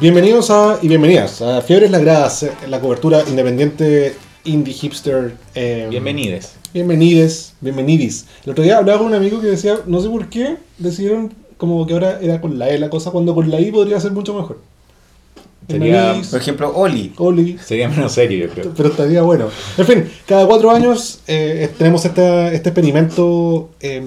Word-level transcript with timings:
Bienvenidos 0.00 0.48
a, 0.50 0.78
y 0.80 0.86
bienvenidas 0.86 1.42
a 1.42 1.60
Fiebres 1.60 1.90
Lagradas, 1.90 2.46
la 2.68 2.80
cobertura 2.80 3.24
independiente 3.28 4.14
indie 4.44 4.72
hipster. 4.72 5.34
eh, 5.56 5.88
Bienvenides. 5.90 6.54
Bienvenides, 6.72 7.54
bienvenidis. 7.60 8.26
El 8.44 8.52
otro 8.52 8.62
día 8.62 8.78
hablaba 8.78 8.98
con 8.98 9.08
un 9.08 9.14
amigo 9.14 9.40
que 9.40 9.48
decía, 9.48 9.80
no 9.86 10.00
sé 10.00 10.08
por 10.08 10.28
qué, 10.28 10.56
decidieron 10.78 11.34
como 11.56 11.84
que 11.84 11.94
ahora 11.94 12.20
era 12.22 12.40
con 12.40 12.60
la 12.60 12.70
E 12.70 12.78
la 12.78 12.90
cosa, 12.90 13.10
cuando 13.10 13.34
con 13.34 13.50
la 13.50 13.60
I 13.60 13.72
podría 13.72 13.98
ser 13.98 14.12
mucho 14.12 14.34
mejor. 14.34 14.60
Sería- 15.68 16.20
Por 16.30 16.40
ejemplo, 16.40 16.72
Oli. 16.74 17.12
Oli, 17.18 17.58
Sería 17.58 17.88
menos 17.88 18.12
serio, 18.12 18.46
yo 18.46 18.52
creo. 18.52 18.72
pero 18.76 18.88
estaría 18.88 19.22
bueno. 19.22 19.48
En 19.76 19.84
fin, 19.86 20.10
cada 20.26 20.46
cuatro 20.46 20.70
años 20.70 21.20
eh, 21.26 21.70
tenemos 21.76 22.04
esta- 22.04 22.52
este 22.52 22.70
experimento 22.70 23.70
eh, 23.80 24.02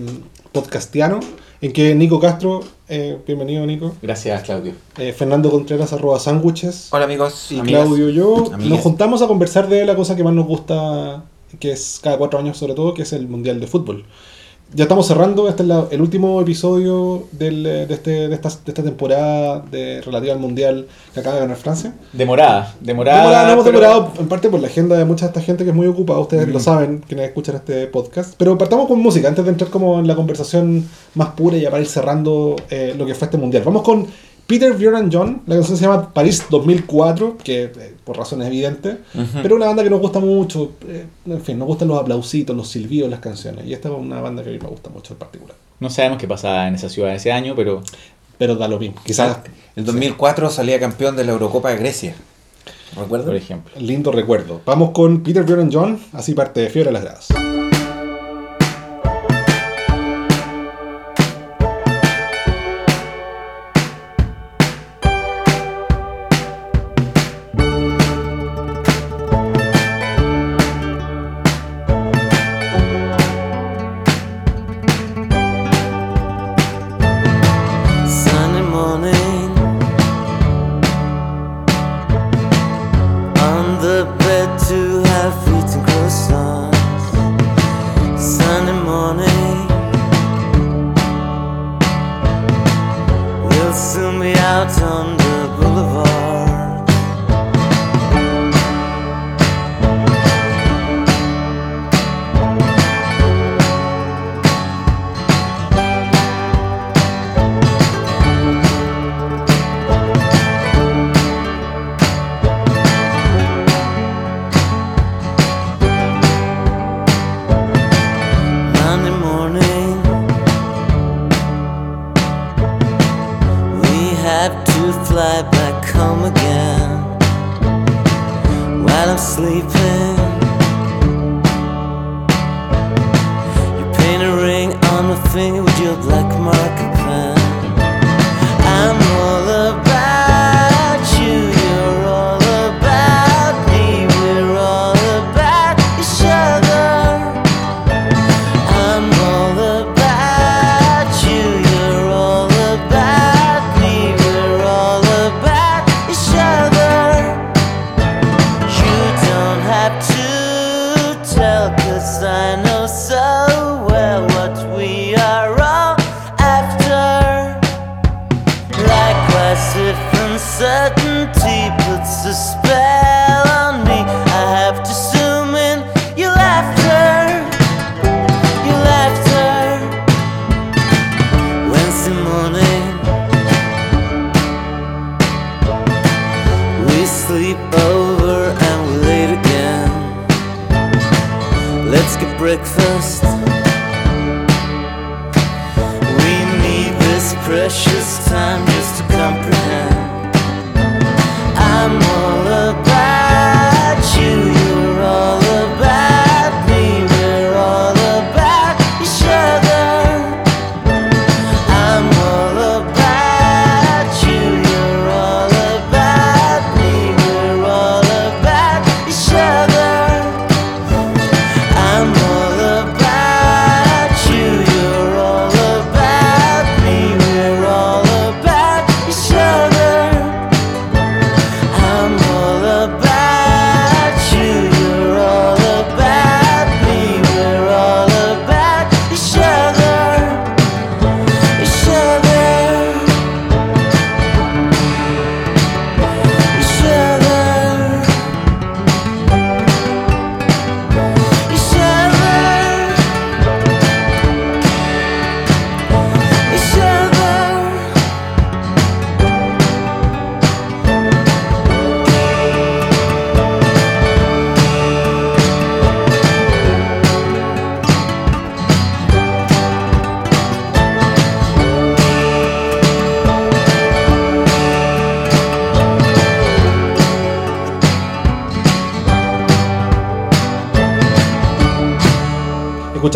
podcastiano 0.52 1.20
en 1.62 1.72
que 1.72 1.94
Nico 1.94 2.20
Castro, 2.20 2.62
eh, 2.90 3.18
bienvenido 3.28 3.66
Nico, 3.68 3.94
Gracias, 4.02 4.42
Claudio. 4.44 4.74
eh, 4.98 5.14
Fernando 5.14 5.52
Contreras 5.52 5.94
arroba 5.94 6.20
sándwiches 6.20 6.88
Hola 6.92 7.06
amigos. 7.06 7.52
y 7.52 7.60
amigas. 7.60 7.84
Claudio 7.86 8.10
y 8.10 8.14
yo 8.16 8.36
amigas. 8.54 8.60
nos 8.70 8.80
juntamos 8.80 9.22
a 9.22 9.28
conversar 9.28 9.70
de 9.70 9.86
la 9.86 9.96
cosa 9.96 10.16
que 10.16 10.24
más 10.24 10.34
nos 10.34 10.48
gusta, 10.48 11.24
que 11.60 11.72
es 11.72 12.00
cada 12.02 12.18
cuatro 12.18 12.40
años 12.40 12.58
sobre 12.58 12.74
todo, 12.74 12.94
que 12.96 13.04
es 13.04 13.14
el 13.14 13.28
Mundial 13.28 13.60
de 13.60 13.68
Fútbol. 13.68 14.06
Ya 14.74 14.84
estamos 14.86 15.06
cerrando, 15.06 15.50
este 15.50 15.64
es 15.64 15.68
la- 15.68 15.88
el 15.92 16.00
último 16.02 16.40
episodio 16.40 17.24
del, 17.34 17.66
eh, 17.66 17.86
de, 17.88 17.94
este, 17.94 18.30
de, 18.30 18.34
esta, 18.36 18.48
de 18.48 18.56
esta 18.68 18.82
temporada 18.84 19.62
de, 19.70 20.00
relativa 20.00 20.34
al 20.34 20.40
Mundial 20.40 20.88
que 21.14 21.20
acaba 21.20 21.36
de 21.36 21.42
ganar 21.42 21.58
Francia. 21.58 21.94
Demorada. 22.14 22.74
Demorada. 22.80 23.18
Demorada, 23.20 23.46
no 23.48 23.52
hemos 23.54 23.66
pero- 23.66 23.80
demorado 23.82 24.12
en 24.18 24.30
parte 24.30 24.48
por 24.50 24.62
la 24.62 24.68
agenda 24.68 24.98
de 24.98 25.04
mucha 25.04 25.26
de 25.26 25.30
esta 25.32 25.42
gente 25.42 25.66
que 25.66 25.72
es 25.72 25.76
muy 25.76 25.88
ocupada, 25.88 26.20
ustedes 26.22 26.48
Mm. 26.48 26.52
lo 26.52 26.60
saben, 26.62 27.04
quienes 27.06 27.28
escuchan 27.28 27.56
este 27.58 27.86
podcast. 27.88 28.36
Pero 28.38 28.58
partamos 28.58 28.88
con 28.88 28.98
música, 29.00 29.28
antes 29.28 29.44
de 29.44 29.52
entrar 29.52 29.70
como 29.70 30.00
en 30.00 30.08
la 30.08 30.16
conversación 30.16 30.88
más 31.16 31.30
pura 31.32 31.58
y 31.58 31.62
ya 31.62 31.70
para 31.70 31.82
ir 31.82 31.90
cerrando 31.90 32.56
eh, 32.70 32.96
lo 32.98 33.06
que 33.06 33.14
fue 33.14 33.26
este 33.26 33.38
mundial. 33.38 33.64
Vamos 33.66 33.82
con 33.82 34.08
Peter, 34.52 34.74
Bjorn 34.74 34.96
and 34.98 35.14
John, 35.16 35.42
la 35.48 35.56
canción 35.56 35.78
se 35.78 35.86
llama 35.86 36.14
París 36.14 36.44
2004, 36.50 37.38
que 37.42 37.64
eh, 37.64 37.96
por 38.04 38.18
razones 38.18 38.48
evidentes, 38.48 38.98
Ujú. 39.16 39.40
pero 39.42 39.56
una 39.56 39.68
banda 39.68 39.82
que 39.82 39.90
nos 39.90 40.02
gusta 40.02 40.20
mucho, 40.20 40.74
eh, 40.90 41.06
en 41.26 41.42
fin, 41.42 41.58
nos 41.58 41.70
gustan 41.70 41.88
los 41.88 41.98
aplausitos, 41.98 42.54
los 42.54 42.68
silbidos, 42.68 43.10
las 43.10 43.22
canciones. 43.22 43.66
Y 43.66 43.72
esta 43.74 43.88
es 43.88 43.96
una 43.98 44.20
banda 44.20 44.44
que 44.44 44.50
a 44.50 44.52
mí 44.52 44.60
me 44.62 44.68
gusta 44.68 44.90
mucho 44.90 45.14
en 45.14 45.20
particular. 45.20 45.56
No 45.80 45.90
sabemos 45.90 46.18
qué 46.18 46.28
pasaba 46.28 46.68
en 46.68 46.76
esa 46.76 46.90
ciudad 46.90 47.16
ese 47.16 47.32
año, 47.32 47.54
pero 47.56 47.82
Pero 48.38 48.56
da 48.58 48.68
lo 48.68 48.78
mismo, 48.78 48.98
quizás 49.06 49.38
En 49.78 49.86
2004 49.86 50.50
salía 50.50 50.80
campeón 50.82 51.16
de 51.16 51.24
la 51.24 51.32
Eurocopa 51.32 51.70
de 51.70 51.78
Grecia. 51.78 52.14
por 52.94 53.04
¿Recuerdan? 53.04 53.36
ejemplo. 53.38 53.72
lindo 53.80 54.12
recuerdo. 54.12 54.60
Vamos 54.66 54.90
con 54.92 55.24
Peter, 55.24 55.44
Bjorn 55.46 55.62
and 55.62 55.74
John, 55.74 56.00
así 56.12 56.34
parte 56.34 56.60
de 56.60 56.70
Fiebre 56.70 56.90
a 56.90 56.92
las 56.94 57.04
Gradas. 57.04 57.28
We'll 94.22 94.36
soon 94.36 94.36
be 94.36 94.40
out 94.40 94.82
on 94.84 95.18
the 95.18 95.48
boulevard 95.58 96.31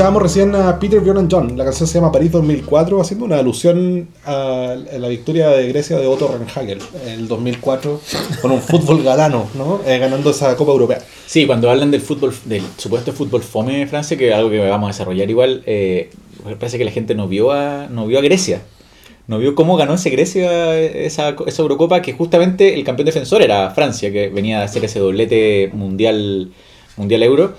Escuchábamos 0.06 0.22
recién 0.22 0.54
a 0.54 0.80
Peter 0.80 1.02
Bjorn 1.02 1.28
John, 1.32 1.58
la 1.58 1.64
canción 1.64 1.88
se 1.88 1.96
llama 1.96 2.12
París 2.12 2.32
2004, 2.32 3.02
haciendo 3.02 3.26
una 3.26 3.40
alusión 3.40 4.08
a 4.24 4.76
la 5.00 5.08
victoria 5.08 5.50
de 5.50 5.68
Grecia 5.68 5.98
de 5.98 6.06
Otto 6.06 6.28
Rehhagel 6.28 6.78
en 7.08 7.12
el 7.12 7.28
2004 7.28 8.00
con 8.40 8.52
un 8.52 8.62
fútbol 8.62 9.02
galano, 9.02 9.50
¿no? 9.56 9.82
Eh, 9.84 9.98
ganando 9.98 10.30
esa 10.30 10.56
Copa 10.56 10.74
Europea. 10.74 11.02
Sí, 11.26 11.48
cuando 11.48 11.72
hablan 11.72 11.90
del 11.90 12.02
fútbol, 12.02 12.36
del 12.46 12.62
supuesto 12.78 13.14
fútbol 13.14 13.42
fome 13.42 13.80
de 13.80 13.88
Francia, 13.88 14.16
que 14.16 14.30
es 14.30 14.36
algo 14.36 14.52
que 14.52 14.60
vamos 14.60 14.90
a 14.90 14.94
desarrollar 14.94 15.28
igual, 15.28 15.64
eh, 15.66 16.12
parece 16.60 16.78
que 16.78 16.86
la 16.86 16.92
gente 16.92 17.16
no 17.16 17.28
vio 17.28 17.52
a, 17.52 17.88
no 17.90 18.06
vio 18.06 18.20
a 18.20 18.22
Grecia. 18.22 18.62
No 19.26 19.40
vio 19.40 19.56
cómo 19.56 19.76
ganó 19.76 19.96
ese 19.96 20.12
Grecia 20.12 20.80
esa, 20.80 21.36
esa 21.48 21.62
Eurocopa, 21.64 22.04
que 22.04 22.14
justamente 22.14 22.76
el 22.76 22.84
campeón 22.84 23.08
defensor 23.08 23.42
era 23.42 23.72
Francia, 23.72 24.12
que 24.12 24.30
venía 24.30 24.62
a 24.62 24.66
hacer 24.66 24.86
ese 24.86 25.00
doblete 25.00 25.72
mundial, 25.74 26.52
mundial 26.96 27.24
euro. 27.24 27.56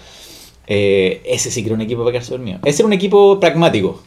Eh, 0.66 1.22
ese 1.26 1.50
sí 1.50 1.62
que 1.62 1.68
era 1.68 1.74
un 1.76 1.80
equipo 1.82 2.02
para 2.02 2.12
quedarse 2.12 2.30
dormido. 2.32 2.58
Ese 2.64 2.82
era 2.82 2.86
un 2.86 2.92
equipo 2.92 3.38
pragmático. 3.40 4.02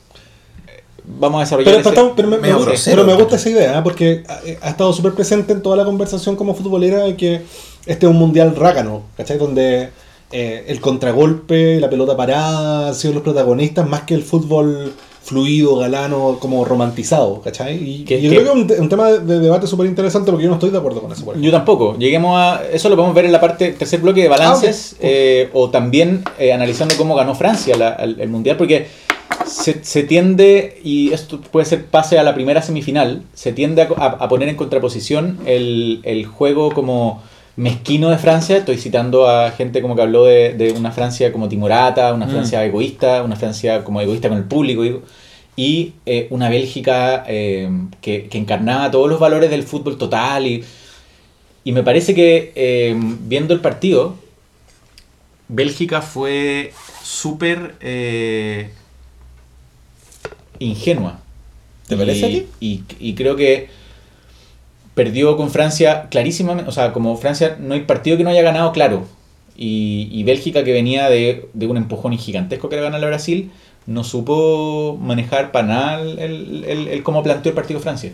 Eh, 0.67 0.83
Vamos 1.05 1.39
a 1.39 1.43
desarrollar 1.45 1.75
Pero, 1.75 1.79
ese- 1.81 1.89
pero- 1.89 2.13
pero 2.15 2.27
me, 2.27 2.53
gusta, 2.53 2.71
pero 2.85 3.03
me 3.05 3.13
gusta 3.15 3.35
esa 3.37 3.49
idea, 3.49 3.79
¿eh? 3.79 3.81
porque 3.83 4.23
ha, 4.27 4.41
ha 4.65 4.69
estado 4.69 4.91
súper 4.93 5.13
presente 5.13 5.53
en 5.53 5.61
toda 5.61 5.75
la 5.77 5.85
conversación 5.85 6.35
como 6.35 6.53
futbolera 6.53 6.99
de 7.03 7.15
que 7.15 7.41
este 7.85 8.05
es 8.05 8.11
un 8.11 8.17
mundial 8.17 8.55
rácano, 8.55 9.03
¿cachai? 9.17 9.37
Donde 9.37 9.89
eh, 10.31 10.65
el 10.67 10.79
contragolpe, 10.79 11.79
la 11.79 11.89
pelota 11.89 12.15
parada 12.15 12.89
han 12.89 12.95
sido 12.95 13.13
los 13.15 13.23
protagonistas 13.23 13.87
más 13.89 14.01
que 14.01 14.13
el 14.13 14.21
fútbol 14.23 14.93
fluido, 15.29 15.77
galano, 15.77 16.37
como 16.39 16.65
romantizado, 16.65 17.41
¿cachai? 17.41 17.75
Y, 17.77 18.03
Que- 18.03 18.21
yo 18.21 18.29
que- 18.29 18.35
creo 18.37 18.53
que 18.53 18.59
es 18.73 18.77
un, 18.79 18.83
un 18.83 18.89
tema 18.89 19.09
de, 19.11 19.19
de 19.19 19.39
debate 19.39 19.67
súper 19.67 19.85
interesante 19.87 20.31
porque 20.31 20.43
yo 20.43 20.49
no 20.49 20.55
estoy 20.55 20.71
de 20.71 20.77
acuerdo 20.79 21.01
con 21.01 21.11
eso. 21.11 21.23
por. 21.23 21.39
Yo 21.39 21.51
tampoco. 21.51 21.95
Lleguemos 21.97 22.35
a. 22.37 22.61
Eso 22.71 22.89
lo 22.89 22.95
podemos 22.95 23.15
ver 23.15 23.25
en 23.25 23.31
la 23.31 23.39
parte 23.39 23.71
tercer 23.73 24.01
bloque 24.01 24.21
de 24.21 24.27
balances. 24.27 24.93
Ah, 24.95 24.97
eh, 25.01 25.49
o 25.53 25.69
también 25.69 26.23
eh, 26.37 26.51
analizando 26.53 26.95
cómo 26.97 27.15
ganó 27.15 27.35
Francia 27.35 27.77
la- 27.77 27.93
el, 27.93 28.19
el 28.19 28.29
mundial. 28.29 28.57
Porque 28.57 28.87
se, 29.45 29.83
se 29.83 30.03
tiende, 30.03 30.79
y 30.83 31.11
esto 31.13 31.39
puede 31.39 31.65
ser 31.65 31.85
pase 31.85 32.17
a 32.19 32.23
la 32.23 32.33
primera 32.33 32.61
semifinal, 32.61 33.21
se 33.33 33.51
tiende 33.53 33.83
a, 33.83 33.87
a- 33.97 34.05
a 34.19 34.27
poner 34.27 34.49
en 34.49 34.55
contraposición 34.55 35.37
el, 35.45 36.01
el 36.03 36.25
juego 36.25 36.71
como 36.73 37.21
mezquino 37.59 38.09
de 38.09 38.17
Francia. 38.17 38.57
Estoy 38.57 38.77
citando 38.77 39.27
a 39.27 39.51
gente 39.51 39.81
como 39.81 39.95
que 39.95 40.01
habló 40.01 40.23
de, 40.25 40.53
de 40.53 40.71
una 40.71 40.91
Francia 40.91 41.31
como 41.31 41.49
timorata, 41.49 42.13
una 42.13 42.25
Mm. 42.25 42.29
Francia 42.31 42.65
egoísta, 42.65 43.21
una 43.23 43.35
Francia 43.35 43.83
como 43.83 43.99
egoísta 44.01 44.29
con 44.29 44.37
el 44.37 44.45
público. 44.45 44.83
digo, 44.83 45.01
y 45.55 45.93
eh, 46.05 46.27
una 46.29 46.47
Bélgica 46.49 47.25
eh, 47.27 47.69
que, 48.01 48.27
que 48.29 48.37
encarnaba 48.37 48.89
todos 48.91 49.09
los 49.09 49.19
valores 49.19 49.49
del 49.49 49.63
fútbol 49.63 49.97
total 49.97 50.47
y, 50.47 50.63
y 51.65 51.71
me 51.73 51.83
parece 51.83 52.15
que 52.15 52.53
eh, 52.55 52.95
viendo 52.97 53.53
el 53.53 53.59
partido, 53.59 54.15
Bélgica 55.49 56.01
fue 56.01 56.71
súper 57.03 57.75
ingenua. 60.59 61.19
¿Te 61.87 61.97
parece 61.97 62.25
a 62.25 62.29
ti? 62.29 62.47
Y, 62.61 62.83
y 62.99 63.15
creo 63.15 63.35
que 63.35 63.67
perdió 64.99 65.37
con 65.37 65.49
Francia 65.49 66.07
clarísimamente. 66.11 66.69
O 66.69 66.73
sea, 66.73 66.91
como 66.91 67.15
Francia 67.15 67.55
no 67.57 67.73
hay 67.73 67.81
partido 67.81 68.17
que 68.17 68.25
no 68.25 68.31
haya 68.31 68.41
ganado 68.41 68.73
claro. 68.73 69.05
Y, 69.55 70.23
Bélgica, 70.23 70.63
que 70.65 70.73
venía 70.73 71.09
de, 71.09 71.47
de 71.53 71.67
un 71.67 71.77
empujón 71.77 72.17
gigantesco 72.17 72.67
que 72.67 72.75
era 72.75 72.83
ganar 72.83 73.01
a 73.03 73.07
Brasil, 73.07 73.49
no 73.87 74.03
supo 74.03 74.97
manejar 75.01 75.51
para 75.53 75.67
nada 75.67 76.01
el, 76.01 77.01
cómo 77.03 77.23
planteó 77.23 77.49
el 77.51 77.55
partido 77.55 77.79
Francia. 77.79 78.11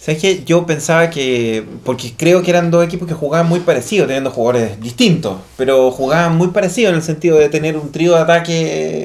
¿Sabes 0.00 0.20
qué? 0.20 0.42
Yo 0.44 0.66
pensaba 0.66 1.10
que. 1.10 1.64
Porque 1.84 2.12
creo 2.16 2.42
que 2.42 2.50
eran 2.50 2.70
dos 2.72 2.84
equipos 2.84 3.06
que 3.08 3.14
jugaban 3.14 3.48
muy 3.48 3.60
parecidos, 3.60 4.06
teniendo 4.08 4.30
jugadores 4.30 4.80
distintos. 4.80 5.38
Pero 5.56 5.90
jugaban 5.92 6.36
muy 6.36 6.48
parecidos 6.48 6.90
en 6.90 6.96
el 6.96 7.02
sentido 7.02 7.38
de 7.38 7.48
tener 7.48 7.76
un 7.76 7.90
trío 7.92 8.14
de 8.14 8.20
ataque, 8.20 8.54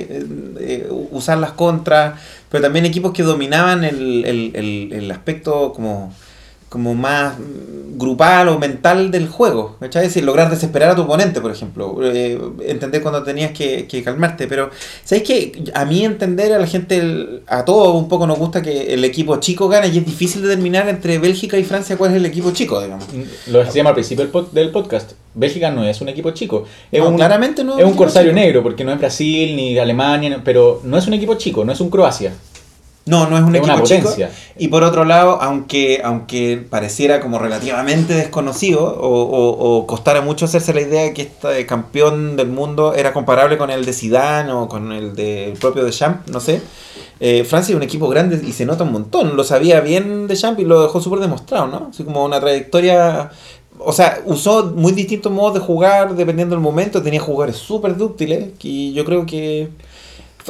eh, 0.10 0.26
eh, 0.60 0.88
usar 1.12 1.38
las 1.38 1.52
contras. 1.52 2.20
Pero 2.50 2.64
también 2.64 2.86
equipos 2.86 3.12
que 3.14 3.24
dominaban 3.24 3.84
el- 3.84 4.92
el 4.94 5.12
aspecto 5.12 5.72
como. 5.74 6.14
Como 6.72 6.96
más 6.96 7.38
mm, 7.38 7.98
grupal 7.98 8.48
o 8.48 8.58
mental 8.58 9.12
del 9.12 9.28
juego, 9.28 9.76
¿cachai? 9.82 10.04
Es 10.06 10.10
decir, 10.12 10.24
lograr 10.24 10.50
desesperar 10.50 10.90
a 10.92 10.96
tu 10.96 11.02
oponente, 11.02 11.42
por 11.42 11.52
ejemplo, 11.52 12.00
eh, 12.02 12.40
entender 12.66 13.02
cuando 13.02 13.22
tenías 13.24 13.52
que, 13.52 13.86
que 13.88 14.02
calmarte, 14.02 14.48
pero 14.48 14.70
¿sabes 15.04 15.24
qué? 15.24 15.52
A 15.74 15.84
mí 15.84 16.06
entender 16.06 16.54
a 16.54 16.60
la 16.60 16.66
gente, 16.66 16.96
el- 16.98 17.42
a 17.48 17.66
todos 17.66 17.94
un 17.96 18.08
poco 18.08 18.26
nos 18.26 18.40
gusta 18.40 18.62
que 18.62 18.94
el 18.94 19.04
equipo 19.04 19.36
chico 19.42 19.68
gane 19.68 19.90
y 19.90 19.98
es 19.98 20.06
difícil 20.06 20.42
determinar 20.44 20.88
entre 20.88 21.20
Bélgica 21.20 21.58
y 21.60 21.64
Francia 21.66 21.98
cuál 21.98 22.12
es 22.12 22.18
el 22.18 22.26
equipo 22.26 22.52
chico, 22.52 22.82
digamos. 22.82 23.06
Lo 23.48 23.60
decíamos 23.64 23.90
al 23.90 23.96
principio 23.96 24.24
del, 24.24 24.32
pod- 24.34 24.52
del 24.52 24.72
podcast. 24.72 25.12
Bélgica 25.36 25.70
no 25.72 25.84
es 25.86 26.00
un 26.02 26.08
equipo 26.10 26.32
chico. 26.32 26.64
Es 26.92 27.02
No, 27.02 27.10
un, 27.10 27.18
claramente 27.18 27.64
no 27.66 27.78
es 27.78 27.84
un 27.86 27.94
corsario 27.96 28.32
chico. 28.32 28.42
negro, 28.42 28.64
porque 28.64 28.84
no 28.86 28.94
es 28.94 28.98
Brasil 29.00 29.56
ni 29.58 29.78
Alemania, 29.78 30.42
pero 30.44 30.80
no 30.86 30.98
es 30.98 31.06
un 31.06 31.14
equipo 31.14 31.36
chico, 31.36 31.66
no 31.66 31.74
es 31.74 31.82
un 31.82 31.90
Croacia. 31.90 32.34
No, 33.06 33.28
no 33.28 33.36
es 33.38 33.44
un 33.44 33.56
Es 33.56 33.62
equipo 33.62 33.78
chico. 33.88 34.10
Y 34.60 34.68
por 34.68 34.84
otro 34.84 35.06
lado, 35.06 35.40
aunque, 35.42 36.02
aunque 36.04 36.64
pareciera 36.70 37.20
como 37.20 37.40
relativamente 37.40 38.14
desconocido 38.14 38.84
o, 38.86 39.24
o- 39.24 39.78
o 39.80 39.88
costara 39.88 40.22
mucho 40.22 40.46
hacerse 40.46 40.72
la 40.74 40.82
idea 40.82 41.02
de 41.04 41.14
que 41.14 41.24
este 41.24 41.66
campeón 41.66 42.36
del 42.38 42.50
mundo 42.50 42.94
era 42.94 43.12
comparable 43.12 43.58
con 43.58 43.72
el 43.72 43.86
de 43.86 43.94
Zidane 43.94 44.52
o 44.52 44.68
con 44.70 44.92
el 44.92 45.16
del 45.16 45.54
propio 45.54 45.84
Deschamps, 45.84 46.30
no 46.32 46.40
sé. 46.40 46.62
eh, 47.20 47.44
Francia 47.44 47.74
es 47.74 47.78
un 47.78 47.84
equipo 47.84 48.08
grande 48.08 48.40
y 48.48 48.52
se 48.52 48.66
nota 48.66 48.84
un 48.84 48.92
montón. 48.92 49.36
Lo 49.36 49.44
sabía 49.44 49.80
bien 49.82 50.28
Deschamps 50.28 50.60
y 50.62 50.66
lo 50.66 50.82
dejó 50.84 51.02
súper 51.02 51.20
demostrado, 51.22 51.68
¿no? 51.68 51.88
Así 51.92 52.04
como 52.04 52.24
una 52.24 52.40
trayectoria... 52.40 53.32
O 53.84 53.94
sea, 53.94 54.22
usó 54.26 54.74
muy 54.76 54.92
distintos 54.92 55.32
modos 55.32 55.56
de 55.56 55.60
jugar 55.60 56.14
dependiendo 56.16 56.54
del 56.56 56.62
momento. 56.64 57.02
Tenía 57.02 57.20
jugadores 57.20 57.56
súper 57.58 57.98
dúctiles 57.98 58.50
y 58.62 58.94
yo 58.94 59.04
creo 59.06 59.26
que... 59.26 59.70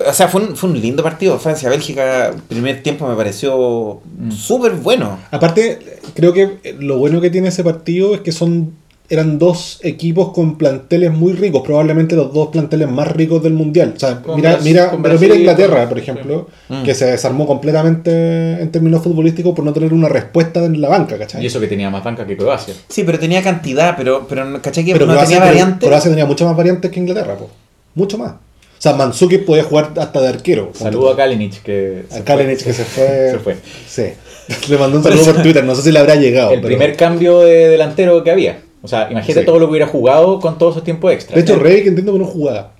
O 0.07 0.13
sea, 0.13 0.27
fue 0.27 0.41
un, 0.41 0.55
fue 0.55 0.69
un 0.69 0.79
lindo 0.79 1.03
partido. 1.03 1.37
Francia-Bélgica, 1.39 2.31
primer 2.47 2.81
tiempo 2.83 3.07
me 3.07 3.15
pareció 3.15 3.99
Mm. 4.17 4.31
súper 4.31 4.73
bueno. 4.73 5.17
Aparte, 5.31 5.79
creo 6.15 6.33
que 6.33 6.75
lo 6.79 6.97
bueno 6.97 7.19
que 7.21 7.29
tiene 7.29 7.49
ese 7.49 7.63
partido 7.63 8.13
es 8.15 8.21
que 8.21 8.31
son 8.31 8.79
eran 9.09 9.37
dos 9.37 9.81
equipos 9.83 10.31
con 10.31 10.57
planteles 10.57 11.11
muy 11.11 11.33
ricos, 11.33 11.63
probablemente 11.65 12.15
los 12.15 12.31
dos 12.33 12.47
planteles 12.47 12.89
más 12.89 13.09
ricos 13.11 13.43
del 13.43 13.51
mundial. 13.51 13.91
O 13.93 13.99
sea, 13.99 14.21
Con 14.21 14.37
mira, 14.37 14.57
mira, 14.63 14.97
pero 15.03 15.19
mira 15.19 15.35
Inglaterra, 15.35 15.89
por 15.89 15.99
ejemplo, 15.99 16.47
Mm. 16.69 16.83
que 16.83 16.95
se 16.95 17.07
desarmó 17.07 17.45
completamente 17.45 18.61
en 18.61 18.71
términos 18.71 19.03
futbolísticos 19.03 19.53
por 19.53 19.65
no 19.65 19.73
tener 19.73 19.93
una 19.93 20.07
respuesta 20.07 20.63
en 20.63 20.79
la 20.79 20.87
banca, 20.87 21.17
¿cachai? 21.17 21.43
Y 21.43 21.47
eso 21.47 21.59
que 21.59 21.67
tenía 21.67 21.89
más 21.89 22.05
banca 22.05 22.25
que 22.25 22.37
Croacia. 22.37 22.73
Sí, 22.87 23.03
pero 23.03 23.19
tenía 23.19 23.41
cantidad, 23.43 23.95
pero, 23.97 24.25
pero 24.29 24.61
¿cachai 24.61 24.85
que 24.85 24.93
pero 24.93 25.05
no 25.05 25.11
Croacia, 25.11 25.37
tenía 25.39 25.51
variante? 25.51 25.85
Croacia 25.87 26.09
tenía 26.09 26.25
muchas 26.25 26.47
más 26.47 26.55
variantes 26.55 26.89
que 26.89 26.99
Inglaterra, 27.01 27.35
po. 27.35 27.49
mucho 27.95 28.17
más. 28.17 28.33
O 28.81 28.83
sea, 28.83 28.93
Mandzukic 28.93 29.45
podía 29.45 29.63
jugar 29.63 29.91
hasta 29.97 30.19
de 30.21 30.27
arquero. 30.29 30.71
Saludo 30.73 31.11
a 31.11 31.15
Kalinic 31.15 31.61
que 31.61 32.05
A 32.11 32.21
Kalinic 32.21 32.63
que 32.63 32.73
se 32.73 32.83
fue. 32.83 33.29
Se 33.31 33.37
fue. 33.37 33.55
Sí. 33.87 34.05
Le 34.71 34.77
mandó 34.79 34.97
un 34.97 35.03
saludo 35.03 35.23
por 35.33 35.43
Twitter, 35.43 35.63
no 35.63 35.75
sé 35.75 35.83
si 35.83 35.91
le 35.91 35.99
habrá 35.99 36.15
llegado. 36.15 36.49
el 36.53 36.61
pero- 36.61 36.67
primer 36.69 36.97
cambio 36.97 37.41
de 37.41 37.69
delantero 37.69 38.23
que 38.23 38.31
había. 38.31 38.63
O 38.81 38.87
sea, 38.87 39.07
imagínate 39.11 39.41
Sí. 39.41 39.45
todo 39.45 39.59
lo 39.59 39.67
que 39.67 39.71
hubiera 39.73 39.85
jugado 39.85 40.39
con 40.39 40.57
todos 40.57 40.73
esos 40.73 40.83
tiempos 40.83 41.13
extra. 41.13 41.35
De 41.35 41.41
hecho, 41.43 41.57
Rey, 41.59 41.83
que 41.83 41.89
entiendo 41.89 42.13
que 42.13 42.17
no 42.19 42.25
jugaba. 42.25 42.71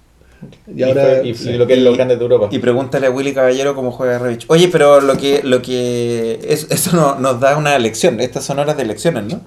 Y 0.75 0.79
Y, 0.79 0.83
ahora. 0.83 1.21
y 1.23 1.33
lo 1.55 1.67
que 1.67 1.73
es 1.73 1.79
los 1.83 1.95
grandes 1.95 2.17
de 2.17 2.23
Europa. 2.23 2.47
Y 2.49 2.57
pregúntale 2.57 3.05
a 3.05 3.11
Willy 3.11 3.31
Caballero 3.35 3.75
cómo 3.75 3.91
juega 3.91 4.17
Revich. 4.17 4.45
Oye, 4.47 4.69
pero 4.69 5.01
lo 5.01 5.15
que, 5.17 5.41
lo 5.43 5.61
que 5.61 6.39
es- 6.47 6.65
eso 6.71 6.95
no- 6.95 7.19
nos 7.19 7.39
da 7.39 7.55
una 7.57 7.77
lección. 7.77 8.19
Estas 8.19 8.43
son 8.43 8.57
horas 8.57 8.75
de 8.75 8.85
lecciones, 8.85 9.25
¿no? 9.25 9.41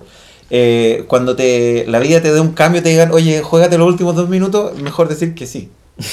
Eh, 0.51 1.03
cuando 1.09 1.35
te 1.35 1.85
la 1.89 1.99
vida 1.99 2.23
te 2.23 2.33
dé 2.33 2.39
un 2.39 2.53
cambio, 2.53 2.81
te 2.81 2.91
digan, 2.91 3.11
oye, 3.11 3.43
juégate 3.43 3.77
los 3.77 3.89
últimos 3.89 4.15
dos 4.15 4.29
minutos, 4.29 4.79
mejor 4.81 5.09
decir 5.09 5.35
que 5.35 5.49
sí. 5.49 5.69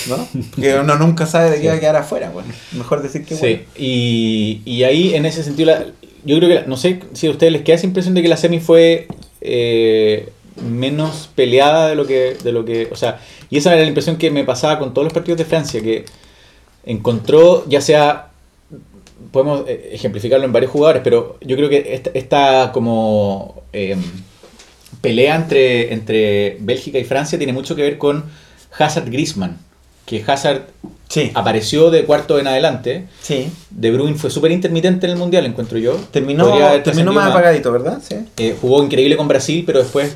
¿No? 0.09 0.27
Porque 0.51 0.75
uno 0.79 0.95
nunca 0.97 1.25
sabe 1.25 1.49
de 1.49 1.61
qué 1.61 1.67
va 1.69 1.73
a 1.75 1.79
quedar 1.79 1.95
afuera. 1.95 2.29
Bueno, 2.29 2.49
mejor 2.73 3.01
decir 3.01 3.25
que 3.25 3.35
bueno. 3.35 3.57
Sí, 3.75 3.81
y, 3.83 4.61
y 4.65 4.83
ahí 4.83 5.15
en 5.15 5.25
ese 5.25 5.43
sentido, 5.43 5.71
la- 5.71 5.85
yo 6.23 6.37
creo 6.37 6.49
que, 6.49 6.55
la- 6.55 6.65
no 6.67 6.77
sé 6.77 6.99
si 7.13 7.27
a 7.27 7.31
ustedes 7.31 7.51
les 7.51 7.63
queda 7.63 7.75
esa 7.77 7.87
impresión 7.87 8.13
de 8.13 8.21
que 8.21 8.27
la 8.27 8.37
semi 8.37 8.59
fue 8.59 9.07
eh, 9.41 10.29
menos 10.63 11.29
peleada 11.35 11.87
de 11.89 11.95
lo 11.95 12.05
que, 12.05 12.37
de 12.43 12.51
lo 12.51 12.63
que, 12.63 12.89
o 12.91 12.95
sea, 12.95 13.19
y 13.49 13.57
esa 13.57 13.73
era 13.73 13.81
la 13.81 13.87
impresión 13.87 14.17
que 14.17 14.29
me 14.29 14.43
pasaba 14.43 14.77
con 14.77 14.93
todos 14.93 15.05
los 15.05 15.13
partidos 15.13 15.39
de 15.39 15.45
Francia, 15.45 15.81
que 15.81 16.05
encontró, 16.85 17.65
ya 17.67 17.81
sea, 17.81 18.27
podemos 19.31 19.63
eh, 19.67 19.89
ejemplificarlo 19.93 20.45
en 20.45 20.53
varios 20.53 20.71
jugadores, 20.71 21.01
pero 21.03 21.37
yo 21.41 21.55
creo 21.55 21.69
que 21.69 21.93
esta, 21.95 22.11
esta 22.13 22.71
como 22.71 23.63
eh, 23.73 23.95
pelea 25.01 25.35
entre, 25.35 25.91
entre 25.93 26.57
Bélgica 26.59 26.99
y 26.99 27.03
Francia 27.03 27.37
tiene 27.39 27.53
mucho 27.53 27.75
que 27.75 27.81
ver 27.81 27.97
con 27.97 28.25
Hazard-Griezmann, 28.77 29.57
que 30.05 30.23
Hazard 30.25 30.63
Sí, 31.09 31.29
apareció 31.33 31.89
de 31.91 32.05
cuarto 32.05 32.39
en 32.39 32.47
adelante. 32.47 33.05
sí. 33.21 33.49
De 33.69 33.91
Bruyne 33.91 34.17
fue 34.17 34.29
súper 34.29 34.51
intermitente 34.51 35.05
en 35.07 35.11
el 35.13 35.17
mundial, 35.17 35.45
encuentro 35.45 35.77
yo. 35.77 35.93
Terminó, 36.11 36.47
terminó 36.83 37.11
más 37.11 37.29
apagadito, 37.31 37.71
¿verdad? 37.71 38.01
Sí. 38.01 38.15
Eh, 38.37 38.55
jugó 38.61 38.81
increíble 38.83 39.17
con 39.17 39.27
Brasil, 39.27 39.63
pero 39.65 39.79
después 39.79 40.15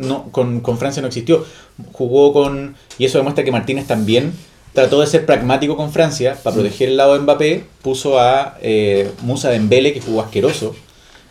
no, 0.00 0.24
con, 0.32 0.60
con 0.60 0.78
Francia 0.78 1.00
no 1.00 1.08
existió. 1.08 1.44
Jugó 1.92 2.32
con. 2.32 2.74
Y 2.98 3.04
eso 3.04 3.18
demuestra 3.18 3.44
que 3.44 3.52
Martínez 3.52 3.86
también 3.86 4.32
trató 4.72 5.00
de 5.00 5.06
ser 5.06 5.26
pragmático 5.26 5.76
con 5.76 5.92
Francia 5.92 6.36
para 6.42 6.54
proteger 6.54 6.88
el 6.88 6.96
lado 6.96 7.14
de 7.14 7.20
Mbappé. 7.20 7.64
Puso 7.82 8.18
a 8.18 8.58
eh, 8.62 9.10
Musa 9.22 9.48
Dembele, 9.50 9.92
que 9.92 10.00
jugó 10.00 10.22
asqueroso. 10.22 10.74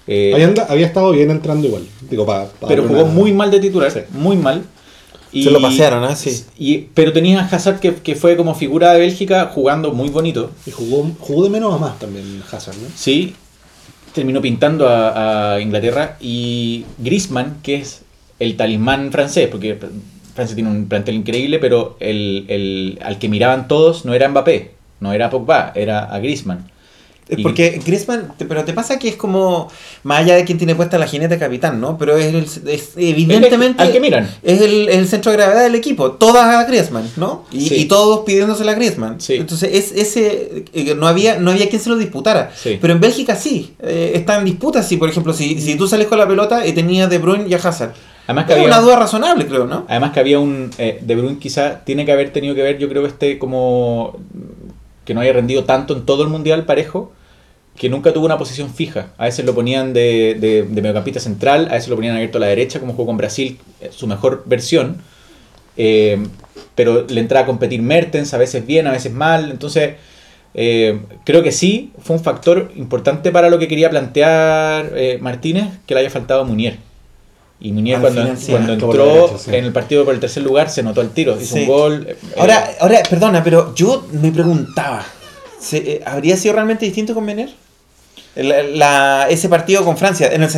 Eh, 0.08 0.32
Había, 0.34 0.64
había 0.70 0.86
estado 0.88 1.12
bien 1.12 1.32
entrando 1.32 1.68
igual. 1.68 1.84
Digo, 2.10 2.26
pa- 2.26 2.46
pa 2.60 2.68
pero 2.68 2.88
jugó 2.88 3.04
una- 3.04 3.12
muy 3.14 3.34
mal 3.34 3.52
de 3.52 3.60
titular, 3.60 4.06
muy 4.12 4.36
mal. 4.38 4.64
Y- 5.34 5.44
Se 5.44 5.52
lo 5.52 5.62
pasearon, 5.62 6.04
¿ah? 6.04 6.16
Sí. 6.16 6.44
Y, 6.58 6.78
pero 6.94 7.14
tenías 7.14 7.52
a 7.52 7.56
Hazard 7.56 7.80
que, 7.80 7.96
que 7.96 8.16
fue 8.16 8.36
como 8.36 8.54
figura 8.56 8.92
de 8.94 9.00
Bélgica 9.00 9.50
jugando 9.54 9.92
muy 9.94 10.10
bonito. 10.10 10.52
Y 10.66 10.72
jugó, 10.72 11.10
jugó 11.20 11.44
de 11.44 11.50
menos 11.50 11.74
a 11.74 11.78
más 11.78 11.98
también 12.00 12.42
Hazard, 12.52 12.76
¿no? 12.78 12.88
Sí, 12.96 13.34
terminó 14.14 14.42
pintando 14.42 14.90
a, 14.90 15.54
a 15.56 15.62
Inglaterra. 15.62 16.18
Y 16.20 16.86
Griezmann, 16.98 17.58
que 17.64 17.76
es 17.76 18.02
el 18.40 18.58
talismán 18.58 19.12
francés, 19.12 19.48
porque 19.50 19.78
Francia 20.36 20.56
tiene 20.56 20.70
un 20.70 20.88
plantel 20.88 21.16
increíble, 21.16 21.60
pero 21.60 21.96
el, 22.00 22.46
el- 22.50 23.00
al 23.04 23.18
que 23.20 23.30
miraban 23.30 23.68
todos 23.68 24.04
no 24.06 24.14
era 24.14 24.28
Mbappé, 24.28 24.72
no 25.00 25.14
era 25.14 25.30
Pogba, 25.30 25.72
era 25.76 26.04
a 26.14 26.20
Griezmann. 26.20 26.70
Y- 27.36 27.44
Porque 27.44 27.80
Griezmann, 27.86 28.34
pero 28.38 28.66
te 28.66 28.74
pasa 28.74 29.00
que 29.00 29.08
es 29.08 29.16
como, 29.16 29.70
más 30.04 30.20
allá 30.20 30.36
de 30.36 30.44
quien 30.44 30.58
tiene 30.58 30.76
puesta 30.76 30.98
la 30.98 31.08
jineta 31.08 31.40
capitán, 31.40 31.80
¿no? 31.80 31.98
Pero 31.98 32.18
es, 32.18 32.34
el- 32.34 32.70
es 32.70 32.92
evidentemente... 32.98 33.82
al 33.82 33.92
que 33.92 34.00
miran. 34.02 34.30
Es 34.44 34.60
el, 34.62 34.90
el 34.90 35.08
centro 35.08 35.32
de 35.32 35.38
gravedad 35.38 35.64
del 35.64 35.76
equipo. 35.76 36.12
Todas 36.12 36.46
a 36.46 36.66
Griezmann, 36.66 37.10
¿no? 37.16 37.46
Y, 37.52 37.62
Sí. 37.70 37.76
y 37.76 37.86
todos 37.86 38.26
pidiéndosela 38.26 38.74
a 38.74 38.76
Griezmann. 38.76 39.22
Sí. 39.22 39.36
Entonces, 39.36 39.70
es, 39.74 39.92
ese 39.94 40.66
eh, 40.74 40.94
no 40.96 41.08
había 41.08 41.38
no 41.40 41.52
había 41.52 41.70
quien 41.70 41.82
se 41.82 41.90
lo 41.90 41.96
disputara. 41.96 42.52
Sí. 42.56 42.78
Pero 42.82 42.94
en 42.94 43.00
Bélgica 43.00 43.36
sí. 43.38 43.76
eh, 43.82 44.12
está 44.16 44.38
en 44.38 44.44
disputa, 44.46 44.84
sí. 44.84 44.98
Por 44.98 45.08
ejemplo, 45.10 45.32
si, 45.34 45.60
si 45.62 45.76
tú 45.76 45.88
sales 45.88 46.08
con 46.08 46.18
la 46.18 46.28
pelota 46.28 46.68
y 46.68 46.74
tenías 46.74 47.10
De 47.10 47.18
Bruyne 47.18 47.46
y 47.48 47.54
a 47.54 47.58
Hazard. 47.58 47.94
Además 48.28 48.46
que 48.46 48.52
Es 48.54 48.58
había- 48.60 48.68
una 48.74 48.82
duda 48.82 48.98
razonable, 48.98 49.48
creo, 49.48 49.66
¿no? 49.66 49.86
Además 49.88 50.12
que 50.12 50.20
había 50.20 50.40
un 50.40 50.70
eh, 50.78 51.00
De 51.02 51.16
Bruyne 51.16 51.40
quizá 51.40 51.84
tiene 51.86 52.06
que 52.06 52.12
haber 52.12 52.32
tenido 52.34 52.54
que 52.56 52.62
ver, 52.62 52.78
yo 52.78 52.88
creo 52.90 53.06
este 53.08 53.40
como 53.40 54.18
que 55.06 55.14
no 55.16 55.22
haya 55.22 55.34
rendido 55.34 55.64
tanto 55.64 55.96
en 55.98 56.06
todo 56.06 56.22
el 56.24 56.30
mundial 56.30 56.64
parejo, 56.66 57.12
que 57.78 57.90
nunca 57.90 58.14
tuvo 58.14 58.26
una 58.26 58.38
posición 58.38 58.74
fija. 58.74 59.08
A 59.18 59.26
veces 59.26 59.46
lo 59.46 59.56
ponían 59.56 59.94
de, 59.94 60.38
de, 60.40 60.64
de 60.64 60.82
mediocampista 60.82 61.20
central, 61.20 61.68
a 61.72 61.74
veces 61.76 61.90
lo 61.90 61.96
ponían 61.96 62.16
abierto 62.16 62.38
a 62.38 62.42
la 62.42 62.48
derecha, 62.48 62.80
como 62.80 62.94
jugó 62.94 63.08
con 63.08 63.18
Brasil, 63.18 63.58
eh, 63.80 63.90
su 63.92 64.08
mejor 64.08 64.44
versión. 64.46 64.98
Eh, 65.78 66.22
pero 66.76 67.06
le 67.08 67.22
entraba 67.22 67.44
a 67.44 67.48
competir 67.48 67.82
Mertens, 67.82 68.34
a 68.34 68.38
veces 68.38 68.66
bien, 68.66 68.88
a 68.88 68.92
veces 68.92 69.12
mal. 69.12 69.52
Entonces, 69.52 69.96
eh, 70.54 71.00
creo 71.26 71.42
que 71.44 71.52
sí, 71.52 71.92
fue 72.00 72.16
un 72.18 72.24
factor 72.24 72.72
importante 72.76 73.32
para 73.32 73.50
lo 73.50 73.58
que 73.58 73.68
quería 73.68 73.90
plantear 73.90 74.92
eh, 74.96 75.18
Martínez, 75.22 75.66
que 75.88 75.94
le 75.96 76.02
haya 76.02 76.10
faltado 76.10 76.46
Munier. 76.46 76.78
Y 77.60 77.72
Munier 77.72 77.98
Al 77.98 78.02
cuando, 78.02 78.22
final 78.22 78.38
sí, 78.38 78.52
cuando 78.52 78.74
entró 78.74 79.38
sí. 79.38 79.56
en 79.56 79.66
el 79.66 79.72
partido 79.72 80.04
por 80.04 80.14
el 80.16 80.20
tercer 80.20 80.42
lugar 80.44 80.70
se 80.70 80.82
notó 80.84 81.02
el 81.02 81.10
tiro, 81.12 81.40
hizo 81.40 81.56
Sí. 81.56 81.62
un 81.62 81.68
gol. 81.68 82.06
eh, 82.10 82.16
Ahora, 82.38 82.70
ahora, 82.80 83.02
perdona, 83.10 83.44
pero 83.44 83.74
yo 83.76 84.08
me 84.14 84.32
preguntaba, 84.32 85.06
¿se- 85.62 85.78
eh, 85.94 86.02
¿habría 86.06 86.36
sido 86.38 86.56
realmente 86.56 86.86
distinto 86.86 87.14
con 87.14 87.24
Mener? 87.26 87.50
La- 88.36 88.64
la- 88.64 89.28
ese 89.30 89.50
partido 89.50 89.84
con 89.84 89.98
Francia, 89.98 90.30
en 90.32 90.44
el 90.44 90.50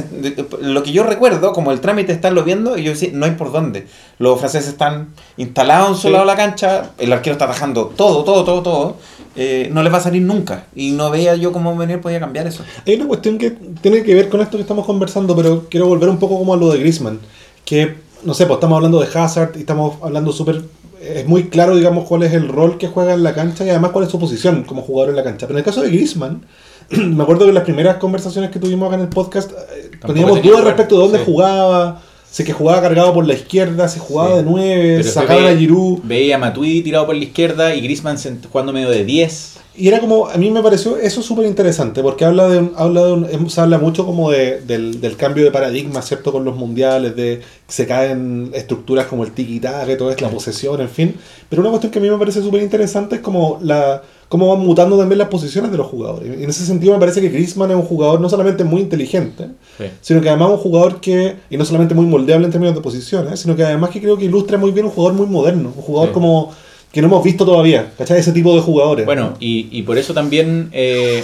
lo 0.61 0.83
que 0.83 0.91
yo 0.91 1.03
recuerdo, 1.03 1.53
como 1.53 1.71
el 1.71 1.81
trámite 1.81 2.11
estarlo 2.11 2.43
viendo, 2.43 2.77
y 2.77 2.83
yo 2.83 2.91
decía, 2.91 3.09
no 3.13 3.25
hay 3.25 3.31
por 3.31 3.51
dónde. 3.51 3.87
Los 4.19 4.37
franceses 4.39 4.69
están 4.69 5.07
instalados 5.37 5.89
en 5.89 5.95
su 5.95 6.01
Sí. 6.03 6.09
lado 6.09 6.23
de 6.25 6.27
la 6.31 6.35
cancha, 6.35 6.91
el 6.99 7.11
arquero 7.11 7.33
está 7.33 7.45
atajando 7.45 7.87
todo, 7.95 8.23
todo, 8.23 8.43
todo, 8.43 8.61
todo. 8.61 8.97
eh, 9.35 9.67
no 9.71 9.81
les 9.81 9.91
va 9.91 9.97
a 9.97 10.01
salir 10.01 10.21
nunca. 10.21 10.65
Y 10.75 10.91
no 10.91 11.09
veía 11.09 11.33
yo 11.35 11.51
cómo 11.51 11.75
Mener 11.75 11.99
podía 11.99 12.19
cambiar 12.19 12.45
eso. 12.45 12.63
Hay 12.85 12.93
una 12.93 13.07
cuestión 13.07 13.39
que 13.39 13.49
tiene 13.81 14.03
que 14.03 14.13
ver 14.13 14.29
con 14.29 14.41
esto 14.41 14.57
que 14.57 14.61
estamos 14.61 14.85
conversando, 14.85 15.35
pero 15.35 15.65
quiero 15.71 15.87
volver 15.87 16.07
un 16.09 16.19
poco 16.19 16.37
como 16.37 16.53
a 16.53 16.57
lo 16.57 16.69
de 16.71 16.77
Griezmann. 16.77 17.19
Que, 17.65 17.95
no 18.23 18.35
sé, 18.35 18.45
pues 18.45 18.57
estamos 18.57 18.75
hablando 18.75 18.99
de 19.01 19.07
Hazard 19.11 19.53
y 19.55 19.61
estamos 19.61 19.95
hablando 20.03 20.31
súper... 20.31 20.61
Es 21.03 21.27
muy 21.27 21.49
claro, 21.49 21.75
digamos, 21.75 22.07
cuál 22.07 22.23
es 22.23 22.33
el 22.33 22.47
rol 22.47 22.77
que 22.77 22.87
juega 22.87 23.13
en 23.13 23.23
la 23.23 23.33
cancha 23.33 23.65
y 23.65 23.69
además 23.69 23.91
cuál 23.91 24.05
es 24.05 24.11
su 24.11 24.19
posición 24.19 24.63
como 24.63 24.81
jugador 24.81 25.09
en 25.11 25.15
la 25.17 25.23
cancha. 25.23 25.47
Pero 25.47 25.57
en 25.57 25.59
el 25.59 25.65
caso 25.65 25.81
de 25.81 25.89
Griezmann, 25.89 26.45
me 26.91 27.23
acuerdo 27.23 27.43
que 27.43 27.49
en 27.49 27.55
las 27.55 27.63
primeras 27.63 27.97
conversaciones 27.97 28.51
que 28.51 28.59
tuvimos 28.59 28.87
acá 28.87 28.95
en 28.95 29.01
el 29.01 29.09
podcast 29.09 29.51
eh, 29.51 29.89
Tampoco 29.91 30.07
teníamos 30.13 30.35
tenía 30.37 30.51
dudas 30.51 30.65
respecto 30.65 30.95
de 30.95 31.01
dónde 31.01 31.19
Sí. 31.19 31.23
jugaba. 31.25 32.01
Sé 32.33 32.43
que 32.43 32.51
jugaba 32.51 32.81
cargado 32.81 33.13
por 33.13 33.27
la 33.27 33.35
izquierda, 33.35 33.87
se 33.87 33.99
jugaba 33.99 34.31
Sí. 34.31 34.35
de 34.37 34.43
9, 34.43 34.93
pero 34.97 35.11
sacaban 35.11 35.45
a 35.45 35.55
Giroud. 35.55 35.99
Veía 36.03 36.33
a 36.35 36.39
Matuidi 36.39 36.81
tirado 36.81 37.05
por 37.05 37.15
la 37.15 37.23
izquierda 37.23 37.75
y 37.75 37.81
Griezmann 37.81 38.17
sent- 38.17 38.47
jugando 38.51 38.73
medio 38.73 38.89
de 38.89 39.05
10. 39.05 39.51
Y 39.75 39.87
era 39.87 39.99
como, 39.99 40.27
a 40.27 40.35
mí 40.37 40.49
me 40.49 40.63
pareció 40.63 40.97
eso 40.97 41.21
súper 41.21 41.45
interesante, 41.45 42.01
porque 42.01 42.25
habla 42.25 42.47
de 42.49 42.69
habla 42.75 43.05
de 43.05 43.11
un- 43.13 43.27
em, 43.31 43.49
se 43.49 43.61
habla 43.61 43.77
mucho 43.77 44.03
como 44.03 44.31
de, 44.31 44.61
del, 44.61 44.99
del 44.99 45.15
cambio 45.15 45.43
de 45.43 45.51
paradigma, 45.51 46.01
¿cierto? 46.01 46.31
Con 46.31 46.43
los 46.43 46.55
mundiales, 46.55 47.15
de 47.15 47.41
que 47.67 47.73
se 47.73 47.85
caen 47.85 48.49
estructuras 48.55 49.05
como 49.05 49.23
el 49.23 49.31
tiki-taka, 49.35 49.91
y 49.93 49.97
todo 49.97 50.09
es 50.11 50.19
la 50.19 50.29
posesión, 50.29 50.81
en 50.81 50.89
fin. 50.89 51.15
Pero 51.49 51.61
una 51.61 51.69
cuestión 51.69 51.91
que 51.91 51.99
a 51.99 52.01
mí 52.01 52.09
me 52.09 52.17
parece 52.17 52.41
súper 52.41 52.63
interesante 52.63 53.15
es 53.15 53.21
como 53.21 53.59
la 53.61 54.01
cómo 54.33 54.47
van 54.49 54.65
mutando 54.65 54.97
también 54.97 55.19
las 55.19 55.27
posiciones 55.27 55.69
de 55.69 55.77
los 55.77 55.85
jugadores. 55.85 56.27
Y 56.39 56.43
en 56.43 56.49
ese 56.49 56.65
sentido 56.65 56.91
me 56.93 56.99
parece 56.99 57.21
que 57.21 57.29
Griezmann 57.29 57.69
es 57.69 57.75
un 57.77 57.83
jugador 57.83 58.19
no 58.19 58.27
solamente 58.29 58.63
muy 58.63 58.81
inteligente, 58.81 59.49
Sí. 59.77 59.83
sino 60.01 60.21
que 60.21 60.29
además 60.29 60.49
un 60.49 60.57
jugador 60.57 60.99
que, 60.99 61.35
y 61.51 61.55
no 61.57 61.63
solamente 61.65 61.93
muy 61.93 62.07
moldeable 62.07 62.47
en 62.47 62.51
términos 62.51 62.73
de 62.73 62.81
posiciones, 62.81 63.39
sino 63.39 63.55
que 63.55 63.63
además 63.63 63.91
que 63.91 64.01
creo 64.01 64.17
que 64.17 64.25
ilustra 64.25 64.57
muy 64.57 64.71
bien 64.71 64.87
un 64.87 64.91
jugador 64.91 65.15
muy 65.15 65.27
moderno, 65.27 65.71
un 65.75 65.83
jugador 65.83 66.09
Sí. 66.09 66.13
como 66.15 66.51
que 66.91 66.99
no 67.03 67.09
hemos 67.09 67.23
visto 67.23 67.45
todavía, 67.45 67.91
¿cachai? 67.95 68.17
Ese 68.19 68.31
tipo 68.31 68.55
de 68.55 68.61
jugadores. 68.61 69.05
Bueno, 69.05 69.35
y, 69.39 69.67
y 69.71 69.83
por 69.83 69.99
eso 69.99 70.15
también 70.15 70.69
eh, 70.71 71.23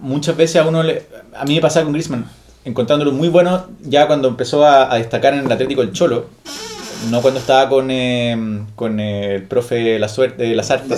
muchas 0.00 0.36
veces 0.36 0.62
a 0.62 0.68
uno 0.68 0.80
le. 0.84 1.02
A 1.36 1.44
mí 1.44 1.56
me 1.56 1.60
pasaba 1.60 1.82
con 1.84 1.92
Griezmann, 1.92 2.24
encontrándolo 2.64 3.10
muy 3.10 3.28
bueno 3.30 3.64
ya 3.82 4.06
cuando 4.06 4.28
empezó 4.28 4.64
a, 4.64 4.92
a 4.92 4.96
destacar 4.98 5.34
en 5.34 5.44
el 5.44 5.50
Atlético 5.50 5.82
el 5.82 5.90
Cholo. 5.90 6.26
No 7.10 7.20
cuando 7.22 7.40
estaba 7.40 7.68
con, 7.68 7.90
eh, 7.90 8.36
con 8.76 8.98
eh, 9.00 9.36
el 9.36 9.42
profe 9.44 9.98
La 9.98 10.08
Suerte, 10.08 10.54
Lazarte 10.54 10.94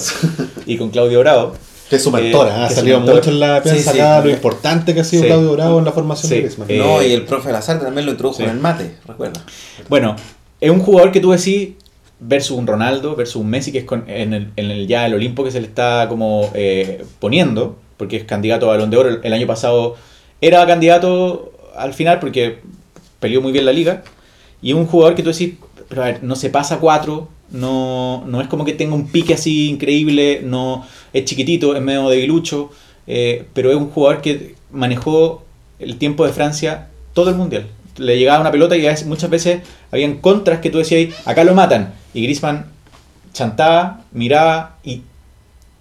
y 0.66 0.76
con 0.76 0.90
Claudio 0.90 1.20
Bravo. 1.20 1.54
Que 1.90 1.96
es 1.96 2.02
su 2.02 2.08
Eh, 2.16 2.20
mentora, 2.20 2.64
ha 2.66 2.70
salido 2.70 2.98
mucho 3.00 3.30
en 3.30 3.38
la 3.40 3.62
prensa 3.62 3.92
Sí, 3.92 3.96
sí. 3.96 4.00
acá, 4.00 4.20
lo 4.24 4.30
importante 4.30 4.92
que 4.92 5.00
ha 5.00 5.04
sido 5.04 5.22
Sí. 5.22 5.28
Claudio 5.28 5.52
Bravo 5.52 5.78
en 5.78 5.84
la 5.84 5.92
formación 5.92 6.28
Sí. 6.28 6.34
de 6.34 6.40
Griezmann. 6.42 6.70
Eh, 6.70 6.78
no, 6.78 7.02
y 7.02 7.12
el 7.12 7.22
profe 7.24 7.52
Lazarte 7.52 7.84
también 7.84 8.06
lo 8.06 8.12
introdujo 8.12 8.38
sí. 8.38 8.42
en 8.44 8.50
el 8.50 8.58
mate, 8.58 8.96
recuerda. 9.06 9.40
Bueno, 9.88 10.16
es 10.60 10.70
un 10.70 10.80
jugador 10.80 11.12
que 11.12 11.20
tú 11.20 11.30
decís 11.30 11.70
versus 12.18 12.56
un 12.58 12.66
Ronaldo, 12.66 13.14
versus 13.14 13.36
un 13.36 13.48
Messi, 13.50 13.70
que 13.72 13.78
es 13.78 13.84
con- 13.84 14.04
en, 14.08 14.32
el, 14.32 14.50
en 14.56 14.70
el 14.72 14.86
ya 14.88 15.06
el 15.06 15.14
Olimpo 15.14 15.44
que 15.44 15.50
se 15.52 15.60
le 15.60 15.66
está 15.68 16.06
como 16.08 16.50
eh, 16.54 17.04
poniendo, 17.20 17.76
porque 17.98 18.16
es 18.16 18.24
candidato 18.24 18.66
a 18.66 18.70
Balón 18.70 18.90
de 18.90 18.96
Oro. 18.96 19.08
El, 19.08 19.20
el 19.22 19.32
año 19.32 19.46
pasado 19.46 19.94
era 20.40 20.66
candidato 20.66 21.52
al 21.76 21.94
final 21.94 22.18
porque 22.18 22.58
peleó 23.20 23.40
muy 23.40 23.52
bien 23.52 23.64
la 23.64 23.72
liga. 23.72 24.02
Y 24.62 24.70
es 24.70 24.76
un 24.76 24.86
jugador 24.86 25.14
que 25.14 25.22
tú 25.22 25.30
decís, 25.30 25.54
pero 25.88 26.02
a 26.02 26.06
ver, 26.06 26.22
no 26.22 26.36
se 26.36 26.50
pasa 26.50 26.78
cuatro, 26.78 27.28
no, 27.50 28.24
no 28.26 28.40
es 28.40 28.48
como 28.48 28.64
que 28.64 28.72
tenga 28.72 28.94
un 28.94 29.08
pique 29.08 29.34
así 29.34 29.68
increíble, 29.68 30.40
no 30.44 30.86
es 31.12 31.24
chiquitito, 31.24 31.76
es 31.76 31.82
medio 31.82 32.08
debilucho, 32.08 32.70
eh, 33.06 33.46
pero 33.52 33.70
es 33.70 33.76
un 33.76 33.90
jugador 33.90 34.20
que 34.20 34.54
manejó 34.70 35.44
el 35.78 35.96
tiempo 35.96 36.26
de 36.26 36.32
Francia 36.32 36.88
todo 37.14 37.30
el 37.30 37.36
mundial. 37.36 37.66
Le 37.96 38.18
llegaba 38.18 38.40
una 38.40 38.50
pelota 38.50 38.76
y 38.76 38.86
muchas 39.06 39.30
veces 39.30 39.62
habían 39.90 40.18
contras 40.18 40.60
que 40.60 40.70
tú 40.70 40.78
decías, 40.78 41.14
acá 41.24 41.44
lo 41.44 41.54
matan. 41.54 41.94
Y 42.12 42.22
Griezmann 42.22 42.66
chantaba, 43.32 44.04
miraba 44.12 44.76
y 44.84 45.02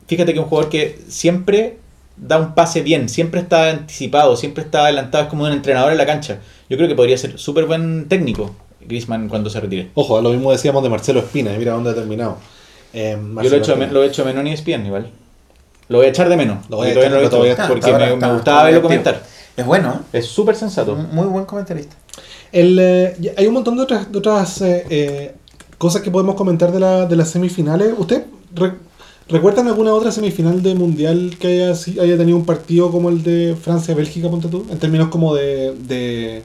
fíjate 0.07 0.33
que 0.33 0.39
es 0.39 0.43
un 0.43 0.49
jugador 0.49 0.69
que 0.69 0.99
siempre 1.07 1.77
da 2.15 2.37
un 2.37 2.53
pase 2.53 2.81
bien, 2.81 3.09
siempre 3.09 3.41
está 3.41 3.69
anticipado, 3.69 4.37
siempre 4.37 4.63
está 4.63 4.83
adelantado, 4.83 5.25
es 5.25 5.29
como 5.29 5.43
un 5.43 5.51
entrenador 5.51 5.91
en 5.91 5.97
la 5.97 6.05
cancha. 6.05 6.39
Yo 6.69 6.77
creo 6.77 6.87
que 6.87 6.95
podría 6.95 7.17
ser 7.17 7.37
súper 7.37 7.65
buen 7.65 8.07
técnico 8.07 8.55
Griezmann 8.87 9.27
cuando 9.29 9.49
se 9.49 9.59
retire. 9.59 9.89
Ojo, 9.95 10.21
lo 10.21 10.31
mismo 10.31 10.51
decíamos 10.51 10.83
de 10.83 10.89
Marcelo 10.89 11.19
Espina, 11.19 11.53
y 11.53 11.57
mira 11.57 11.73
dónde 11.73 11.91
ha 11.91 11.95
terminado. 11.95 12.37
Eh, 12.93 13.17
Yo 13.19 13.33
lo 13.33 13.41
he 13.41 13.57
hecho, 13.57 13.71
Espina. 13.73 13.91
lo 13.91 14.03
he 14.03 14.07
hecho 14.07 14.21
a 14.21 14.25
Menón 14.25 14.47
y 14.47 14.53
Espien 14.53 14.85
igual. 14.85 15.09
Lo 15.89 15.97
voy 15.99 16.07
a 16.07 16.09
echar 16.09 16.29
de 16.29 16.37
menos. 16.37 16.67
Lo 16.69 16.77
voy 16.77 16.87
a 16.87 16.91
echar, 16.91 17.19
visto, 17.19 17.45
está. 17.45 17.67
porque 17.67 17.85
Ahora 17.91 18.05
me, 18.07 18.13
está- 18.13 18.27
me 18.27 18.33
gustaba 18.33 18.57
está 18.57 18.63
verlo 18.65 18.81
comentar. 18.81 19.23
Es 19.55 19.65
bueno, 19.65 20.01
Es 20.11 20.25
súper 20.25 20.55
sensato. 20.55 20.93
¿eh? 20.99 21.03
Muy 21.11 21.27
buen 21.27 21.45
comentarista. 21.45 21.95
El, 22.51 22.77
eh, 22.79 23.33
hay 23.37 23.47
un 23.47 23.53
montón 23.53 23.75
de 23.77 23.83
otras, 23.83 24.11
de 24.11 24.17
otras 24.17 24.61
eh, 24.61 24.85
eh, 24.89 25.35
cosas 25.77 26.01
que 26.01 26.09
podemos 26.11 26.35
comentar 26.35 26.71
de, 26.71 26.79
la, 26.79 27.05
de 27.05 27.15
las 27.15 27.29
semifinales. 27.29 27.93
¿Usted 27.97 28.23
re- 28.55 28.73
recuerdan 29.27 29.67
alguna 29.67 29.93
otra 29.93 30.11
semifinal 30.11 30.61
de 30.63 30.73
mundial 30.75 31.35
que 31.39 31.47
haya, 31.47 31.71
haya 32.01 32.17
tenido 32.17 32.37
un 32.37 32.45
partido 32.45 32.91
como 32.91 33.09
el 33.09 33.23
de 33.23 33.55
Francia-Bélgica, 33.61 34.29
ponte 34.29 34.47
tú? 34.47 34.65
En 34.71 34.79
términos 34.79 35.09
como 35.09 35.35
de, 35.35 35.73
de, 35.73 36.43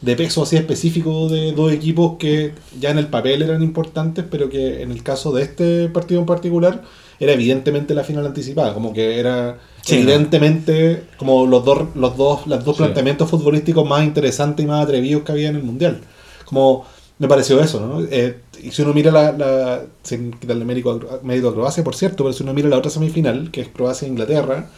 de 0.00 0.14
peso 0.16 0.42
así 0.42 0.56
específico 0.56 1.28
de 1.28 1.52
dos 1.52 1.72
equipos 1.72 2.16
que 2.18 2.52
ya 2.78 2.90
en 2.90 2.98
el 2.98 3.08
papel 3.08 3.42
eran 3.42 3.62
importantes, 3.62 4.24
pero 4.30 4.48
que 4.48 4.82
en 4.82 4.90
el 4.92 5.02
caso 5.02 5.32
de 5.32 5.42
este 5.42 5.88
partido 5.88 6.20
en 6.20 6.26
particular 6.26 6.82
era 7.18 7.32
evidentemente 7.32 7.94
la 7.94 8.04
final 8.04 8.26
anticipada, 8.26 8.74
como 8.74 8.92
que 8.92 9.18
era 9.18 9.58
Sí, 9.82 9.94
evidentemente 9.96 11.04
como 11.16 11.46
los 11.46 11.64
dos, 11.64 11.88
los 11.94 12.16
dos, 12.16 12.46
los 12.46 12.64
dos 12.64 12.76
Sí. 12.76 12.82
planteamientos 12.82 13.30
futbolísticos 13.30 13.88
más 13.88 14.04
interesantes 14.04 14.64
y 14.64 14.68
más 14.68 14.82
atrevidos 14.84 15.22
que 15.22 15.32
había 15.32 15.48
en 15.48 15.56
el 15.56 15.62
mundial. 15.62 16.00
Como 16.44 16.84
me 17.18 17.28
pareció 17.28 17.60
eso, 17.62 17.80
¿no? 17.80 18.04
Eh, 18.10 18.36
y 18.62 18.70
si 18.72 18.82
uno 18.82 18.92
mira 18.92 19.10
la, 19.12 19.32
la 19.32 19.82
sin 20.02 20.32
quitarle 20.32 20.64
mérito 20.64 20.90
a, 20.90 21.24
mérito 21.24 21.48
a 21.48 21.54
Croacia, 21.54 21.84
por 21.84 21.94
cierto, 21.94 22.24
pero 22.24 22.32
si 22.34 22.42
uno 22.42 22.52
mira 22.52 22.68
la 22.68 22.78
otra 22.78 22.90
semifinal, 22.90 23.50
que 23.50 23.62
es 23.62 23.68
Croacia-Inglaterra, 23.68 24.70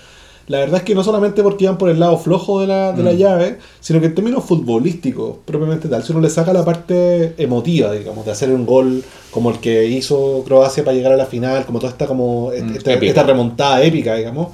la 0.48 0.58
verdad 0.58 0.78
es 0.78 0.82
que 0.82 0.94
no 0.94 1.04
solamente 1.04 1.42
porque 1.42 1.64
iban 1.64 1.78
por 1.78 1.88
el 1.90 2.00
lado 2.00 2.16
flojo 2.18 2.60
de 2.60 2.66
la, 2.66 2.92
de 2.92 3.02
la 3.02 3.12
Mm. 3.12 3.16
llave, 3.16 3.58
sino 3.80 4.00
que 4.00 4.06
en 4.06 4.14
términos 4.14 4.44
futbolísticos, 4.44 5.36
propiamente 5.44 5.88
tal, 5.88 6.02
si 6.02 6.12
uno 6.12 6.20
le 6.22 6.30
saca 6.30 6.52
la 6.52 6.64
parte 6.64 7.34
emotiva, 7.38 7.92
digamos, 7.92 8.24
de 8.24 8.32
hacer 8.32 8.50
un 8.50 8.64
gol 8.66 9.02
como 9.30 9.50
el 9.50 9.58
que 9.58 9.86
hizo 9.86 10.42
Croacia 10.46 10.84
para 10.84 10.96
llegar 10.96 11.12
a 11.12 11.16
la 11.16 11.26
final, 11.26 11.64
como 11.66 11.78
toda 11.78 11.92
esta, 11.92 12.06
como, 12.06 12.50
Mm, 12.50 12.76
esta, 12.76 13.22
remontada 13.22 13.82
épica, 13.82 14.14
digamos, 14.16 14.48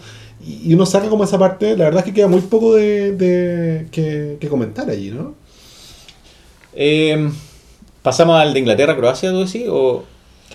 y, 0.44 0.70
y 0.70 0.74
uno 0.74 0.84
saca 0.84 1.08
como 1.08 1.24
esa 1.24 1.38
parte, 1.38 1.76
la 1.76 1.84
verdad 1.84 2.00
es 2.00 2.04
que 2.06 2.12
queda 2.14 2.26
muy 2.28 2.40
poco 2.40 2.74
de, 2.74 3.12
de- 3.12 3.86
que, 3.90 4.36
que 4.40 4.48
comentar 4.48 4.90
allí, 4.90 5.10
¿no? 5.10 5.34
Eh, 6.74 7.30
¿Pasamos 8.02 8.38
al 8.40 8.52
de 8.52 8.60
Inglaterra-Croacia, 8.60 9.30
tú 9.30 9.44
decís? 9.44 9.64
O... 9.68 10.04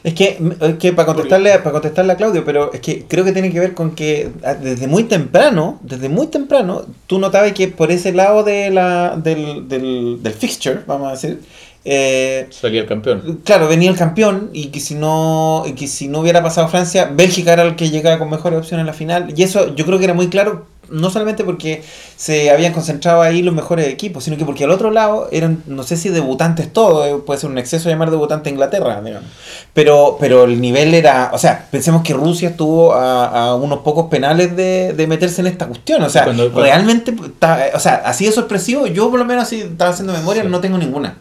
Es 0.04 0.14
que, 0.14 0.40
es 0.62 0.76
que 0.76 0.94
para 0.94 1.08
contestarle, 1.08 1.60
para 1.60 1.72
contestarle 1.74 2.14
a 2.14 2.16
Claudio, 2.16 2.46
pero 2.46 2.72
es 2.72 2.80
que 2.80 3.06
creo 3.06 3.26
que 3.26 3.34
tiene 3.34 3.52
que 3.52 3.60
ver 3.60 3.74
con 3.74 3.96
que 3.96 4.32
ah, 4.44 4.54
desde 4.54 4.88
muy 4.88 5.04
temprano, 5.04 5.78
desde 5.82 6.08
muy 6.08 6.28
temprano, 6.28 6.86
tú 7.06 7.20
notabas 7.20 7.52
que 7.52 7.68
por 7.68 7.92
ese 7.92 8.14
lado 8.14 8.44
de 8.44 8.70
la, 8.70 9.20
del, 9.22 9.68
del, 9.68 10.20
del 10.24 10.34
fixture, 10.34 10.80
vamos 10.88 11.10
a 11.10 11.12
decir, 11.12 11.42
eh, 11.86 12.48
Salía 12.50 12.82
el 12.82 12.88
campeón. 12.88 13.42
claro, 13.44 13.68
venía 13.68 13.90
el 13.90 13.98
campeón 13.98 14.50
y 14.54 14.68
que 14.68 14.80
si 14.80 14.96
no 14.96 15.64
y 15.66 15.74
que 15.74 15.88
si 15.88 16.08
no 16.08 16.20
hubiera 16.20 16.44
pasado 16.44 16.68
Francia, 16.68 17.10
Bélgica 17.14 17.54
era 17.54 17.64
el 17.64 17.76
que 17.76 17.90
llegaba 17.90 18.20
con 18.20 18.30
mejores 18.30 18.60
opciones 18.60 18.84
en 18.84 18.88
la 18.88 18.94
final. 18.94 19.34
Y 19.36 19.44
eso 19.44 19.76
yo 19.76 19.86
creo 19.86 19.98
que 19.98 20.06
era 20.06 20.14
muy 20.14 20.30
claro, 20.30 20.66
no 20.92 21.10
solamente 21.10 21.44
porque 21.44 21.84
se 22.16 22.50
habían 22.52 22.74
concentrado 22.74 23.22
ahí 23.22 23.42
los 23.42 23.54
mejores 23.54 23.88
equipos, 23.88 24.24
sino 24.24 24.38
que 24.38 24.46
porque 24.46 24.64
al 24.64 24.72
otro 24.72 24.92
lado 24.92 25.28
eran, 25.32 25.64
no 25.68 25.84
sé 25.84 25.98
si 25.98 26.10
debutantes 26.10 26.72
todos, 26.74 27.08
eh, 27.08 27.16
puede 27.26 27.40
ser 27.40 27.50
un 27.50 27.58
exceso 27.58 27.90
llamar 27.90 28.12
debutante 28.12 28.50
a 28.50 28.52
Inglaterra, 28.52 29.02
digamos. 29.02 29.30
Pero, 29.74 30.18
pero 30.20 30.44
el 30.46 30.60
nivel 30.62 30.94
era, 30.94 31.32
o 31.34 31.38
sea, 31.38 31.68
pensemos 31.72 32.02
que 32.04 32.14
Rusia 32.14 32.50
estuvo 32.50 32.94
a, 32.94 33.26
a 33.50 33.56
unos 33.56 33.80
pocos 33.80 34.08
penales 34.10 34.56
de, 34.56 34.94
de 34.94 35.08
meterse 35.08 35.42
en 35.42 35.48
esta 35.48 35.68
cuestión. 35.68 36.02
O 36.04 36.10
sea, 36.10 36.24
Cuando- 36.26 36.44
cuando- 36.52 36.62
realmente, 36.64 37.14
está- 37.26 37.70
o 37.74 37.80
sea, 37.80 38.02
así 38.06 38.26
de 38.26 38.32
sorpresivo, 38.32 38.88
yo 38.88 39.10
por 39.10 39.20
lo 39.20 39.26
menos 39.26 39.44
así 39.44 39.62
estaba 39.62 39.92
haciendo 39.92 40.14
memoria, 40.14 40.44
Sí. 40.44 40.50
no 40.50 40.60
tengo 40.60 40.78
ninguna. 40.78 41.18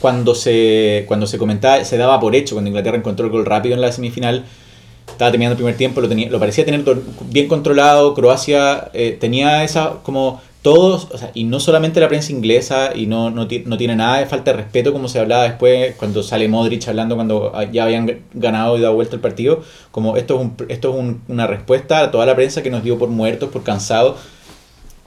Cuando 0.00 0.34
se, 0.34 1.04
cuando 1.06 1.26
se 1.28 1.38
comentaba, 1.38 1.84
se 1.84 1.96
daba 1.96 2.18
por 2.18 2.34
hecho, 2.34 2.56
cuando 2.56 2.68
Inglaterra 2.68 2.96
encontró 2.96 3.26
el 3.26 3.30
gol 3.30 3.46
rápido 3.46 3.74
en 3.76 3.80
la 3.80 3.92
semifinal, 3.92 4.44
estaba 5.12 5.30
terminando 5.30 5.52
el 5.52 5.56
primer 5.58 5.76
tiempo, 5.76 6.00
lo, 6.00 6.08
tenía, 6.08 6.28
lo 6.30 6.38
parecía 6.40 6.64
tener 6.64 6.82
bien 7.26 7.48
controlado, 7.48 8.14
Croacia 8.14 8.90
eh, 8.94 9.16
tenía 9.20 9.62
esa, 9.64 9.94
como 10.02 10.40
todos, 10.62 11.08
o 11.10 11.18
sea, 11.18 11.30
y 11.34 11.42
no 11.44 11.58
solamente 11.58 11.98
la 11.98 12.08
prensa 12.08 12.30
inglesa, 12.30 12.90
y 12.94 13.06
no, 13.06 13.30
no, 13.30 13.48
no 13.66 13.76
tiene 13.78 13.96
nada 13.96 14.18
de 14.18 14.26
falta 14.26 14.52
de 14.52 14.58
respeto, 14.58 14.92
como 14.92 15.08
se 15.08 15.18
hablaba 15.18 15.42
después, 15.42 15.96
cuando 15.96 16.22
sale 16.22 16.46
Modric 16.48 16.86
hablando 16.86 17.16
cuando 17.16 17.52
ya 17.72 17.84
habían 17.84 18.20
ganado 18.32 18.78
y 18.78 18.80
dado 18.80 18.94
vuelta 18.94 19.16
el 19.16 19.20
partido, 19.20 19.62
como 19.90 20.16
esto 20.16 20.34
es, 20.36 20.40
un- 20.42 20.56
esto 20.68 20.90
es 20.90 20.96
un- 21.00 21.20
una 21.28 21.46
respuesta 21.48 22.00
a 22.00 22.10
toda 22.12 22.26
la 22.26 22.36
prensa 22.36 22.62
que 22.62 22.70
nos 22.70 22.84
dio 22.84 22.96
por 22.98 23.08
muertos, 23.08 23.50
por 23.50 23.64
cansados. 23.64 24.16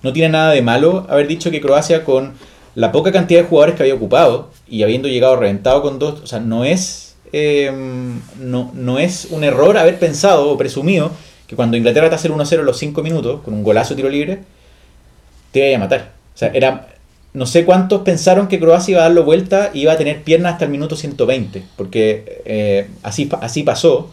No 0.01 0.12
tiene 0.13 0.29
nada 0.29 0.51
de 0.51 0.62
malo 0.62 1.05
haber 1.09 1.27
dicho 1.27 1.50
que 1.51 1.62
Croacia 1.62 2.03
con 2.03 2.33
la 2.75 2.91
poca 2.91 3.13
cantidad 3.13 3.39
de 3.41 3.47
jugadores 3.47 3.75
que 3.75 3.83
había 3.83 3.95
ocupado 3.95 4.50
y 4.67 4.83
habiendo 4.83 5.07
llegado 5.07 5.38
reventado 5.38 5.81
con 5.81 6.00
dos, 6.00 6.19
o 6.21 6.27
sea, 6.27 6.39
no 6.41 6.65
es, 6.65 7.04
eh, 7.34 7.72
no, 8.39 8.72
no 8.74 9.00
es 9.00 9.27
un 9.32 9.44
error 9.44 9.77
haber 9.77 10.00
pensado 10.00 10.50
o 10.50 10.58
presumido 10.58 11.12
que 11.48 11.55
cuando 11.55 11.77
Inglaterra 11.77 12.10
te 12.10 12.15
hace 12.15 12.27
el 12.27 12.34
1-0 12.34 12.60
en 12.60 12.65
los 12.65 12.77
5 12.77 13.03
minutos, 13.03 13.41
con 13.41 13.53
un 13.53 13.63
golazo 13.63 13.96
tiro 13.96 14.10
libre, 14.10 14.39
te 15.51 15.70
iba 15.70 15.77
a 15.77 15.79
matar. 15.79 16.12
O 16.34 16.38
sea, 16.38 16.50
era, 16.53 16.88
no 17.34 17.46
sé 17.46 17.65
cuántos 17.65 18.01
pensaron 18.01 18.48
que 18.48 18.60
Croacia 18.60 18.94
iba 18.94 19.01
a 19.01 19.03
darlo 19.03 19.24
vuelta 19.24 19.72
y 19.74 19.82
iba 19.82 19.94
a 19.94 19.98
tener 19.98 20.24
piernas 20.24 20.53
hasta 20.53 20.65
el 20.65 20.72
minuto 20.72 20.96
120, 20.96 21.63
porque 21.75 22.41
eh, 22.46 22.88
así, 23.03 23.29
así 23.41 23.63
pasó. 23.63 24.12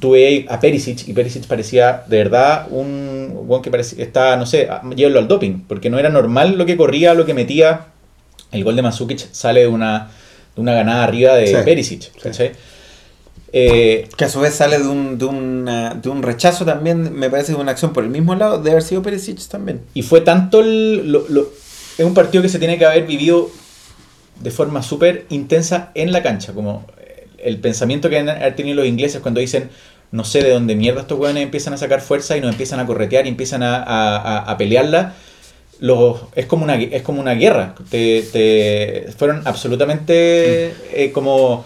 Tuve 0.00 0.46
a 0.48 0.58
Perisic 0.58 1.06
y 1.06 1.12
Perisic 1.12 1.46
parecía 1.46 2.02
de 2.08 2.16
verdad 2.16 2.66
un 2.70 3.42
buen 3.46 3.62
que 3.62 3.70
parecía, 3.70 4.02
está, 4.02 4.36
no 4.36 4.44
sé, 4.44 4.68
llévenlo 4.96 5.20
al 5.20 5.28
doping, 5.28 5.60
porque 5.68 5.90
no 5.90 5.98
era 5.98 6.08
normal 6.08 6.58
lo 6.58 6.66
que 6.66 6.76
corría, 6.76 7.14
lo 7.14 7.24
que 7.24 7.34
metía. 7.34 7.86
El 8.50 8.64
gol 8.64 8.74
de 8.74 8.82
Mandzukic 8.82 9.30
sale 9.30 9.60
de 9.60 9.68
una, 9.68 10.10
de 10.54 10.60
una 10.62 10.72
ganada 10.74 11.04
arriba 11.04 11.34
de 11.34 11.46
Sí. 11.48 11.54
Perisic, 11.64 12.20
¿cachai? 12.22 12.52
Eh, 13.52 14.08
Que 14.16 14.24
a 14.26 14.28
su 14.28 14.40
vez 14.40 14.54
sale 14.54 14.78
de 14.78 14.86
un, 14.86 15.18
de, 15.18 15.24
una- 15.24 15.94
de 15.94 16.08
un 16.08 16.22
rechazo 16.22 16.64
también, 16.64 17.12
me 17.14 17.28
parece, 17.30 17.52
de 17.52 17.58
una 17.58 17.72
acción 17.72 17.92
por 17.92 18.04
el 18.04 18.10
mismo 18.10 18.34
lado 18.36 18.62
de 18.62 18.70
haber 18.70 18.82
sido 18.82 19.02
Perisic 19.02 19.40
también. 19.48 19.80
Y 19.94 20.02
fue 20.02 20.20
tanto 20.20 20.60
el. 20.60 21.10
lo- 21.10 21.26
lo- 21.28 21.48
es 21.98 22.04
un 22.04 22.14
partido 22.14 22.42
que 22.42 22.48
se 22.48 22.58
tiene 22.58 22.78
que 22.78 22.86
haber 22.86 23.06
vivido 23.06 23.50
de 24.40 24.50
forma 24.50 24.82
súper 24.82 25.26
intensa 25.30 25.90
en 25.94 26.12
la 26.12 26.22
cancha. 26.22 26.52
Como 26.52 26.86
el 27.38 27.58
pensamiento 27.58 28.08
que 28.08 28.18
han 28.18 28.28
han 28.28 28.54
tenido 28.56 28.76
los 28.76 28.86
ingleses 28.86 29.20
cuando 29.20 29.40
dicen. 29.40 29.70
No 30.12 30.24
sé 30.24 30.42
de 30.42 30.50
dónde 30.50 30.74
mierda 30.74 31.02
estos 31.02 31.16
hueones 31.20 31.40
empiezan 31.44 31.72
a 31.72 31.76
sacar 31.76 32.00
fuerza 32.00 32.36
y 32.36 32.40
nos 32.40 32.50
empiezan 32.50 32.80
a 32.80 32.86
corretear 32.86 33.26
y 33.26 33.28
empiezan 33.28 33.62
a, 33.62 33.76
a- 33.76 34.16
a- 34.16 34.38
a 34.38 34.56
pelearla. 34.56 35.14
Los, 35.80 36.20
es, 36.34 36.46
como 36.46 36.64
una, 36.64 36.76
es 36.76 37.02
como 37.02 37.20
una 37.20 37.34
guerra. 37.34 37.74
Te, 37.90 38.22
te- 38.32 39.06
fueron 39.16 39.42
absolutamente 39.46 40.72
eh, 40.94 41.10
como 41.12 41.64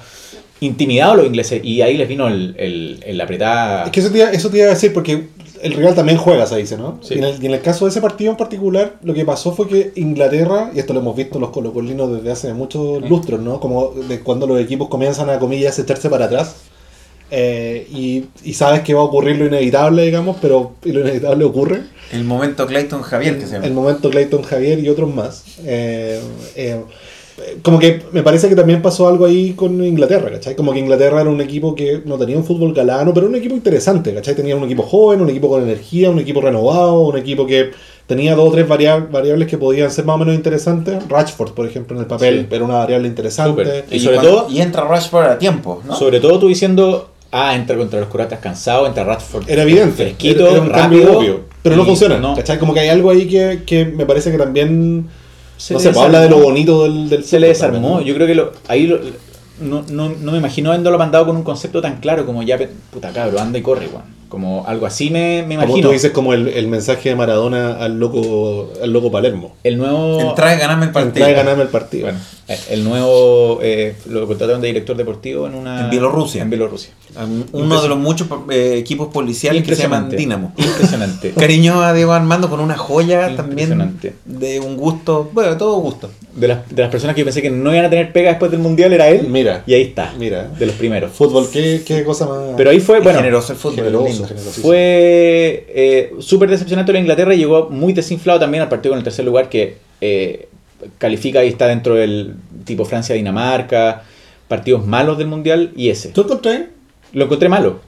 intimidados 0.61 1.17
los 1.17 1.27
ingleses. 1.27 1.63
Y 1.65 1.83
ahí 1.83 1.97
les 1.97 2.09
vino 2.09 2.29
el, 2.29 2.55
el, 2.59 3.01
el 3.05 3.21
apretar. 3.21 3.87
Es 3.87 3.93
que 3.93 4.01
eso 4.01 4.11
te, 4.11 4.19
iba, 4.19 4.31
eso 4.31 4.51
te 4.51 4.59
iba 4.59 4.67
a 4.67 4.71
decir 4.71 4.93
porque 4.93 5.29
el 5.63 5.73
rival 5.73 5.95
también 5.95 6.19
juega, 6.19 6.47
se 6.47 6.57
dice, 6.57 6.77
¿no? 6.77 6.99
Sí. 7.03 7.15
Y, 7.15 7.19
en 7.19 7.25
el, 7.25 7.43
y 7.43 7.47
en 7.47 7.53
el 7.55 7.61
caso 7.61 7.87
de 7.87 7.91
ese 7.91 8.01
partido 8.01 8.31
en 8.31 8.37
particular, 8.37 8.95
lo 9.03 9.15
que 9.15 9.25
pasó 9.25 9.53
fue 9.53 9.67
que 9.67 9.93
Inglaterra, 9.97 10.71
y 10.75 10.79
esto 10.79 10.93
lo 10.93 11.01
hemos 11.01 11.17
visto 11.17 11.39
los 11.41 11.51
colocolinos 11.51 12.13
desde 12.13 12.31
hace 12.31 12.55
muchos 12.55 13.09
lustros, 13.09 13.41
¿no? 13.41 13.61
Como 13.61 13.91
de 13.91 14.21
cuando 14.21 14.47
los 14.47 14.61
equipos 14.61 14.89
comienzan 14.89 15.31
a, 15.31 15.39
comillas, 15.39 15.79
echarse 15.79 16.09
para 16.11 16.27
atrás. 16.27 16.57
Eh, 17.37 17.89
y, 17.93 18.25
y 18.45 18.53
sabes 18.55 18.83
que 18.83 18.95
va 18.95 19.01
a 19.01 19.05
ocurrir 19.05 19.37
lo 19.37 19.47
inevitable, 19.47 20.05
digamos, 20.05 20.37
pero 20.41 20.75
lo 20.85 21.01
inevitable 21.01 21.45
ocurre. 21.45 21.81
El 22.13 22.23
momento 22.23 22.65
Clayton 22.67 23.03
Javier 23.03 23.39
que 23.41 23.47
se 23.47 23.55
llama. 23.55 23.67
El 23.67 23.73
momento 23.73 24.09
Clayton 24.09 24.43
Javier 24.43 24.79
y 24.79 24.89
otros 24.89 25.13
más. 25.13 25.43
Eh, 25.65 26.21
eh, 26.55 26.81
como 27.63 27.81
que 27.81 28.03
me 28.13 28.23
parece 28.23 28.49
que 28.49 28.55
también 28.55 28.81
pasó 28.81 29.09
algo 29.09 29.25
ahí 29.27 29.55
con 29.55 29.85
Inglaterra, 29.85 30.31
¿cachai? 30.31 30.55
Como 30.55 30.73
que 30.73 30.79
Inglaterra 30.79 31.23
era 31.23 31.31
un 31.31 31.41
equipo 31.41 31.75
que 31.75 32.03
no 32.05 32.17
tenía 32.17 32.37
un 32.37 32.45
fútbol 32.45 32.73
galano, 32.73 33.13
pero 33.13 33.27
un 33.27 33.35
equipo 33.35 33.57
interesante, 33.57 34.15
¿cachai? 34.15 34.37
Tenía 34.37 34.55
un 34.55 34.63
equipo 34.63 34.85
joven, 34.85 35.21
un 35.21 35.29
equipo 35.31 35.49
con 35.49 35.61
energía, 35.65 36.11
un 36.11 36.21
equipo 36.21 36.41
renovado, 36.41 37.01
un 37.01 37.19
equipo 37.19 37.45
que 37.45 37.73
tenía 38.07 38.37
dos 38.37 38.51
o 38.51 38.53
tres 38.53 38.69
varia- 38.69 38.99
variables 39.11 39.49
que 39.49 39.59
podían 39.59 39.91
ser 39.91 40.05
más 40.05 40.15
o 40.15 40.19
menos 40.21 40.35
interesantes. 40.37 41.09
Rashford, 41.09 41.55
por 41.55 41.67
ejemplo, 41.67 41.97
en 41.97 42.03
el 42.03 42.07
papel 42.07 42.47
Sí. 42.49 42.55
era 42.55 42.65
una 42.65 42.75
variable 42.75 43.09
interesante. 43.09 43.85
Y, 43.91 43.97
Y 43.97 44.01
sobre 44.01 44.17
cuando- 44.19 44.43
todo- 44.43 44.51
y 44.51 44.61
entra 44.61 44.85
Rashford 44.85 45.27
a 45.27 45.39
tiempo, 45.39 45.83
¿no? 45.85 45.97
Sobre 45.97 46.21
todo 46.21 46.39
tú 46.39 46.47
diciendo, 46.47 47.09
ah, 47.35 47.55
entra 47.55 47.77
contra 47.77 48.01
los 48.01 48.09
croatas 48.09 48.39
cansado, 48.39 48.87
entra 48.87 49.05
Radford. 49.05 49.49
Era 49.51 49.63
evidente, 49.63 49.97
Fresquito, 50.05 50.43
era, 50.45 50.53
era 50.53 50.61
un 50.63 50.69
cambio 50.71 51.01
rápido, 51.01 51.19
obvio, 51.19 51.41
pero 51.63 51.77
no 51.77 51.85
funciona, 51.85 52.19
no. 52.19 52.35
¿cachai? 52.37 52.59
Como 52.59 52.73
que 52.73 52.81
hay 52.81 52.89
algo 52.89 53.11
ahí 53.11 53.27
que, 53.29 53.63
que 53.67 53.85
me 53.85 54.07
parece 54.07 54.31
que 54.31 54.39
también, 54.39 55.09
Se 55.57 55.75
no 55.75 55.81
pues, 55.81 55.97
habla 55.97 56.21
de 56.21 56.29
lo 56.29 56.37
desarmó. 56.37 56.51
bonito 56.51 56.83
del, 56.85 57.09
del 57.09 57.25
Se 57.25 57.41
le 57.41 57.49
desarmó. 57.49 57.75
también, 57.75 57.93
¿no? 57.95 58.01
Yo 58.03 58.15
creo 58.15 58.27
que 58.27 58.35
lo, 58.35 58.53
ahí 58.69 58.87
lo- 58.87 58.99
no, 59.61 59.83
no, 59.89 60.09
no 60.09 60.33
me 60.33 60.39
imagino 60.39 60.71
habiéndolo 60.71 60.99
mandado 60.99 61.27
con 61.27 61.37
un 61.37 61.43
concepto 61.45 61.81
tan 61.81 62.01
claro 62.01 62.27
como 62.27 62.43
ya, 62.43 62.59
puta 62.91 63.11
cabro, 63.13 63.39
anda 63.41 63.59
y 63.59 63.63
corre, 63.63 63.87
weón. 63.87 64.03
Como 64.35 64.67
algo 64.67 64.87
así 64.87 65.11
me, 65.11 65.43
me 65.47 65.55
Como 65.55 65.67
imagino. 65.69 65.89
tú 65.89 65.93
dices, 65.93 66.11
como 66.13 66.35
el, 66.35 66.49
el 66.49 66.69
mensaje 66.69 67.09
de 67.09 67.15
Maradona 67.17 67.79
al 67.79 67.99
loco, 67.99 68.71
al 68.83 68.93
loco 68.93 69.11
Palermo. 69.11 69.55
El 69.65 69.79
nuevo. 69.79 70.21
Entra 70.21 70.55
y 70.55 70.59
ganame 70.59 70.87
el 70.87 70.93
partido. 70.93 71.27
Entra 71.27 71.31
y 71.31 71.35
ganame 71.35 71.63
el 71.63 71.69
partido. 71.69 72.05
Bueno, 72.05 72.19
eh, 72.49 72.59
el 72.71 72.85
nuevo. 72.85 73.61
eh, 73.63 73.95
lo 74.09 74.27
contrataron 74.27 74.61
de 74.61 74.67
director 74.69 74.97
deportivo 74.97 75.47
en 75.47 75.55
una. 75.55 75.85
En 75.85 75.91
Bielorrusia. 75.91 76.43
En 76.43 76.51
Bielorrusia. 76.51 76.93
Um, 77.17 77.45
Uno 77.53 77.81
de 77.81 77.89
los 77.89 77.99
muchos 77.99 78.27
eh, 78.51 78.75
equipos 78.77 79.09
policiales 79.13 79.63
que 79.63 79.75
se 79.77 79.83
llaman 79.83 80.05
Impresionante. 80.05 80.17
Dinamo. 80.17 80.53
Impresionante. 80.57 81.31
Cariño 81.39 81.81
a 81.83 81.93
Diego 81.95 82.13
Armando 82.13 82.51
con 82.51 82.61
una 82.61 82.77
joya 82.77 83.35
también 83.37 83.71
Impresionante. 83.71 84.15
de 84.25 84.61
un 84.61 84.77
gusto, 84.77 85.31
bueno, 85.33 85.51
de 85.53 85.57
todo 85.57 85.77
gusto. 85.79 86.11
De 86.35 86.49
las, 86.49 86.69
de 86.69 86.83
las 86.83 86.91
personas 86.91 87.15
que 87.15 87.21
yo 87.21 87.25
pensé 87.27 87.41
que 87.43 87.51
no 87.51 87.73
iban 87.73 87.85
a 87.85 87.91
tener 87.91 88.13
pega 88.13 88.31
después 88.31 88.51
del 88.51 88.59
mundial 88.59 88.93
era 88.93 89.09
él. 89.09 89.29
Mira. 89.29 89.63
Y 89.69 89.75
ahí 89.75 89.83
está. 89.83 90.13
Mira. 90.19 90.49
De 90.59 90.67
los 90.67 90.75
primeros. 90.75 91.13
Fútbol, 91.13 91.49
¿qué, 91.53 91.83
qué 91.87 92.03
cosa 92.03 92.27
más. 92.27 92.39
Pero 92.57 92.71
ahí 92.71 92.81
fue, 92.81 92.99
bueno. 92.99 93.21
generoso 93.21 93.53
el 93.53 93.59
fútbol. 93.59 93.77
generoso, 93.77 94.24
Fue 94.27 95.67
eh, 95.69 96.13
súper 96.21 96.51
decepcionante 96.51 96.93
la 96.93 96.99
Inglaterra 96.99 97.35
y 97.35 97.39
llegó 97.39 97.71
muy 97.71 97.93
desinflado 97.93 98.41
también 98.41 98.63
al 98.63 98.69
partido 98.69 98.93
con 98.93 98.99
el 98.99 99.05
tercer 99.05 99.25
lugar 99.25 99.49
que 99.49 99.79
eh, 100.01 100.49
califica 100.99 101.45
y 101.45 101.49
está 101.49 101.67
dentro 101.67 101.95
del 101.95 102.35
tipo 102.65 102.85
Francia-Dinamarca, 102.85 104.03
partidos 104.49 104.87
malos 104.87 105.19
del 105.19 105.29
Mundial 105.29 105.73
y 105.77 105.91
ese. 105.91 106.11
¿Tú 106.11 106.23
encontré? 106.23 106.69
Lo 107.13 107.25
encontré 107.25 107.49
malo. 107.49 107.81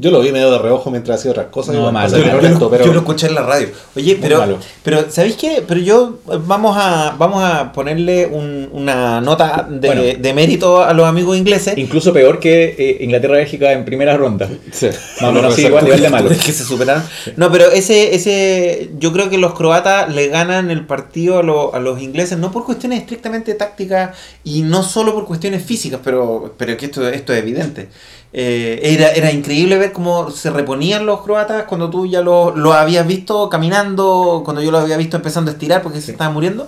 Yo 0.00 0.12
lo 0.12 0.20
vi 0.20 0.30
medio 0.30 0.52
de 0.52 0.58
reojo 0.58 0.92
mientras 0.92 1.18
hacía 1.18 1.32
otras 1.32 1.46
cosas. 1.46 1.74
No, 1.74 1.80
igual, 1.80 1.92
malo, 1.92 2.16
Yo, 2.16 2.70
pero 2.70 2.84
yo 2.84 2.92
lo 2.92 3.00
escuché 3.00 3.26
en 3.26 3.34
la 3.34 3.42
radio. 3.42 3.66
Oye, 3.96 4.12
Muy 4.14 4.22
pero, 4.22 4.38
malo. 4.38 4.58
pero 4.84 5.10
¿sabéis 5.10 5.34
qué? 5.34 5.64
Pero 5.66 5.80
yo 5.80 6.18
vamos 6.46 6.76
a 6.78 7.16
vamos 7.18 7.42
a 7.42 7.72
ponerle 7.72 8.26
un- 8.26 8.68
una 8.72 9.20
nota 9.20 9.66
de, 9.68 9.88
Bueno. 9.88 10.02
de 10.16 10.32
mérito 10.34 10.82
a 10.84 10.92
los 10.94 11.04
amigos 11.04 11.36
ingleses. 11.36 11.76
Incluso 11.76 12.12
peor 12.12 12.38
que 12.38 12.76
eh, 12.78 12.98
Inglaterra-Bélgica 13.00 13.72
en 13.72 13.84
primera 13.84 14.16
ronda. 14.16 14.48
Sí. 14.70 14.86
Más 15.20 15.30
o 15.30 15.32
menos 15.32 15.58
igual, 15.58 15.82
nivel 15.84 16.00
de 16.00 16.10
malo. 16.10 16.28
que 16.28 16.52
se 16.52 16.62
superaron. 16.64 17.02
No, 17.36 17.50
pero 17.50 17.68
ese, 17.72 18.14
ese, 18.14 18.90
yo 19.00 19.12
creo 19.12 19.28
que 19.30 19.38
los 19.38 19.54
croatas 19.54 20.14
le 20.14 20.28
ganan 20.28 20.70
el 20.70 20.86
partido 20.86 21.40
a, 21.40 21.42
lo- 21.42 21.74
a 21.74 21.80
los 21.80 22.00
ingleses, 22.00 22.38
no 22.38 22.52
por 22.52 22.64
cuestiones 22.64 23.00
estrictamente 23.00 23.52
tácticas 23.54 24.16
y 24.44 24.62
no 24.62 24.84
solo 24.84 25.12
por 25.12 25.26
cuestiones 25.26 25.64
físicas, 25.64 25.98
pero, 26.04 26.54
pero 26.56 26.76
que 26.76 26.86
esto, 26.86 27.08
esto 27.08 27.32
es 27.32 27.40
evidente. 27.40 27.88
Eh, 28.32 28.80
era, 28.82 29.10
era 29.12 29.32
increíble 29.32 29.78
ver 29.78 29.92
cómo 29.92 30.30
se 30.30 30.50
reponían 30.50 31.06
los 31.06 31.22
croatas 31.22 31.64
cuando 31.64 31.88
tú 31.88 32.06
ya 32.06 32.20
lo, 32.20 32.54
lo 32.54 32.74
habías 32.74 33.06
visto 33.06 33.48
caminando, 33.48 34.42
cuando 34.44 34.62
yo 34.62 34.70
lo 34.70 34.78
había 34.78 34.98
visto 34.98 35.16
empezando 35.16 35.50
a 35.50 35.54
estirar 35.54 35.82
porque 35.82 36.00
se 36.00 36.12
estaba 36.12 36.30
muriendo. 36.30 36.66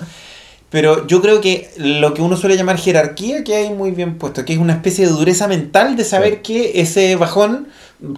Pero 0.70 1.04
yo 1.08 1.20
creo 1.20 1.40
que 1.40 1.68
lo 1.76 2.14
que 2.14 2.22
uno 2.22 2.36
suele 2.36 2.56
llamar 2.56 2.78
jerarquía 2.78 3.42
que 3.42 3.56
hay 3.56 3.70
muy 3.70 3.90
bien 3.90 4.18
puesto, 4.18 4.44
que 4.44 4.52
es 4.52 4.58
una 4.58 4.74
especie 4.74 5.04
de 5.04 5.10
dureza 5.12 5.48
mental 5.48 5.96
de 5.96 6.04
saber 6.04 6.42
que 6.42 6.80
ese 6.80 7.16
bajón 7.16 7.66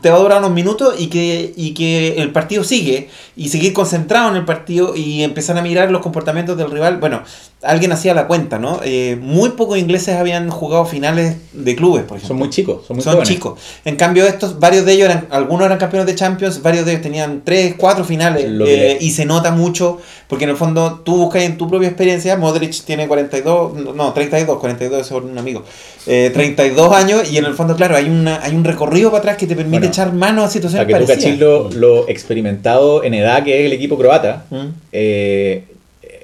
te 0.02 0.10
va 0.10 0.16
a 0.16 0.20
durar 0.20 0.38
unos 0.38 0.52
minutos 0.52 0.94
y 0.98 1.06
que, 1.06 1.54
y 1.56 1.72
que 1.72 2.20
el 2.20 2.30
partido 2.30 2.62
sigue 2.62 3.08
y 3.36 3.48
seguir 3.48 3.72
concentrado 3.72 4.30
en 4.30 4.36
el 4.36 4.44
partido 4.44 4.94
y 4.94 5.22
empezar 5.22 5.56
a 5.56 5.62
mirar 5.62 5.90
los 5.90 6.02
comportamientos 6.02 6.58
del 6.58 6.70
rival. 6.70 6.98
Bueno, 6.98 7.22
alguien 7.62 7.92
hacía 7.92 8.12
la 8.14 8.26
cuenta, 8.26 8.58
¿no? 8.58 8.80
Eh, 8.84 9.16
muy 9.20 9.50
pocos 9.50 9.78
ingleses 9.78 10.16
habían 10.16 10.50
jugado 10.50 10.84
finales 10.84 11.36
de 11.52 11.76
clubes, 11.76 12.02
por 12.02 12.16
ejemplo. 12.16 12.28
Son 12.28 12.36
muy 12.36 12.50
chicos, 12.50 12.86
son 12.86 12.96
muy 12.96 13.04
Son 13.04 13.12
jóvenes. 13.14 13.28
chicos. 13.28 13.58
En 13.84 13.96
cambio, 13.96 14.26
estos, 14.26 14.58
varios 14.58 14.84
de 14.84 14.92
ellos 14.94 15.06
eran, 15.10 15.26
algunos 15.30 15.66
eran 15.66 15.78
campeones 15.78 16.06
de 16.06 16.14
Champions, 16.14 16.60
varios 16.62 16.84
de 16.84 16.92
ellos 16.92 17.02
tenían 17.02 17.42
3, 17.44 17.74
4 17.78 18.04
finales. 18.04 18.44
Eh, 18.66 18.98
y 19.00 19.10
se 19.10 19.24
nota 19.24 19.52
mucho, 19.52 19.98
porque 20.26 20.44
en 20.44 20.50
el 20.50 20.56
fondo 20.56 21.02
tú 21.04 21.16
buscas 21.16 21.42
en 21.42 21.56
tu 21.56 21.68
propia 21.68 21.88
experiencia, 21.88 22.36
Modric 22.36 22.72
tiene 22.84 23.06
42, 23.06 23.94
no, 23.94 24.12
32, 24.12 24.58
42 24.58 25.00
es 25.06 25.10
un 25.12 25.38
amigo, 25.38 25.62
eh, 26.06 26.30
32 26.34 26.92
años, 26.92 27.30
y 27.30 27.38
en 27.38 27.44
el 27.44 27.54
fondo, 27.54 27.76
claro, 27.76 27.96
hay, 27.96 28.06
una, 28.08 28.42
hay 28.42 28.54
un 28.54 28.64
recorrido 28.64 29.10
para 29.10 29.20
atrás 29.20 29.36
que 29.36 29.46
te 29.46 29.54
permite 29.54 29.78
Bueno, 29.78 29.86
echar 29.92 30.12
mano 30.12 30.42
a 30.42 30.50
situaciones 30.50 30.86
Para 30.86 30.98
que 30.98 31.04
tú 31.04 31.08
parecidas. 31.08 31.36
cachis 31.36 31.40
lo, 31.40 31.70
lo 31.70 32.08
experimentado 32.08 33.04
en 33.04 33.14
edad 33.14 33.44
que 33.44 33.60
es 33.60 33.66
el 33.66 33.72
equipo 33.72 33.96
croata. 33.96 34.44
Mm. 34.50 34.66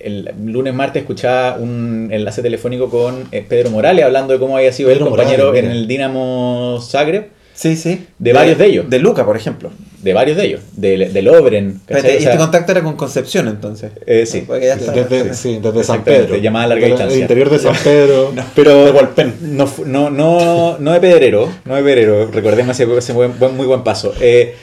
El 0.01 0.31
lunes 0.45 0.75
martes 0.75 1.03
escuchaba 1.03 1.57
un 1.59 2.09
enlace 2.13 2.43
telefónico 2.43 2.89
con 2.91 3.25
eh, 3.33 3.45
Pedro 3.49 3.71
Morales 3.71 4.05
hablando 4.05 4.33
de 4.33 4.39
cómo 4.39 4.57
había 4.57 4.73
sido 4.73 4.89
Pedro 4.91 5.05
el 5.07 5.11
compañero 5.11 5.47
Morales, 5.47 5.65
en 5.65 5.71
el 5.71 5.87
Dinamo 5.89 6.79
Zagreb. 6.83 7.29
Sí, 7.55 7.75
sí. 7.75 8.07
De 8.21 8.33
varios 8.33 8.57
de 8.57 8.67
ellos. 8.67 8.89
De 8.89 9.01
Luca, 9.01 9.25
por 9.27 9.37
ejemplo. 9.37 9.71
De 10.01 10.13
varios 10.13 10.37
de 10.37 10.45
ellos. 10.47 10.61
De, 10.77 10.97
de 10.97 11.29
O 11.29 12.01
sea, 12.01 12.11
este 12.13 12.37
contacto 12.37 12.71
era 12.71 12.83
con 12.85 12.95
Concepción, 12.97 13.49
entonces. 13.49 13.91
eh, 14.07 14.27
sí. 14.27 14.45
Desde, 14.49 15.35
sí, 15.35 15.59
desde 15.61 15.83
San 15.83 16.05
Pedro. 16.05 16.37
llamada 16.37 16.67
a 16.67 16.69
larga 16.69 16.83
Del- 16.83 16.91
distancia. 16.93 17.15
del 17.17 17.23
interior 17.23 17.51
de 17.51 17.59
San 17.59 17.75
Pedro. 17.83 18.33
Pero 18.55 18.85
de 18.85 18.91
Hualpén. 18.93 19.35
no, 19.41 19.69
no, 19.87 20.09
no, 20.09 20.77
no 20.79 20.93
de 20.93 21.01
Pedrero, 21.01 21.49
no 21.65 21.75
de 21.75 21.83
Pedrero, 21.83 22.27
recordemos 22.31 22.79
ese, 22.79 22.97
ese 22.97 23.13
buen, 23.13 23.37
buen- 23.41 23.57
muy 23.57 23.67
buen 23.67 23.83
paso. 23.83 24.15
Eh, 24.21 24.55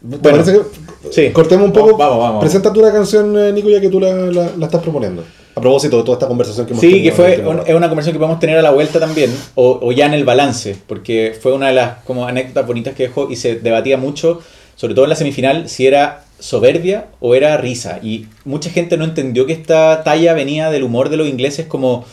¿Te 0.00 0.16
bueno, 0.16 0.38
parece 0.38 0.52
que 0.52 1.10
sí. 1.10 1.30
cortemos 1.32 1.66
un 1.66 1.72
poco? 1.72 1.96
Vamos, 1.96 2.18
vamos. 2.18 2.40
Presenta 2.40 2.72
tú 2.72 2.80
la 2.80 2.92
canción, 2.92 3.36
eh, 3.38 3.52
Nico, 3.52 3.68
ya 3.68 3.80
que 3.80 3.88
tú 3.88 3.98
la, 4.00 4.12
la- 4.12 4.50
la 4.56 4.66
estás 4.66 4.80
proponiendo. 4.82 5.24
A 5.56 5.60
propósito 5.60 5.96
de 5.96 6.02
toda 6.04 6.14
esta 6.18 6.28
conversación 6.28 6.66
que 6.66 6.72
hemos 6.72 6.80
Sí, 6.80 6.90
tenido 6.90 7.10
que 7.10 7.16
fue 7.16 7.30
último 7.30 7.50
un- 7.50 7.60
es 7.66 7.74
una 7.74 7.88
conversación 7.88 8.12
que 8.14 8.18
podemos 8.20 8.38
tener 8.38 8.58
a 8.58 8.62
la 8.62 8.70
vuelta 8.70 9.00
también, 9.00 9.34
o, 9.56 9.80
o 9.82 9.90
ya 9.92 10.06
en 10.06 10.14
el 10.14 10.24
balance, 10.24 10.76
porque 10.86 11.36
fue 11.40 11.52
una 11.52 11.66
de 11.68 11.72
las 11.74 12.04
como 12.04 12.26
anécdotas 12.28 12.64
bonitas 12.66 12.94
que 12.94 13.04
dejó 13.04 13.28
y 13.28 13.34
se 13.34 13.56
debatía 13.56 13.96
mucho, 13.96 14.40
sobre 14.76 14.94
todo 14.94 15.04
en 15.06 15.08
la 15.10 15.16
semifinal, 15.16 15.68
si 15.68 15.88
era 15.88 16.22
soberbia 16.38 17.06
o 17.18 17.34
era 17.34 17.56
risa. 17.56 17.98
Y 18.00 18.26
mucha 18.44 18.70
gente 18.70 18.96
no 18.96 19.04
entendió 19.04 19.46
que 19.46 19.52
esta 19.52 20.04
talla 20.04 20.32
venía 20.34 20.70
del 20.70 20.84
humor 20.84 21.08
de 21.08 21.16
los 21.16 21.26
ingleses 21.26 21.66
como... 21.66 22.04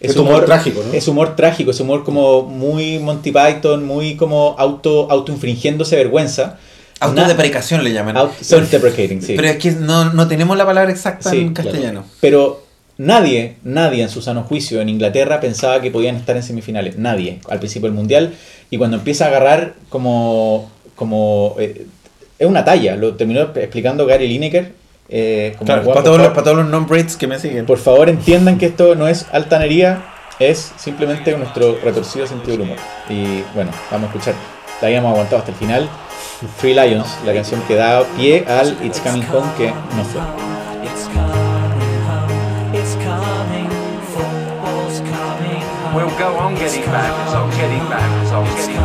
Es 0.00 0.16
humor 0.16 0.46
trágico, 0.46 0.80
¿no? 0.86 0.94
Es 0.94 1.08
humor 1.08 1.36
trágico, 1.36 1.72
es 1.72 1.80
humor 1.80 2.04
como 2.04 2.42
muy 2.44 2.98
Monty 3.00 3.32
Python, 3.32 3.84
muy 3.84 4.14
como 4.16 4.54
auto 4.56 5.10
autoinfringiéndose 5.10 5.96
vergüenza. 5.96 6.58
Autodeprecación 7.00 7.84
le 7.84 7.92
llaman. 7.92 8.16
Out- 8.16 8.32
self-deprecating, 8.40 9.22
sí. 9.22 9.34
Pero 9.36 9.48
es 9.48 9.56
que 9.58 9.70
no, 9.72 10.12
no 10.12 10.26
tenemos 10.28 10.56
la 10.56 10.66
palabra 10.66 10.90
exacta 10.90 11.30
Sí, 11.30 11.38
en 11.40 11.54
claro. 11.54 11.70
castellano. 11.70 12.04
Pero 12.20 12.64
nadie, 12.96 13.56
nadie 13.62 14.02
en 14.02 14.08
su 14.08 14.20
sano 14.22 14.42
juicio 14.42 14.80
en 14.80 14.88
Inglaterra 14.88 15.40
pensaba 15.40 15.80
que 15.80 15.90
podían 15.90 16.16
estar 16.16 16.36
en 16.36 16.42
semifinales. 16.42 16.98
Nadie, 16.98 17.40
al 17.48 17.58
principio 17.58 17.88
del 17.88 17.94
Mundial. 17.96 18.34
Y 18.70 18.78
cuando 18.78 18.96
empieza 18.96 19.24
a 19.26 19.28
agarrar 19.28 19.74
como... 19.88 20.70
como 20.96 21.54
eh, 21.58 21.86
es 22.38 22.46
una 22.46 22.64
talla, 22.64 22.94
lo 22.96 23.14
terminó 23.16 23.40
explicando 23.40 24.06
Gary 24.06 24.28
Lineker. 24.28 24.72
eh, 25.08 25.56
Claro, 25.64 25.84
para, 25.84 26.02
todos 26.04 26.18
los, 26.18 26.28
para 26.28 26.42
todos 26.44 26.56
los 26.58 26.68
non-Brits 26.68 27.16
que 27.16 27.26
me 27.26 27.38
siguen. 27.38 27.66
por 27.66 27.78
favor 27.78 28.08
entiendan 28.08 28.58
que 28.58 28.66
esto 28.66 28.94
no 28.94 29.08
es 29.08 29.26
altanería, 29.32 30.04
es 30.38 30.70
simplemente 30.76 31.36
nuestro 31.36 31.78
retorcido 31.82 32.28
sentido 32.28 32.52
del 32.52 32.60
humor. 32.60 32.76
Y 33.08 33.42
bueno, 33.56 33.72
vamos 33.90 34.10
a 34.10 34.12
escuchar, 34.12 34.34
la 34.80 34.86
habíamos 34.86 35.10
aguantado 35.12 35.38
hasta 35.38 35.50
el 35.50 35.56
final. 35.56 35.88
Free 36.46 36.72
Lions, 36.72 37.18
la 37.26 37.34
canción 37.34 37.60
que 37.62 37.74
da 37.74 38.04
pie 38.16 38.44
al 38.46 38.76
It's 38.84 39.00
Coming 39.00 39.24
Home 39.32 39.50
que 39.56 39.72
no 39.96 40.04
fue. 40.04 40.20
It's 40.84 41.08
coming 41.08 41.98
home. 42.06 42.74
It's 42.74 42.94
coming. 42.94 43.68
Football's 44.14 45.00
coming 45.00 45.62
home. 45.82 45.94
We'll 45.96 46.16
go 46.16 46.36
on 46.38 46.54
getting 46.54 46.84
back, 46.92 47.10
it's 47.24 47.34
on 47.34 47.50
getting 47.50 47.88
back, 47.88 48.22
it's 48.22 48.30
on 48.30 48.46
It's 48.46 48.68
getting 48.68 48.76
back, 48.76 48.77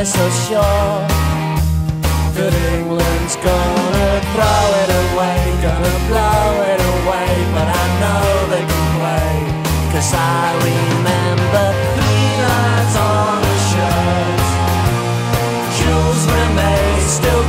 they're 0.00 0.06
so 0.06 0.30
sure 0.48 1.04
that 2.32 2.52
England's 2.72 3.36
gonna 3.36 4.12
throw 4.32 4.64
it 4.80 4.90
away, 5.04 5.40
gonna 5.60 5.96
blow 6.08 6.48
it 6.72 6.80
away. 6.96 7.28
But 7.52 7.68
I 7.68 7.84
know 8.00 8.24
they 8.48 8.64
can 8.64 8.86
play, 8.96 9.36
cause 9.92 10.10
I 10.16 10.56
remember 10.64 11.64
three 11.92 12.32
lines 12.48 12.96
on 12.96 13.44
a 13.44 13.56
shirt. 13.68 14.40
Jules 15.76 16.22
Rimet 16.32 17.02
still 17.04 17.44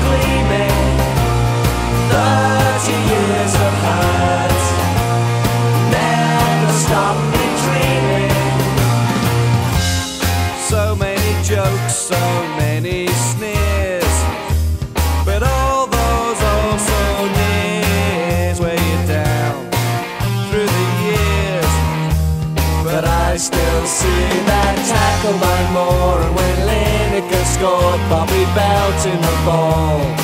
by 25.40 25.60
Moore 25.72 26.22
And 26.22 26.36
when 26.36 26.56
Lineker 26.68 27.46
scored 27.46 28.02
Bobby 28.10 28.44
belting 28.56 29.22
the 29.22 29.36
ball 29.46 30.21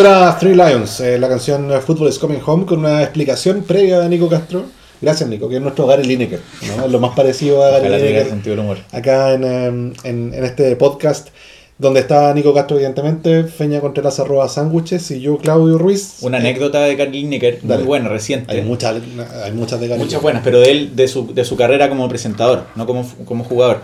Eso 0.00 0.08
era 0.08 0.38
Three 0.38 0.54
Lions, 0.54 1.00
eh, 1.00 1.18
la 1.18 1.28
canción 1.28 1.70
Football 1.82 2.08
is 2.08 2.18
Coming 2.18 2.40
Home, 2.46 2.64
con 2.64 2.78
una 2.78 3.02
explicación 3.02 3.64
previa 3.64 4.00
de 4.00 4.08
Nico 4.08 4.30
Castro. 4.30 4.64
Gracias, 4.98 5.28
Nico, 5.28 5.46
que 5.46 5.56
es 5.56 5.60
nuestro 5.60 5.86
Gary 5.86 6.04
Lineker, 6.04 6.40
¿no? 6.74 6.88
lo 6.88 6.98
más 7.00 7.14
parecido 7.14 7.62
a 7.62 7.78
Gary 7.80 7.90
Lineker 7.90 8.58
humor. 8.58 8.78
acá 8.92 9.34
en, 9.34 9.44
em, 9.44 9.92
en, 10.04 10.32
en 10.32 10.44
este 10.46 10.74
podcast, 10.76 11.28
donde 11.76 12.00
está 12.00 12.32
Nico 12.32 12.54
Castro, 12.54 12.76
evidentemente, 12.78 13.44
Feña 13.44 13.82
Contreras 13.82 14.18
arroba 14.20 14.48
sándwiches 14.48 15.10
y 15.10 15.20
yo, 15.20 15.36
Claudio 15.36 15.76
Ruiz. 15.76 16.14
Una 16.22 16.38
Eh, 16.38 16.40
anécdota 16.40 16.80
de 16.80 16.96
Gary 16.96 17.20
Lineker, 17.20 17.58
muy 17.62 17.82
buena, 17.82 18.08
reciente. 18.08 18.50
Hay 18.54 18.62
muchas, 18.62 19.02
hay 19.44 19.52
muchas 19.52 19.80
de 19.80 19.88
Gary. 19.88 20.00
Muchas 20.00 20.22
buenas, 20.22 20.40
pero 20.42 20.60
de 20.60 20.70
él, 20.70 20.96
de 20.96 21.08
su, 21.08 21.34
de 21.34 21.44
su 21.44 21.56
carrera 21.56 21.90
como 21.90 22.08
presentador, 22.08 22.64
no 22.74 22.86
como, 22.86 23.06
como 23.26 23.44
jugador. 23.44 23.82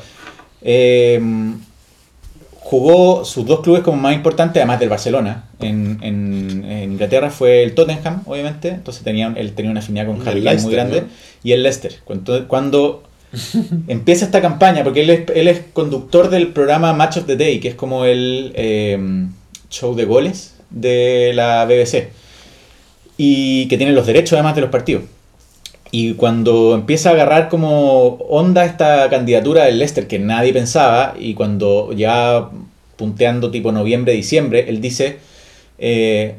Eh, 0.62 1.20
jugó 2.68 3.24
sus 3.24 3.46
dos 3.46 3.60
clubes 3.60 3.82
como 3.82 3.96
más 4.02 4.12
importantes, 4.14 4.56
además 4.60 4.80
del 4.80 4.88
Barcelona. 4.88 5.44
En, 5.60 5.98
en- 6.02 6.64
en 6.68 6.92
Inglaterra 6.94 7.30
fue 7.30 7.62
el 7.62 7.74
Tottenham, 7.74 8.22
obviamente, 8.26 8.70
entonces 8.70 9.04
tenía, 9.04 9.32
él 9.36 9.52
tenía 9.52 9.70
una 9.70 9.78
afinidad 9.80 10.06
con 10.06 10.16
Harry 10.26 10.42
Kane 10.42 10.62
muy 10.62 10.72
grande. 10.72 11.02
¿no? 11.02 11.08
Y 11.44 11.52
el 11.52 11.62
Leicester. 11.62 11.94
Cuando, 12.04 12.48
cuando 12.48 13.04
empieza 13.86 14.24
esta 14.24 14.40
campaña, 14.42 14.82
porque 14.82 15.02
él 15.02 15.10
es, 15.10 15.20
él 15.36 15.46
es 15.46 15.60
conductor 15.72 16.28
del 16.28 16.48
programa 16.48 16.92
Match 16.92 17.18
of 17.18 17.26
the 17.26 17.36
Day, 17.36 17.60
que 17.60 17.68
es 17.68 17.74
como 17.76 18.04
el 18.04 18.50
eh, 18.56 18.98
show 19.70 19.94
de 19.94 20.04
goles 20.04 20.54
de 20.70 21.30
la 21.34 21.64
BBC. 21.66 22.08
Y 23.16 23.68
que 23.68 23.76
tiene 23.78 23.92
los 23.92 24.06
derechos 24.08 24.32
además 24.34 24.56
de 24.56 24.60
los 24.62 24.70
partidos. 24.70 25.04
Y 25.98 26.12
cuando 26.12 26.74
empieza 26.74 27.08
a 27.08 27.12
agarrar 27.14 27.48
como 27.48 28.18
onda 28.28 28.66
esta 28.66 29.08
candidatura 29.08 29.64
del 29.64 29.78
Leicester 29.78 30.06
que 30.06 30.18
nadie 30.18 30.52
pensaba, 30.52 31.14
y 31.18 31.32
cuando 31.32 31.90
ya 31.94 32.50
punteando 32.96 33.50
tipo 33.50 33.72
noviembre, 33.72 34.12
diciembre, 34.12 34.66
él 34.68 34.82
dice, 34.82 35.16
eh, 35.78 36.34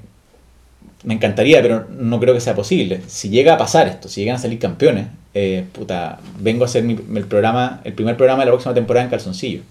me 1.03 1.15
encantaría, 1.15 1.59
pero 1.63 1.87
no 1.89 2.19
creo 2.19 2.35
que 2.35 2.39
sea 2.39 2.53
posible. 2.53 3.01
Si 3.07 3.29
llega 3.29 3.55
a 3.55 3.57
pasar 3.57 3.87
esto, 3.87 4.07
si 4.09 4.21
llegan 4.21 4.35
a 4.35 4.39
salir 4.39 4.59
campeones, 4.59 5.07
eh, 5.33 5.63
puta, 5.71 6.19
vengo 6.39 6.63
a 6.63 6.67
hacer 6.67 6.83
mi- 6.83 6.99
el 7.15 7.25
programa, 7.25 7.81
el 7.83 7.93
primer 7.93 8.15
programa 8.15 8.41
de 8.41 8.45
la 8.45 8.51
próxima 8.51 8.75
temporada 8.75 9.05
en 9.05 9.09
calzoncillo. 9.09 9.61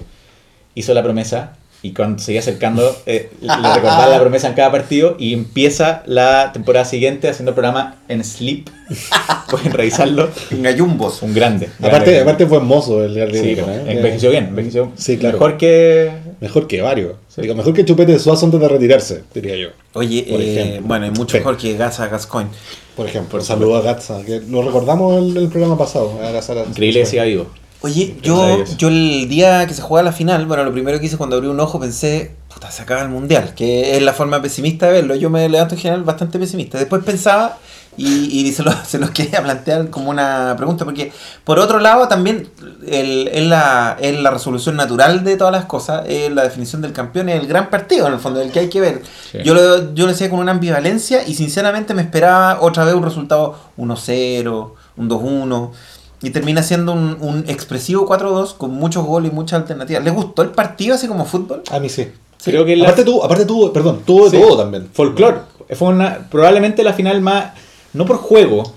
Hizo 0.75 0.95
la 0.95 1.03
promesa 1.05 1.53
y 1.83 1.93
cuando 1.93 2.21
se 2.23 2.33
iba 2.33 2.41
acercando 2.41 2.97
eh, 3.07 3.31
le 3.41 3.49
recordaba 3.75 4.07
la 4.09 4.19
promesa 4.21 4.49
en 4.49 4.55
cada 4.55 4.73
partido 4.73 5.17
y 5.19 5.33
empieza 5.35 6.03
la 6.07 6.51
temporada 6.53 6.85
siguiente 6.85 7.29
haciendo 7.29 7.51
el 7.51 7.55
programa 7.55 7.97
en 8.09 8.25
sleep. 8.25 8.69
Pueden 9.51 9.73
revisarlo. 9.73 10.29
En 10.51 10.63
gallumbos. 10.63 11.23
Un 11.23 11.35
grande. 11.35 11.67
Aparte, 11.79 11.97
grande. 12.13 12.21
aparte 12.21 12.47
fue 12.47 12.59
hermoso 12.59 13.05
el 13.05 13.15
Gary 13.15 13.39
Sí, 13.39 13.51
¿eh? 13.59 13.85
envejeció 13.87 14.31
bien, 14.31 14.47
envejeció 14.47 14.91
Sí, 14.97 15.17
claro. 15.19 15.39
mejor 15.39 15.57
que 15.59 16.11
Mejor 16.41 16.67
que 16.67 16.83
varios. 16.83 17.15
Sí. 17.29 17.43
Digo, 17.43 17.55
mejor 17.55 17.73
que 17.73 17.85
Chupete 17.85 18.13
de 18.13 18.19
Suazo 18.19 18.45
antes 18.47 18.61
de 18.61 18.69
retirarse, 18.69 19.23
diría 19.33 19.57
yo. 19.57 19.69
Oye, 19.95 20.27
Por 20.31 20.41
eh, 20.41 20.81
bueno, 20.85 21.07
y 21.07 21.11
mucho 21.11 21.37
mejor 21.39 21.57
que 21.57 21.77
Gaza 21.77 22.09
Gascoigne. 22.09 22.51
Por 22.95 23.07
ejemplo, 23.07 23.41
saludo 23.43 23.77
a 23.77 23.83
Gatza, 23.83 24.23
que 24.25 24.41
lo 24.49 24.63
recordamos 24.63 25.17
el, 25.23 25.37
el 25.37 25.49
programa 25.49 25.77
pasado. 25.79 26.19
a 26.23 26.31
Gatza- 26.33 26.67
increíble 26.69 27.01
que 27.01 27.07
siga 27.07 27.25
vivo. 27.25 27.47
Oye, 27.87 28.17
yo, 28.23 28.65
yo 28.77 28.89
el 28.89 29.29
día 29.29 29.67
que 29.67 29.75
se 29.75 29.83
juega 29.83 30.03
la 30.03 30.13
final, 30.13 30.45
bueno, 30.47 30.65
lo 30.65 30.73
primero 30.73 30.99
que 31.01 31.07
hice 31.07 31.17
cuando 31.17 31.37
abrí 31.37 31.49
un 31.49 31.61
ojo 31.61 31.79
pensé, 31.81 32.33
puta, 32.53 32.71
se 32.71 32.83
acaba 32.83 33.03
el 33.03 33.09
mundial, 33.09 33.55
que 33.55 33.97
es 33.97 34.03
la 34.03 34.13
forma 34.13 34.43
pesimista 34.43 34.87
de 34.87 34.93
verlo. 34.93 35.15
Yo 35.15 35.31
me 35.31 35.49
levanto 35.49 35.75
en 35.75 35.81
general 35.81 36.03
bastante 36.05 36.39
pesimista. 36.39 36.79
Después 36.79 37.03
pensaba 37.05 37.59
y, 37.99 38.07
y 38.47 38.53
se, 38.55 38.63
lo- 38.63 38.73
se 38.85 38.99
quería 39.13 39.43
plantear 39.43 39.89
como 39.91 40.11
una 40.11 40.55
pregunta, 40.57 40.85
porque 40.85 41.13
por 41.45 41.59
otro 41.59 41.79
lado 41.79 42.09
también 42.09 42.49
el- 42.87 43.29
es, 43.29 43.45
la, 43.47 43.97
es 44.01 44.19
la 44.21 44.31
resolución 44.31 44.77
natural 44.77 45.23
de 45.25 45.37
todas 45.37 45.53
las 45.53 45.67
cosas, 45.67 46.05
es 46.09 46.31
la 46.33 46.43
definición 46.43 46.83
del 46.83 46.93
campeón, 46.93 47.29
es 47.29 47.41
el 47.41 47.47
gran 47.47 47.71
partido 47.71 48.07
en 48.09 48.15
el 48.15 48.19
fondo, 48.21 48.41
el 48.43 48.51
que 48.51 48.59
hay 48.61 48.69
que 48.69 48.81
ver. 48.81 49.03
Sí. 49.33 49.39
Yo, 49.45 49.55
lo, 49.55 49.95
yo 49.95 50.07
lo 50.07 50.13
decía 50.13 50.29
con 50.29 50.41
una 50.41 50.53
ambivalencia 50.53 51.27
y 51.27 51.35
sinceramente 51.35 51.95
me 51.95 52.03
esperaba 52.03 52.59
otra 52.61 52.85
vez 52.85 52.95
un 52.95 53.03
resultado 53.05 53.57
1-0, 53.79 54.73
un 54.97 55.09
2-1. 55.11 55.71
Y 56.23 56.31
termina 56.31 56.63
siendo 56.63 56.93
un, 56.93 57.17
un 57.21 57.45
expresivo 57.49 58.09
4-2 58.09 58.55
con 58.57 58.71
muchos 58.73 59.05
goles 59.05 59.31
y 59.31 59.35
muchas 59.35 59.61
alternativas. 59.61 60.03
¿Les 60.03 60.15
gustó 60.15 60.43
el 60.43 60.51
partido 60.51 60.95
así 60.95 61.07
como 61.07 61.25
fútbol? 61.27 61.63
A 61.71 61.79
mí 61.79 61.89
sí. 61.89 62.09
Creo 62.45 62.65
que 62.65 62.77
la- 62.77 62.85
Aparte 62.85 63.05
tuvo, 63.05 63.25
aparte 63.25 63.45
tuvo, 63.45 63.73
perdón, 63.73 64.03
tuvo 64.07 64.31
de 64.31 64.39
Sí. 64.39 64.43
todo 64.43 64.57
también. 64.57 64.89
Folklore. 64.93 65.39
Fue 65.75 65.89
una, 65.89 66.27
probablemente 66.31 66.83
la 66.85 66.93
final 66.93 67.21
más, 67.21 67.53
no 67.93 68.07
por 68.07 68.17
juego, 68.19 68.73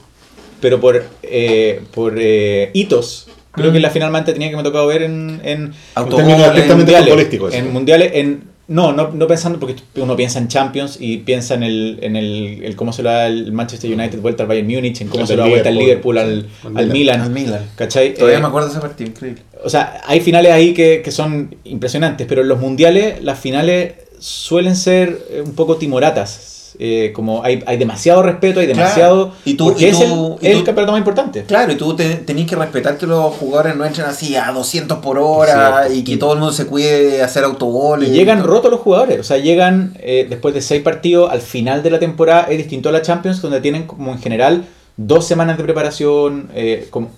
pero 0.60 0.80
por, 0.82 1.06
eh, 1.24 1.82
por 1.94 2.16
eh, 2.18 2.72
hitos. 2.74 3.28
Creo 3.52 3.70
Mm. 3.70 3.72
que 3.72 3.78
es 3.78 3.82
la 3.84 3.90
final 3.92 4.12
más 4.12 4.20
entretenida 4.20 4.50
que 4.50 4.56
me 4.56 4.62
ha 4.62 4.64
tocado 4.66 4.88
ver 4.88 5.04
en, 5.04 5.40
en, 5.44 5.74
En 5.96 6.10
términos 6.10 6.40
estrictamente 6.42 6.76
mundiales. 6.76 7.08
futbolísticos. 7.10 7.54
En 7.54 7.72
mundiales, 7.74 8.12
en, 8.16 8.44
no, 8.70 8.94
no, 8.94 9.10
no 9.12 9.28
pensando, 9.28 9.60
porque 9.60 9.76
uno 9.96 10.16
piensa 10.16 10.40
en 10.40 10.48
Champions 10.48 10.98
y 11.00 11.18
piensa 11.18 11.56
en 11.56 11.64
el, 11.64 12.00
en 12.02 12.16
el, 12.16 12.64
el 12.64 12.76
cómo 12.78 12.94
se 12.94 13.04
lo 13.04 13.10
da 13.10 13.28
el 13.28 13.52
Manchester 13.52 13.92
United 13.92 14.20
vuelta 14.22 14.44
al 14.44 14.48
Bayern 14.48 14.68
Múnich, 14.68 15.02
en 15.02 15.10
cómo 15.10 15.22
El 15.24 15.28
se 15.28 15.36
lo 15.36 15.44
da 15.44 15.50
vuelta 15.50 15.70
al 15.70 15.76
Liverpool, 15.78 16.18
al, 16.18 16.48
al 16.64 16.78
al 16.78 16.88
Milan. 16.88 16.92
Milan. 16.92 17.22
Al 17.22 17.30
Milan. 17.32 17.66
¿Cachai? 17.76 18.14
Todavía 18.14 18.38
Eh, 18.38 18.42
me 18.42 18.48
acuerdo 18.48 18.68
de 18.70 18.74
ese 18.74 18.82
partido, 18.82 19.10
increíble. 19.10 19.42
o 19.64 19.70
sea, 19.70 20.02
hay 20.06 20.22
finales 20.22 20.52
ahí 20.54 20.74
que, 20.74 21.02
que 21.04 21.12
son 21.12 21.56
impresionantes, 21.66 22.26
pero 22.28 22.42
en 22.44 22.48
los 22.48 22.60
mundiales 22.60 23.22
las 23.24 23.40
finales 23.40 23.94
suelen 24.20 24.76
ser 24.76 25.20
eh, 25.32 25.42
un 25.44 25.54
poco 25.56 25.78
timoratas. 25.78 26.59
Eh, 26.78 27.12
como 27.14 27.44
hay, 27.44 27.64
hay 27.66 27.78
demasiado 27.78 28.22
respeto, 28.22 28.60
hay 28.60 28.68
Claro. 28.68 28.80
demasiado... 28.82 29.34
Y 29.46 29.54
tú- 29.56 29.66
porque 29.66 29.86
y 29.86 29.88
es 29.90 29.98
tú- 30.00 30.38
el, 30.42 30.48
y 30.48 30.52
el 30.58 30.64
campeonato 30.64 30.92
más 30.92 31.00
importante. 31.00 31.44
Claro, 31.44 31.72
y 31.72 31.76
tú 31.76 31.96
te, 31.96 32.16
tenés 32.16 32.46
que 32.46 32.56
respetar 32.56 32.98
que 32.98 33.08
los 33.08 33.34
jugadores 33.36 33.76
no 33.76 33.86
entren 33.86 34.06
así 34.08 34.36
a 34.36 34.52
200 34.52 35.00
por 35.00 35.18
hora 35.18 35.84
Cierto. 35.88 35.94
y 36.00 36.04
que 36.04 36.18
todo 36.18 36.34
el 36.34 36.40
mundo 36.40 36.54
se 36.54 36.66
cuide 36.68 37.04
de 37.12 37.24
hacer 37.24 37.44
autogoles. 37.44 38.10
Y 38.10 38.12
llegan 38.14 38.44
rotos 38.44 38.70
los 38.70 38.82
jugadores, 38.82 39.20
o 39.20 39.24
sea, 39.24 39.38
llegan 39.38 39.94
eh, 40.00 40.28
después 40.30 40.54
de 40.54 40.62
seis 40.62 40.82
partidos 40.82 41.32
al 41.32 41.42
final 41.42 41.82
de 41.82 41.90
la 41.92 42.00
temporada, 42.00 42.48
es 42.50 42.58
distinto 42.58 42.90
a 42.90 42.92
la 42.92 43.02
Champions, 43.02 43.42
donde 43.42 43.62
tienen 43.62 43.88
como 43.88 44.12
en 44.12 44.20
general 44.20 44.66
dos 44.98 45.26
semanas 45.26 45.58
de 45.58 45.64
preparación, 45.64 46.50
eh, 46.54 46.88
como, 46.90 47.10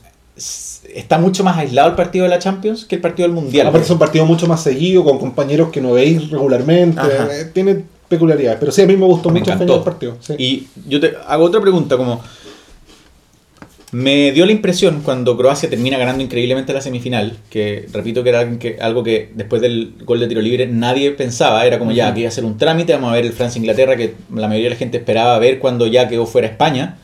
está 0.96 1.18
mucho 1.20 1.44
más 1.44 1.58
aislado 1.58 1.90
el 1.90 1.96
partido 1.96 2.24
de 2.24 2.30
la 2.30 2.40
Champions 2.40 2.86
que 2.86 2.96
el 2.96 3.02
partido 3.02 3.28
del 3.28 3.36
Mundial. 3.36 3.68
Aparte 3.68 3.88
son 3.88 4.00
partidos 4.00 4.28
mucho 4.28 4.48
más 4.48 4.64
seguidos, 4.64 5.04
con 5.04 5.20
compañeros 5.20 5.70
que 5.72 5.82
no 5.82 5.94
veis 5.94 6.30
regularmente. 6.32 7.00
Ajá. 7.00 7.28
tiene 7.54 7.84
peculiaridades. 8.12 8.60
Pero 8.60 8.72
sí, 8.72 8.84
a 8.84 8.86
mí 8.86 8.96
me 8.96 9.06
gustó 9.06 9.30
Me 9.30 9.40
mucho 9.40 9.54
encantó. 9.54 9.78
el 9.78 9.84
partido. 9.84 10.18
sí. 10.20 10.36
Y 10.38 10.68
yo 10.88 11.00
te 11.00 11.14
hago 11.28 11.46
otra 11.46 11.60
pregunta, 11.60 11.98
como 11.98 12.22
me 13.94 14.32
dio 14.32 14.46
la 14.46 14.54
impresión 14.54 15.02
cuando 15.04 15.36
Croacia 15.36 15.70
termina 15.70 15.98
ganando 15.98 16.24
increíblemente 16.24 16.72
la 16.72 16.80
semifinal, 16.80 17.38
que 17.50 17.88
repito 17.92 18.24
que 18.24 18.30
era 18.30 18.40
algo 18.40 19.04
que, 19.04 19.14
que 19.14 19.30
después 19.36 19.62
del 19.62 19.96
gol 20.06 20.20
de 20.22 20.28
tiro 20.28 20.42
libre 20.42 20.66
nadie 20.68 21.12
pensaba, 21.12 21.66
era 21.66 21.78
como 21.78 21.92
ya, 21.92 22.08
aquí 22.08 22.22
iba 22.22 22.30
a 22.30 22.32
ser 22.32 22.46
un 22.46 22.58
trámite, 22.58 22.94
vamos 22.94 23.12
a 23.12 23.16
ver 23.16 23.26
el 23.26 23.34
Francia-Inglaterra 23.34 23.98
que 23.98 24.14
la 24.34 24.48
mayoría 24.48 24.68
de 24.68 24.76
la 24.76 24.76
gente 24.78 24.98
esperaba 24.98 25.38
ver 25.40 25.60
cuando 25.60 25.88
ya 25.88 26.08
quedó 26.08 26.26
fuera 26.26 26.48
España. 26.48 27.00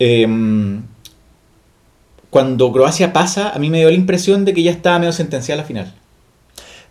Em, 0.00 0.82
cuando 2.30 2.72
Croacia 2.72 3.12
pasa, 3.12 3.50
a 3.50 3.58
mí 3.58 3.70
me 3.70 3.78
dio 3.78 3.88
la 3.90 3.94
impresión 3.96 4.44
de 4.44 4.54
que 4.54 4.62
ya 4.64 4.70
estaba 4.72 4.98
medio 4.98 5.12
sentenciada 5.12 5.62
la 5.62 5.66
final. 5.68 5.94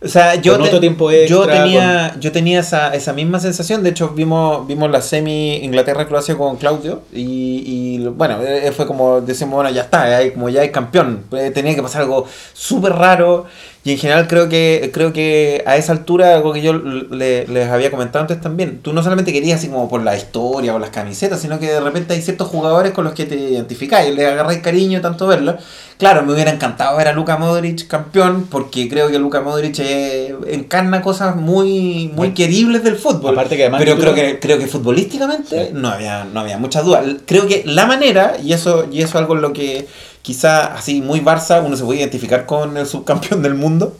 O 0.02 0.08
sea, 0.08 0.36
yo, 0.36 0.52
Con 0.54 0.62
te- 0.62 0.68
otro 0.68 0.80
tiempo 0.80 1.10
yo 1.10 1.44
extra, 1.44 1.62
tenía, 1.62 2.16
yo 2.18 2.32
tenía 2.32 2.60
esa, 2.60 2.94
esa 2.94 3.12
misma 3.12 3.38
sensación. 3.38 3.82
De 3.82 3.90
hecho, 3.90 4.08
vimos, 4.10 4.66
vimos 4.66 4.90
la 4.90 5.02
semi 5.02 5.56
Inglaterra-Croacia 5.58 6.38
con 6.38 6.56
Claudio. 6.56 7.02
Y, 7.12 7.62
y, 7.66 7.98
bueno, 8.08 8.38
eh, 8.42 8.72
fue 8.74 8.86
como 8.86 9.20
decimos, 9.20 9.56
bueno, 9.56 9.68
ya 9.70 9.82
está, 9.82 10.18
como 10.32 10.48
ya 10.48 10.62
hay 10.62 10.70
campeón. 10.70 11.24
Eh, 11.32 11.50
Tenía 11.50 11.74
que 11.74 11.82
pasar 11.82 12.02
algo 12.02 12.26
súper 12.54 12.94
raro. 12.94 13.44
Y 13.82 13.92
en 13.92 13.98
general 13.98 14.28
creo 14.28 14.50
que 14.50 14.90
creo 14.92 15.12
que 15.14 15.62
a 15.66 15.76
esa 15.78 15.92
altura, 15.92 16.34
algo 16.34 16.52
que 16.52 16.60
yo 16.60 16.74
le- 16.74 17.46
les 17.46 17.68
había 17.70 17.90
comentado 17.90 18.20
antes 18.20 18.38
también, 18.38 18.80
tú 18.82 18.92
no 18.92 19.02
solamente 19.02 19.32
querías 19.32 19.58
así 19.58 19.68
como 19.68 19.88
por 19.88 20.02
la 20.02 20.14
historia 20.16 20.74
o 20.74 20.78
las 20.78 20.90
camisetas, 20.90 21.40
sino 21.40 21.58
que 21.58 21.66
de 21.68 21.80
repente 21.80 22.12
hay 22.12 22.20
ciertos 22.20 22.48
jugadores 22.48 22.92
con 22.92 23.04
los 23.04 23.14
que 23.14 23.24
te 23.24 23.36
identificáis, 23.36 24.14
le 24.14 24.26
agarráis 24.26 24.58
cariño 24.60 25.00
tanto 25.00 25.26
verlos. 25.26 25.56
Claro, 25.96 26.22
me 26.24 26.32
hubiera 26.34 26.50
encantado 26.50 26.96
ver 26.98 27.08
a 27.08 27.12
Luka 27.14 27.38
Modric 27.38 27.86
campeón, 27.86 28.46
porque 28.50 28.86
creo 28.88 29.08
que 29.08 29.18
Luka 29.18 29.40
Modric 29.40 29.78
eh, 29.78 30.34
encarna 30.48 31.00
cosas 31.00 31.36
muy, 31.36 32.10
muy 32.14 32.32
queribles 32.34 32.84
del 32.84 32.96
fútbol. 32.96 33.32
aparte 33.32 33.56
que 33.56 33.62
además 33.62 33.80
pero 33.82 33.96
creo 33.96 34.14
que, 34.14 34.38
creo 34.40 34.58
que 34.58 34.66
futbolísticamente 34.66 35.66
Sí. 35.66 35.70
no 35.72 35.88
había, 35.88 36.24
no 36.24 36.40
había 36.40 36.58
muchas 36.58 36.84
dudas. 36.84 37.04
Creo 37.26 37.46
que 37.46 37.62
la 37.66 37.86
manera, 37.86 38.36
y 38.42 38.52
eso, 38.52 38.86
y 38.92 38.98
eso 38.98 39.08
es 39.08 39.14
algo 39.16 39.34
en 39.36 39.42
lo 39.42 39.52
que 39.54 39.86
quizá 40.22 40.74
así 40.74 41.00
muy 41.00 41.20
Barça 41.20 41.64
uno 41.64 41.76
se 41.76 41.84
puede 41.84 42.00
identificar 42.00 42.46
con 42.46 42.76
el 42.76 42.86
subcampeón 42.86 43.42
del 43.42 43.54
mundo, 43.54 43.94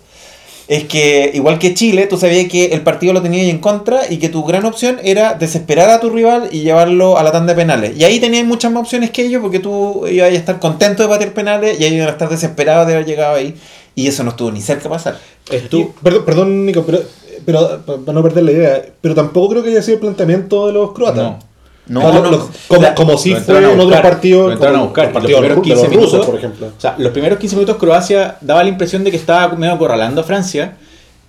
es 0.69 0.85
que 0.85 1.33
igual 1.35 1.59
que 1.59 1.75
Chile, 1.75 2.07
tú 2.07 2.17
sabías 2.17 2.47
que 2.49 2.67
el 2.67 2.83
partido 2.83 3.13
lo 3.13 3.21
tenías 3.23 3.49
en 3.49 3.59
contra 3.59 4.03
y 4.09 4.19
que 4.19 4.29
tu 4.29 4.45
gran 4.45 4.65
opción 4.65 4.99
era 5.03 5.35
desesperar 5.35 5.91
a 5.91 5.99
tu 5.99 6.11
rival 6.11 6.49
y 6.53 6.61
llevarlo 6.61 7.19
a 7.19 7.25
la 7.25 7.33
tanda 7.33 7.55
de 7.55 7.57
penales. 7.61 7.97
Y 7.97 8.05
ahí 8.05 8.21
tenías 8.21 8.47
muchas 8.47 8.71
más 8.71 8.83
opciones 8.83 9.11
que 9.11 9.23
ellos 9.27 9.43
porque 9.43 9.59
tú 9.59 10.07
ibas 10.07 10.29
a 10.31 10.33
estar 10.33 10.61
contento 10.61 11.03
de 11.03 11.09
bater 11.09 11.35
penales 11.35 11.81
y 11.81 11.85
ellos 11.85 11.97
iban 11.97 12.09
a 12.09 12.13
estar 12.13 12.29
desesperados 12.29 12.87
de 12.87 12.93
haber 12.95 13.05
llegado 13.07 13.35
ahí. 13.35 13.57
Y 13.97 14.07
eso 14.07 14.23
no 14.23 14.31
estuvo 14.31 14.53
ni 14.53 14.61
cerca 14.61 14.85
de 14.85 14.89
pasar. 14.91 15.19
Estu- 15.49 15.89
Y- 15.89 16.05
perdón, 16.05 16.25
perdón, 16.25 16.67
Nico, 16.67 16.85
pero, 16.87 17.01
pero 17.45 17.81
pa- 17.85 17.97
para 17.99 18.13
no 18.13 18.23
perder 18.23 18.45
la 18.45 18.53
idea, 18.53 18.83
pero 19.01 19.17
tampoco 19.17 19.49
creo 19.51 19.63
que 19.65 19.71
haya 19.71 19.83
sido 19.83 19.95
el 19.97 20.01
planteamiento 20.03 20.69
de 20.69 20.73
los 20.75 20.93
croatas. 20.93 21.25
No. 21.25 21.39
No, 21.87 22.01
O 22.01 22.03
sea, 22.13 22.21
no, 22.21 22.31
lo- 22.31 22.39
no. 22.39 22.51
como, 22.69 22.83
La- 22.83 22.95
como 22.95 23.19
si 23.19 23.31
lo 23.31 23.37
fue 23.37 23.41
entraron 23.41 23.65
a 23.65 23.67
en 23.67 23.73
otros 23.75 23.85
buscar, 23.87 24.03
partidos, 24.03 24.47
lo 24.47 24.53
entraron 24.53 24.79
a 24.81 24.83
buscar, 24.85 25.05
los 25.07 25.15
los 25.15 25.23
primeros 25.25 25.43
de 25.43 25.49
los 25.57 25.65
15 25.65 25.87
rusos, 25.87 25.97
minutos, 26.13 26.27
por 26.27 26.37
ejemplo. 26.37 26.67
O 26.69 26.81
sea, 26.81 26.95
los 26.99 27.13
primeros 27.13 27.39
15 27.39 27.57
minutos 27.57 27.77
Croacia 27.79 28.37
daba 28.41 28.63
la 28.63 28.69
impresión 28.69 29.03
de 29.03 29.11
que 29.11 29.17
estaba 29.17 29.55
medio 29.57 29.73
acorralando 29.75 30.21
a 30.21 30.25
Francia, 30.25 30.75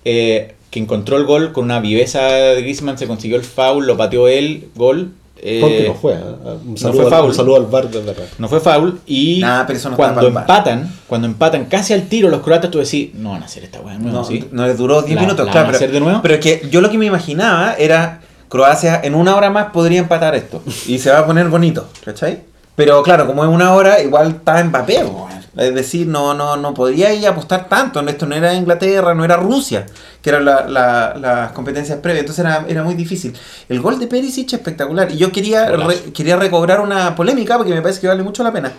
eh, 0.04 0.54
que 0.70 0.78
encontró 0.80 1.16
el 1.16 1.24
gol 1.24 1.52
con 1.52 1.64
una 1.64 1.80
viveza 1.80 2.20
de 2.22 2.60
Griezmann, 2.62 2.96
se 2.96 3.06
consiguió 3.06 3.36
el 3.36 3.44
foul, 3.44 3.86
lo 3.86 3.96
pateó 3.96 4.28
él, 4.28 4.68
gol. 4.76 5.10
eh, 5.44 5.58
Porque 5.60 5.84
no 5.88 5.94
fue. 5.94 6.12
¿eh? 6.12 6.18
Un 6.66 6.78
saludo, 6.78 7.02
fue 7.02 7.10
al- 7.10 7.18
foul. 7.18 7.28
un 7.30 7.34
saludo 7.34 7.56
al 7.56 7.66
bar 7.66 7.90
de 7.90 8.00
verdad. 8.00 8.24
No 8.38 8.48
fue 8.48 8.60
foul 8.60 9.00
y 9.06 9.40
Nah, 9.40 9.64
pero 9.66 9.76
eso 9.76 9.90
no 9.90 9.96
cuando 9.96 10.28
empatan, 10.28 10.88
cuando 11.08 11.26
empatan 11.26 11.64
casi 11.64 11.92
al 11.94 12.02
tiro 12.08 12.28
los 12.28 12.42
croatas, 12.42 12.70
tú 12.70 12.78
decís, 12.78 13.10
no 13.14 13.30
van 13.30 13.42
a 13.42 13.46
hacer 13.46 13.64
esta 13.64 13.80
weá 13.80 13.94
de 13.94 13.98
nuevo, 14.00 14.18
No, 14.18 14.24
¿sí? 14.24 14.44
no 14.52 14.64
les 14.66 14.78
duró 14.78 15.02
10 15.02 15.16
La- 15.16 15.22
minutos, 15.22 15.44
la 15.44 15.50
claro. 15.50 15.66
van 15.66 15.74
a 15.74 15.78
Pero, 15.78 15.84
hacer 15.84 15.92
de 15.92 16.00
nuevo. 16.00 16.20
pero 16.22 16.34
es 16.34 16.40
que 16.40 16.68
yo 16.70 16.80
lo 16.80 16.88
que 16.90 16.96
me 16.98 17.06
imaginaba 17.06 17.74
era 17.74 18.20
Croacia 18.52 19.00
en 19.02 19.14
una 19.14 19.34
hora 19.34 19.48
más 19.48 19.70
podría 19.72 20.00
empatar 20.00 20.34
esto. 20.34 20.62
Y 20.86 20.98
se 20.98 21.10
va 21.10 21.20
a 21.20 21.26
poner 21.26 21.48
bonito, 21.48 21.88
¿cachai? 22.04 22.42
Pero 22.76 23.02
claro, 23.02 23.26
como 23.26 23.42
es 23.44 23.48
una 23.50 23.72
hora, 23.72 24.02
igual 24.02 24.28
está 24.32 24.62
weón. 24.86 25.32
Es 25.56 25.74
decir, 25.74 26.06
no, 26.06 26.34
no, 26.34 26.58
no 26.58 26.74
podría 26.74 27.14
ir 27.14 27.26
a 27.26 27.30
apostar 27.30 27.66
tanto. 27.66 28.00
Esto 28.00 28.26
no 28.26 28.34
era 28.34 28.52
Inglaterra, 28.52 29.14
no 29.14 29.24
era 29.24 29.36
Rusia, 29.38 29.86
que 30.20 30.28
eran 30.28 30.44
la- 30.44 30.66
la- 30.68 31.14
las 31.18 31.52
competencias 31.52 31.98
previas. 32.00 32.20
Entonces 32.24 32.44
era, 32.44 32.66
era 32.68 32.82
muy 32.82 32.94
difícil. 32.94 33.34
El 33.70 33.80
gol 33.80 33.98
de 33.98 34.06
Perisic 34.06 34.48
es 34.48 34.52
espectacular. 34.52 35.10
Y 35.10 35.16
yo 35.16 35.32
quería, 35.32 35.70
re- 35.86 36.12
quería 36.12 36.36
recobrar 36.36 36.80
una 36.82 37.14
polémica 37.16 37.56
porque 37.56 37.72
me 37.74 37.80
parece 37.80 38.02
que 38.02 38.08
vale 38.08 38.22
mucho 38.22 38.42
la 38.42 38.52
pena. 38.52 38.70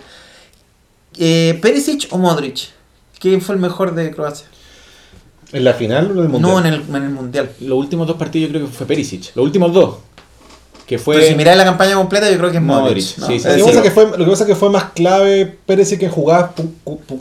Eh, 1.16 1.58
¿Perisic 1.60 2.06
o 2.12 2.18
Modric? 2.18 2.68
¿Quién 3.18 3.40
fue 3.40 3.56
el 3.56 3.60
mejor 3.60 3.92
de 3.94 4.10
Croacia? 4.12 4.46
¿En 5.54 5.64
la 5.64 5.72
final 5.72 6.10
o 6.10 6.12
en 6.12 6.18
el 6.24 6.28
mundial? 6.28 6.42
No, 6.52 6.58
en 6.58 6.66
el, 6.66 6.82
en 6.88 7.02
el 7.04 7.10
Mundial. 7.10 7.50
Los 7.60 7.78
últimos 7.78 8.06
dos 8.06 8.16
partidos 8.16 8.48
yo 8.50 8.58
creo 8.58 8.66
que 8.68 8.72
fue 8.72 8.86
Perisic. 8.86 9.30
Los 9.34 9.44
últimos 9.44 9.72
dos. 9.72 9.94
Que 10.86 10.98
fue. 10.98 11.14
Pero 11.16 11.28
si 11.28 11.34
miráis 11.34 11.56
la 11.56 11.64
campaña 11.64 11.94
completa, 11.94 12.30
yo 12.30 12.36
creo 12.36 12.50
que 12.50 12.58
es 12.58 12.62
Modric. 12.62 12.84
Modric, 12.86 13.18
¿no? 13.18 13.26
sí, 13.28 13.38
sí, 13.40 13.48
Es 13.48 13.58
Lo 13.58 13.64
que, 13.66 13.72
decir, 13.72 13.72
pasa 13.72 13.82
que 13.82 13.90
fue, 13.90 14.18
lo 14.18 14.24
que 14.24 14.30
pasa 14.30 14.46
que 14.46 14.54
fue 14.54 14.68
más 14.70 14.84
clave 14.94 15.46
Pérez 15.64 15.98
que 15.98 16.08
jugadas 16.10 16.50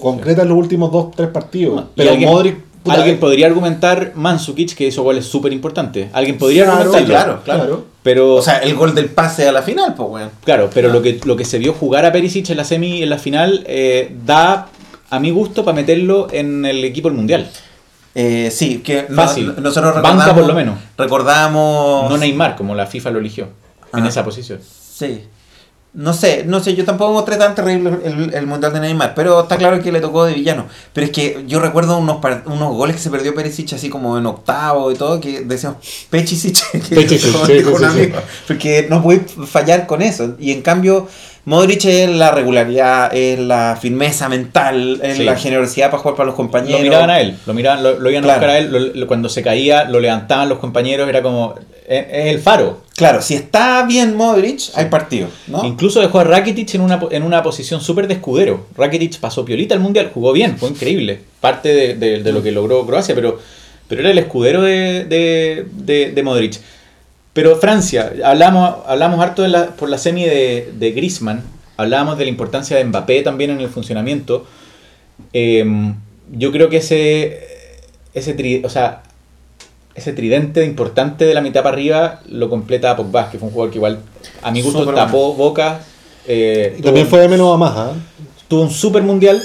concretas 0.02 0.44
en 0.44 0.50
los 0.50 0.58
últimos 0.58 0.92
dos, 0.92 1.12
tres 1.16 1.30
partidos. 1.30 1.84
Pero 1.96 2.12
alguien, 2.12 2.30
Modric. 2.30 2.58
puta, 2.84 2.98
alguien 2.98 3.16
eh, 3.16 3.20
podría 3.20 3.46
argumentar 3.48 4.12
Mandzukic 4.16 4.76
que 4.76 4.88
hizo 4.88 5.04
goles 5.04 5.26
súper 5.26 5.54
importantes. 5.54 6.10
Alguien 6.12 6.38
podría 6.38 6.66
Claro, 6.66 6.80
argumentarlo. 6.82 7.14
claro, 7.14 7.42
claro. 7.46 7.64
claro. 7.64 7.86
Pero, 8.04 8.36
O 8.36 8.42
sea, 8.42 8.58
el 8.58 8.76
gol 8.76 8.94
del 8.94 9.06
pase 9.06 9.48
a 9.48 9.54
la 9.54 9.62
final, 9.62 9.94
pues, 9.96 10.10
weón. 10.10 10.30
claro, 10.44 10.70
pero 10.74 10.90
lo 10.92 11.02
que, 11.02 11.22
lo 11.24 11.38
que 11.38 11.46
se 11.46 11.58
vio 11.58 11.72
jugar 11.74 12.06
a 12.06 12.12
Perisic 12.12 12.50
en 12.50 12.58
la 12.58 12.66
semi 12.66 12.98
y 12.98 13.04
en 13.04 13.10
la 13.10 13.18
final 13.18 13.64
eh, 13.66 14.14
da, 14.26 14.68
a 15.10 15.20
mi 15.22 15.32
gusto, 15.32 15.64
para 15.64 15.76
meterlo 15.76 16.28
en 16.34 16.66
el 16.66 16.84
equipo 16.84 17.08
del 17.08 17.16
mundial. 17.16 17.50
Eh, 18.16 18.52
sí, 18.52 18.80
que 18.80 19.08
no- 19.10 19.16
nosotros 19.26 19.96
Banca, 19.96 20.10
recordamos. 20.12 20.34
por 20.34 20.48
lo 20.48 20.54
menos. 20.54 20.80
Recordamos. 20.98 22.10
No 22.10 22.18
Neymar, 22.18 22.56
como 22.56 22.76
la 22.76 22.86
FIFA 22.86 23.12
lo 23.12 23.20
eligió. 23.20 23.48
En 23.94 24.04
Ah. 24.04 24.08
esa 24.10 24.24
posición. 24.24 24.60
Sí. 24.62 25.24
No 25.96 26.12
sé, 26.12 26.44
no 26.48 26.60
sé, 26.60 26.74
yo 26.74 26.86
tampoco 26.86 27.12
encontré 27.12 27.36
tan 27.38 27.54
terrible 27.54 28.00
el, 28.04 28.34
el 28.34 28.48
mundial 28.48 28.74
de 28.74 28.80
Neymar, 28.80 29.14
pero 29.14 29.42
está 29.42 29.58
claro 29.58 29.80
que 29.80 29.92
le 29.92 30.02
tocó 30.02 30.26
de 30.26 30.34
villano. 30.34 30.66
Pero 30.92 31.06
es 31.06 31.12
que 31.14 31.44
yo 31.48 31.60
recuerdo 31.60 32.00
unos, 32.00 32.18
unos 32.48 32.74
goles 32.76 32.96
que 32.96 33.02
se 33.04 33.12
perdió 33.12 33.36
Perisic 33.36 33.74
así 33.74 33.90
como 33.90 34.18
en 34.18 34.26
octavo 34.26 34.92
y 34.92 34.96
todo, 34.96 35.20
que 35.20 35.42
decíamos 35.42 35.78
Pechisic, 36.10 36.58
que 36.90 36.96
Pechisic, 36.96 37.32
sí, 37.46 37.60
sí, 37.94 38.12
porque 38.48 38.88
no 38.90 39.04
puedes 39.04 39.34
fallar 39.48 39.86
con 39.86 40.02
eso. 40.02 40.34
Y 40.40 40.52
en 40.52 40.64
cambio, 40.64 41.08
Modric 41.46 41.84
es 41.86 42.10
la 42.10 42.32
regularidad, 42.32 43.14
es 43.14 43.38
la 43.38 43.78
firmeza 43.80 44.30
mental, 44.30 45.02
es 45.04 45.18
Sí. 45.18 45.24
la 45.24 45.36
generosidad 45.36 45.92
para 45.92 46.02
jugar 46.02 46.16
para 46.16 46.28
los 46.28 46.36
compañeros. 46.36 46.80
Lo 46.80 46.84
miraban 46.86 47.10
a 47.10 47.20
él, 47.20 47.36
lo 47.46 47.54
miraban, 47.54 47.84
lo, 47.84 48.00
lo 48.00 48.10
iban 48.10 48.24
a 48.24 48.28
buscar 48.28 48.50
a 48.50 48.58
él, 48.60 48.72
lo- 48.72 48.80
lo- 48.80 49.08
cuando 49.08 49.28
se 49.28 49.44
caía, 49.44 49.84
lo 49.84 50.00
levantaban 50.00 50.48
los 50.48 50.60
compañeros, 50.60 51.10
era 51.10 51.22
como, 51.22 51.56
es, 51.86 52.06
es 52.10 52.26
el 52.28 52.40
faro. 52.40 52.82
Claro, 52.96 53.22
si 53.22 53.34
está 53.34 53.84
bien 53.86 54.16
Modric, 54.16 54.62
hay 54.76 54.86
partido, 54.86 55.28
¿no? 55.48 55.66
Incluso 55.66 56.00
dejó 56.00 56.20
a 56.20 56.24
Rakitic 56.24 56.76
en 56.76 56.82
una, 56.82 57.02
en 57.12 57.24
una 57.24 57.44
posición 57.44 57.82
súper 57.82 58.08
de 58.08 58.14
escudero. 58.14 58.68
Rakitic 58.78 59.20
pasó 59.20 59.44
piolita 59.44 59.76
al 59.76 59.82
mundial, 59.82 60.12
jugó 60.14 60.32
bien, 60.32 60.58
fue 60.58 60.70
increíble. 60.70 61.20
Parte 61.42 61.74
de, 61.74 61.96
de- 61.96 62.24
de 62.24 62.32
lo 62.32 62.42
que 62.42 62.54
logró 62.54 62.86
Croacia, 62.86 63.14
pero, 63.16 63.38
pero 63.90 64.00
era 64.00 64.12
el 64.12 64.18
escudero 64.18 64.62
de, 64.62 65.04
de, 65.04 65.66
de- 65.74 66.12
de 66.14 66.24
Modric. 66.24 66.58
Pero 67.34 67.56
Francia, 67.58 68.14
hablamos, 68.24 68.76
hablamos 68.86 69.20
harto 69.20 69.42
de 69.42 69.50
la- 69.50 69.68
por 69.72 69.90
la 69.90 69.98
semi 69.98 70.24
de, 70.24 70.72
de 70.78 70.92
Griezmann, 70.92 71.42
hablábamos 71.78 72.18
de 72.18 72.26
la 72.26 72.30
importancia 72.30 72.78
de 72.78 72.84
Mbappé 72.86 73.24
también 73.24 73.50
en 73.50 73.60
el 73.60 73.70
funcionamiento. 73.70 74.46
Eh, 75.34 75.66
yo 76.32 76.52
creo 76.52 76.70
que 76.70 76.78
ese, 76.78 77.40
ese, 78.14 78.38
tri- 78.38 78.64
o 78.64 78.70
sea, 78.70 79.02
ese 79.96 80.14
tridente 80.14 80.64
importante 80.66 81.26
de 81.26 81.34
la 81.34 81.42
mitad 81.42 81.64
para 81.64 81.76
arriba 81.76 82.22
lo 82.28 82.50
completa 82.50 82.96
Pogba, 82.96 83.30
que 83.32 83.38
fue 83.40 83.48
un 83.48 83.54
jugador 83.54 83.72
que 83.72 83.78
igual 83.80 84.00
a 84.42 84.52
mi 84.52 84.62
gusto 84.62 84.80
tapó 85.08 85.34
boca. 85.34 85.80
eh, 86.28 86.76
Y 86.78 86.82
también 86.82 87.08
fue 87.08 87.20
de 87.20 87.30
menos 87.30 87.54
a 87.54 87.58
más, 87.58 87.74
¿ah? 87.76 87.94
tuvo 88.48 88.62
un 88.62 88.72
super 88.72 89.02
mundial. 89.04 89.42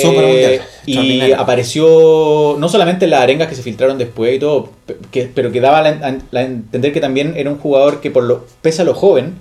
Super 0.00 0.24
eh, 0.24 0.28
mundial, 0.28 0.60
y 0.86 1.32
apareció 1.32 2.56
no 2.58 2.68
solamente 2.68 3.04
en 3.06 3.10
las 3.12 3.20
arengas 3.22 3.48
que 3.48 3.54
se 3.54 3.62
filtraron 3.62 3.98
después 3.98 4.34
y 4.36 4.38
todo, 4.38 4.70
que- 5.10 5.30
pero 5.34 5.50
que 5.52 5.60
daba 5.60 5.78
a, 5.78 5.82
la- 5.82 6.18
a 6.32 6.42
entender 6.42 6.92
que 6.92 7.00
también 7.00 7.34
era 7.36 7.50
un 7.50 7.58
jugador 7.58 8.00
que, 8.00 8.10
por 8.10 8.24
lo, 8.24 8.46
pese 8.62 8.82
a 8.82 8.84
lo 8.84 8.94
joven, 8.94 9.34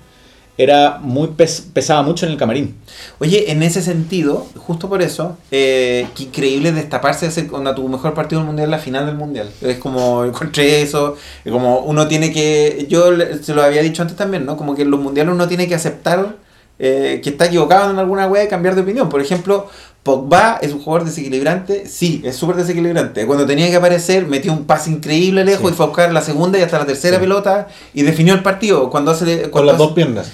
era 0.58 1.00
muy 1.02 1.28
pes- 1.36 1.68
pesaba 1.74 2.02
mucho 2.02 2.26
en 2.26 2.32
el 2.32 2.38
camarín. 2.38 2.76
Oye, 3.20 3.52
en 3.52 3.62
ese 3.62 3.82
sentido, 3.82 4.48
justo 4.56 4.88
por 4.88 5.02
eso, 5.02 5.38
eh, 5.52 6.08
qué 6.16 6.24
increíble 6.24 6.72
destaparse 6.72 7.28
ese, 7.28 7.48
cuando 7.48 7.76
tu 7.76 7.88
mejor 7.90 8.14
partido 8.14 8.40
del 8.40 8.48
mundial, 8.48 8.72
la 8.72 8.80
final 8.80 9.06
del 9.06 9.16
mundial. 9.16 9.50
Es 9.62 9.78
como 9.78 10.24
encontré 10.24 10.82
eso, 10.82 11.18
es 11.44 11.52
como 11.52 11.80
uno 11.80 12.08
tiene 12.08 12.32
que, 12.32 12.86
yo 12.90 13.10
se 13.42 13.54
lo 13.54 13.64
había 13.64 13.82
dicho 13.82 14.02
antes 14.02 14.16
también, 14.18 14.46
¿no? 14.46 14.56
Como 14.56 14.76
que 14.76 14.84
en 14.84 14.92
los 14.92 15.00
mundiales 15.02 15.34
uno 15.34 15.48
tiene 15.48 15.68
que 15.68 15.76
aceptar 15.76 16.38
eh, 16.80 17.22
que 17.24 17.30
está 17.32 17.46
equivocado 17.46 17.92
en 17.92 18.00
alguna 18.00 18.28
wea 18.28 18.44
y 18.44 18.48
cambiar 18.48 18.76
de 18.76 18.82
opinión. 18.82 19.10
Por 19.10 19.22
ejemplo, 19.22 19.68
Pogba 20.04 20.60
es 20.62 20.72
un 20.72 20.82
jugador 20.84 21.08
desequilibrante, 21.08 21.88
sí, 21.88 22.22
es 22.24 22.36
súper 22.36 22.58
desequilibrante. 22.58 23.26
Cuando 23.26 23.46
tenía 23.46 23.68
que 23.70 23.76
aparecer, 23.76 24.28
metió 24.28 24.54
un 24.54 24.66
pase 24.66 24.92
increíble 24.92 25.44
lejos 25.44 25.68
Sí. 25.70 25.74
y 25.74 25.76
fue 25.76 25.86
a 25.86 25.88
buscar 25.90 26.12
la 26.14 26.22
segunda 26.22 26.60
y 26.60 26.62
hasta 26.62 26.78
la 26.80 26.86
tercera 26.86 27.18
Sí. 27.18 27.22
pelota 27.22 27.68
y 27.94 28.04
definió 28.04 28.34
el 28.36 28.44
partido. 28.44 28.90
Cuando 28.92 29.12
hace 29.12 29.42
Con 29.44 29.52
cuando 29.52 29.72
las 29.72 29.78
dos 29.80 29.88
hace- 29.88 29.96
piernas. 29.96 30.32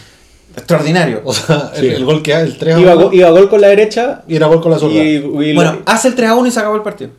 extraordinario. 0.57 1.21
O 1.23 1.33
sea, 1.33 1.71
Sí. 1.75 1.87
el, 1.87 1.93
el 1.95 2.05
gol 2.05 2.21
que 2.21 2.33
hay, 2.35 2.43
el 2.47 2.57
3 2.57 2.75
a 2.75 2.79
Iba, 2.79 2.95
1, 2.95 3.03
go- 3.05 3.13
iba 3.13 3.29
gol 3.29 3.49
con 3.49 3.61
la 3.61 3.67
derecha 3.67 4.23
y 4.27 4.35
era 4.35 4.47
gol 4.47 4.61
con 4.61 4.71
la 4.71 4.79
zurda. 4.79 4.95
y, 4.95 5.15
y- 5.17 5.55
Bueno, 5.55 5.79
hace 5.85 6.09
el 6.09 6.15
3 6.15 6.29
a 6.29 6.35
1 6.35 6.47
y 6.47 6.51
se 6.51 6.59
acabó 6.59 6.75
el 6.75 6.81
partido. 6.81 7.11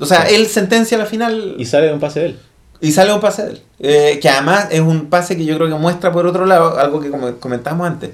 O 0.00 0.06
sea, 0.06 0.22
él 0.28 0.46
sentencia 0.48 0.98
la 0.98 1.06
final 1.06 1.54
y 1.58 1.64
sale 1.66 1.86
de 1.86 1.92
un 1.92 2.00
pase 2.00 2.20
de 2.20 2.26
él. 2.26 2.38
y 2.80 2.90
sale 2.90 3.12
un 3.14 3.20
pase 3.20 3.42
de 3.44 3.50
él. 3.52 3.62
Eh, 3.78 4.18
que 4.20 4.28
además 4.28 4.66
es 4.72 4.80
un 4.80 5.06
pase 5.08 5.36
que 5.36 5.44
yo 5.44 5.54
creo 5.56 5.68
que 5.68 5.74
muestra 5.76 6.10
por 6.10 6.26
otro 6.26 6.46
lado 6.46 6.76
algo 6.80 6.98
que 7.00 7.10
como 7.10 7.32
comentamos 7.36 7.86
antes. 7.86 8.10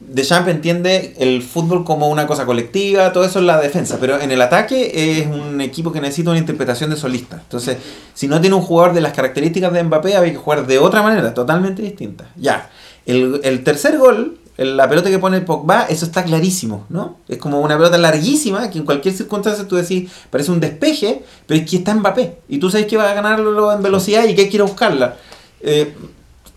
Deschamps 0.00 0.48
entiende 0.48 1.14
el 1.18 1.42
fútbol 1.42 1.84
como 1.84 2.08
una 2.08 2.26
cosa 2.26 2.46
colectiva, 2.46 3.12
todo 3.12 3.24
eso 3.24 3.38
es 3.38 3.44
la 3.44 3.60
defensa, 3.60 3.98
pero 4.00 4.18
en 4.18 4.30
el 4.30 4.40
ataque 4.40 4.92
es 4.94 5.26
un 5.26 5.60
equipo 5.60 5.92
que 5.92 6.00
necesita 6.00 6.30
una 6.30 6.38
interpretación 6.38 6.88
de 6.88 6.96
solista. 6.96 7.36
Entonces, 7.42 7.76
si 8.14 8.26
no 8.26 8.40
tiene 8.40 8.56
un 8.56 8.62
jugador 8.62 8.94
de 8.94 9.02
las 9.02 9.12
características 9.12 9.72
de 9.72 9.84
Mbappé, 9.84 10.16
hay 10.16 10.32
que 10.32 10.38
jugar 10.38 10.66
de 10.66 10.78
otra 10.78 11.02
manera, 11.02 11.34
totalmente 11.34 11.82
distinta. 11.82 12.30
Ya, 12.36 12.70
el, 13.04 13.40
el 13.44 13.62
tercer 13.62 13.98
gol, 13.98 14.38
la 14.56 14.88
pelota 14.88 15.10
que 15.10 15.18
pone 15.18 15.36
el 15.36 15.44
Pogba, 15.44 15.82
eso 15.82 16.06
está 16.06 16.24
clarísimo, 16.24 16.86
¿no? 16.88 17.18
Es 17.28 17.36
como 17.36 17.60
una 17.60 17.76
pelota 17.76 17.98
larguísima 17.98 18.70
que 18.70 18.78
en 18.78 18.86
cualquier 18.86 19.14
circunstancia 19.14 19.68
tú 19.68 19.76
decís, 19.76 20.10
parece 20.30 20.50
un 20.50 20.60
despeje, 20.60 21.22
pero 21.46 21.60
es 21.60 21.68
que 21.68 21.76
está 21.76 21.94
Mbappé. 21.94 22.38
Y 22.48 22.58
tú 22.58 22.70
sabes 22.70 22.86
que 22.86 22.96
va 22.96 23.10
a 23.10 23.14
ganarlo 23.14 23.70
en 23.70 23.82
velocidad 23.82 24.26
y 24.26 24.34
que 24.34 24.42
hay 24.42 24.58
buscarla. 24.60 25.16
Eh, 25.60 25.94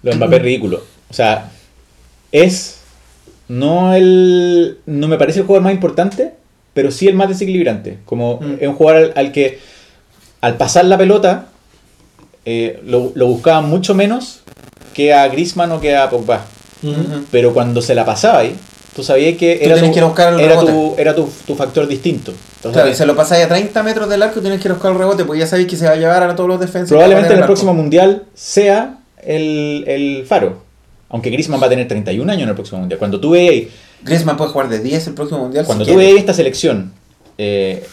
Lo 0.02 0.16
Mbappé 0.16 0.38
es 0.38 0.42
ridículo. 0.42 0.84
O 1.10 1.14
sea, 1.14 1.52
es 2.32 2.83
no 3.48 3.94
el 3.94 4.78
no 4.86 5.08
me 5.08 5.18
parece 5.18 5.40
el 5.40 5.46
jugador 5.46 5.64
más 5.64 5.74
importante, 5.74 6.34
pero 6.74 6.92
sí 6.92 7.08
el 7.08 7.16
más 7.16 7.30
desequilibrante. 7.30 8.00
Como 8.06 8.40
Mm. 8.42 8.56
es 8.62 8.68
un 8.68 8.76
jugador 8.76 9.04
al, 9.04 9.14
al 9.16 9.32
que 9.32 9.60
al 10.42 10.58
pasar 10.58 10.86
la 10.86 10.98
pelota 10.98 11.48
eh, 12.46 12.82
lo, 12.86 13.12
lo 13.16 13.28
buscaban 13.28 13.70
mucho 13.70 13.94
menos 13.96 14.42
que 14.94 15.14
a 15.14 15.28
Griezmann 15.28 15.72
o 15.72 15.80
que 15.80 15.96
a 15.96 16.10
Pogba. 16.10 16.46
Ujú. 16.84 17.24
Pero 17.32 17.54
cuando 17.54 17.82
se 17.82 17.96
la 17.96 18.04
pasaba 18.06 18.40
ahí, 18.40 18.56
tú 18.96 19.04
sabías 19.04 19.38
que 19.38 19.56
Tú 19.56 19.66
era, 19.66 19.76
tu, 19.76 19.92
que 19.94 20.00
el 20.00 20.40
era, 20.42 20.60
tu, 20.60 20.96
era 20.98 21.16
tu, 21.16 21.30
tu 21.48 21.56
factor 21.56 21.88
distinto. 21.88 22.32
Entonces, 22.58 22.74
Claro, 22.74 22.90
y 22.90 22.96
se 22.96 23.06
lo 23.06 23.16
pasáis 23.16 23.46
a 23.46 23.48
30 23.48 23.82
metros 23.84 24.10
del 24.10 24.22
arco 24.22 24.40
y 24.40 24.42
tienes 24.42 24.60
que 24.62 24.70
buscar 24.70 24.92
el 24.92 24.98
rebote, 24.98 25.24
pues 25.26 25.40
ya 25.40 25.48
sabéis 25.48 25.68
que 25.70 25.78
se 25.78 25.86
va 25.86 25.92
a 25.92 25.96
llevar 25.96 26.22
a 26.24 26.36
todos 26.36 26.50
los 26.50 26.60
defensas. 26.60 26.90
probablemente 26.90 27.28
en 27.30 27.34
el 27.38 27.44
arco. 27.44 27.54
próximo 27.54 27.74
mundial 27.74 28.24
sea 28.34 28.98
el, 29.22 29.86
el 29.88 30.26
faro. 30.28 30.62
Aunque 31.14 31.30
Griezmann 31.30 31.62
va 31.62 31.68
a 31.68 31.70
tener 31.70 31.88
31 31.88 32.30
años 32.30 32.44
en 32.44 32.50
el 32.50 32.56
próximo 32.56 32.80
mundial. 32.82 33.00
Cuando 33.00 33.20
tú 33.22 33.30
veis 33.30 33.70
Griezmann 34.04 34.36
puede 34.36 34.50
jugar 34.52 34.68
de 34.68 34.80
10 34.80 35.08
el 35.08 35.14
próximo 35.14 35.40
mundial. 35.40 35.66
Cuando 35.66 35.86
si 35.86 35.92
tú 35.92 35.96
quiere. 35.96 36.08
veías 36.10 36.20
esta 36.22 36.34
selección, 36.34 36.92
eh, 37.38 37.84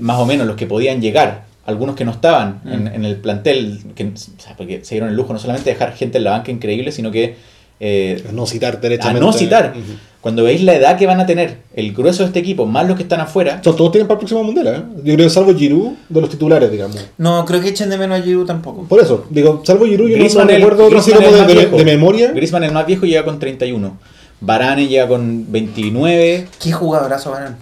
más 0.00 0.18
o 0.18 0.26
menos 0.26 0.46
los 0.46 0.56
que 0.56 0.66
podían 0.66 1.00
llegar, 1.00 1.44
algunos 1.66 1.94
que 1.96 2.04
no 2.04 2.10
estaban 2.12 2.60
Mm. 2.64 2.72
en, 2.72 2.86
en 2.88 3.04
el 3.04 3.16
plantel, 3.16 3.80
que, 3.94 4.04
o 4.04 4.16
sea, 4.16 4.56
porque 4.56 4.84
se 4.84 4.94
dieron 4.96 5.10
el 5.10 5.16
lujo 5.16 5.32
no 5.32 5.38
solamente 5.38 5.70
de 5.70 5.74
dejar 5.74 5.94
gente 5.94 6.18
en 6.18 6.24
la 6.24 6.30
banca 6.32 6.50
increíble, 6.50 6.90
sino 6.92 7.10
que 7.12 7.36
eh, 7.80 8.24
A 8.28 8.32
no 8.32 8.46
citar 8.46 8.76
a 8.76 8.78
derechamente. 8.78 9.20
no 9.20 9.32
citar. 9.32 9.74
Cuando 10.20 10.42
veis 10.42 10.60
la 10.64 10.74
edad 10.74 10.98
que 10.98 11.06
van 11.06 11.20
a 11.20 11.26
tener 11.26 11.58
el 11.74 11.92
grueso 11.92 12.22
de 12.24 12.28
este 12.28 12.40
equipo, 12.40 12.66
más 12.66 12.84
los 12.88 12.96
que 12.96 13.04
están 13.04 13.20
afuera, 13.20 13.54
Entonces, 13.56 13.76
todos 13.78 13.92
tienen 13.92 14.08
para 14.08 14.16
el 14.16 14.18
próximo 14.20 14.42
mundial, 14.42 14.66
¿eh? 14.66 14.82
Yo 15.04 15.14
creo 15.14 15.26
que 15.28 15.30
salvo 15.30 15.54
Giroud 15.54 15.92
de 16.08 16.20
los 16.20 16.28
titulares, 16.30 16.68
digamos. 16.70 16.96
No, 17.16 17.44
creo 17.44 17.60
que 17.60 17.68
echen 17.68 17.90
de 17.90 17.96
menos 17.96 18.18
a 18.18 18.22
Giroud 18.24 18.44
tampoco. 18.44 18.84
Por 18.88 19.00
eso, 19.00 19.24
digo, 19.30 19.62
salvo 19.64 19.84
Giroud, 19.86 20.08
yo 20.08 20.16
no- 20.16 20.16
no, 20.16 20.24
Griezmann 20.24 20.50
el- 20.50 20.56
recuerdo 20.56 20.86
otro 20.86 20.98
así 20.98 21.12
Griezmann 21.12 21.30
como 21.30 21.36
de, 21.36 21.42
más 21.42 21.48
de- 21.48 21.60
viejo. 21.70 21.76
de 21.76 21.84
memoria. 21.84 22.32
Griezmann 22.32 22.64
el 22.64 22.72
más 22.72 22.86
viejo 22.86 23.06
llega 23.06 23.24
con 23.24 23.38
31. 23.38 23.98
Varane 24.40 24.88
llega 24.88 25.06
con 25.06 25.46
29. 25.52 26.48
Qué 26.60 26.72
jugadorazo 26.72 27.30
Varane. 27.30 27.56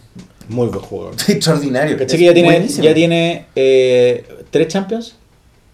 Muy 0.48 0.68
buen 0.68 0.80
jugador. 0.80 1.14
Extraordinario. 1.28 1.98
¿Caché 1.98 2.14
Es 2.14 2.18
que 2.18 2.24
ya 2.26 2.32
tiene, 2.34 2.48
buenísimo. 2.50 2.84
ya 2.84 2.94
tiene 2.94 3.44
eh, 3.56 4.24
tres 4.50 4.68
Champions? 4.68 5.16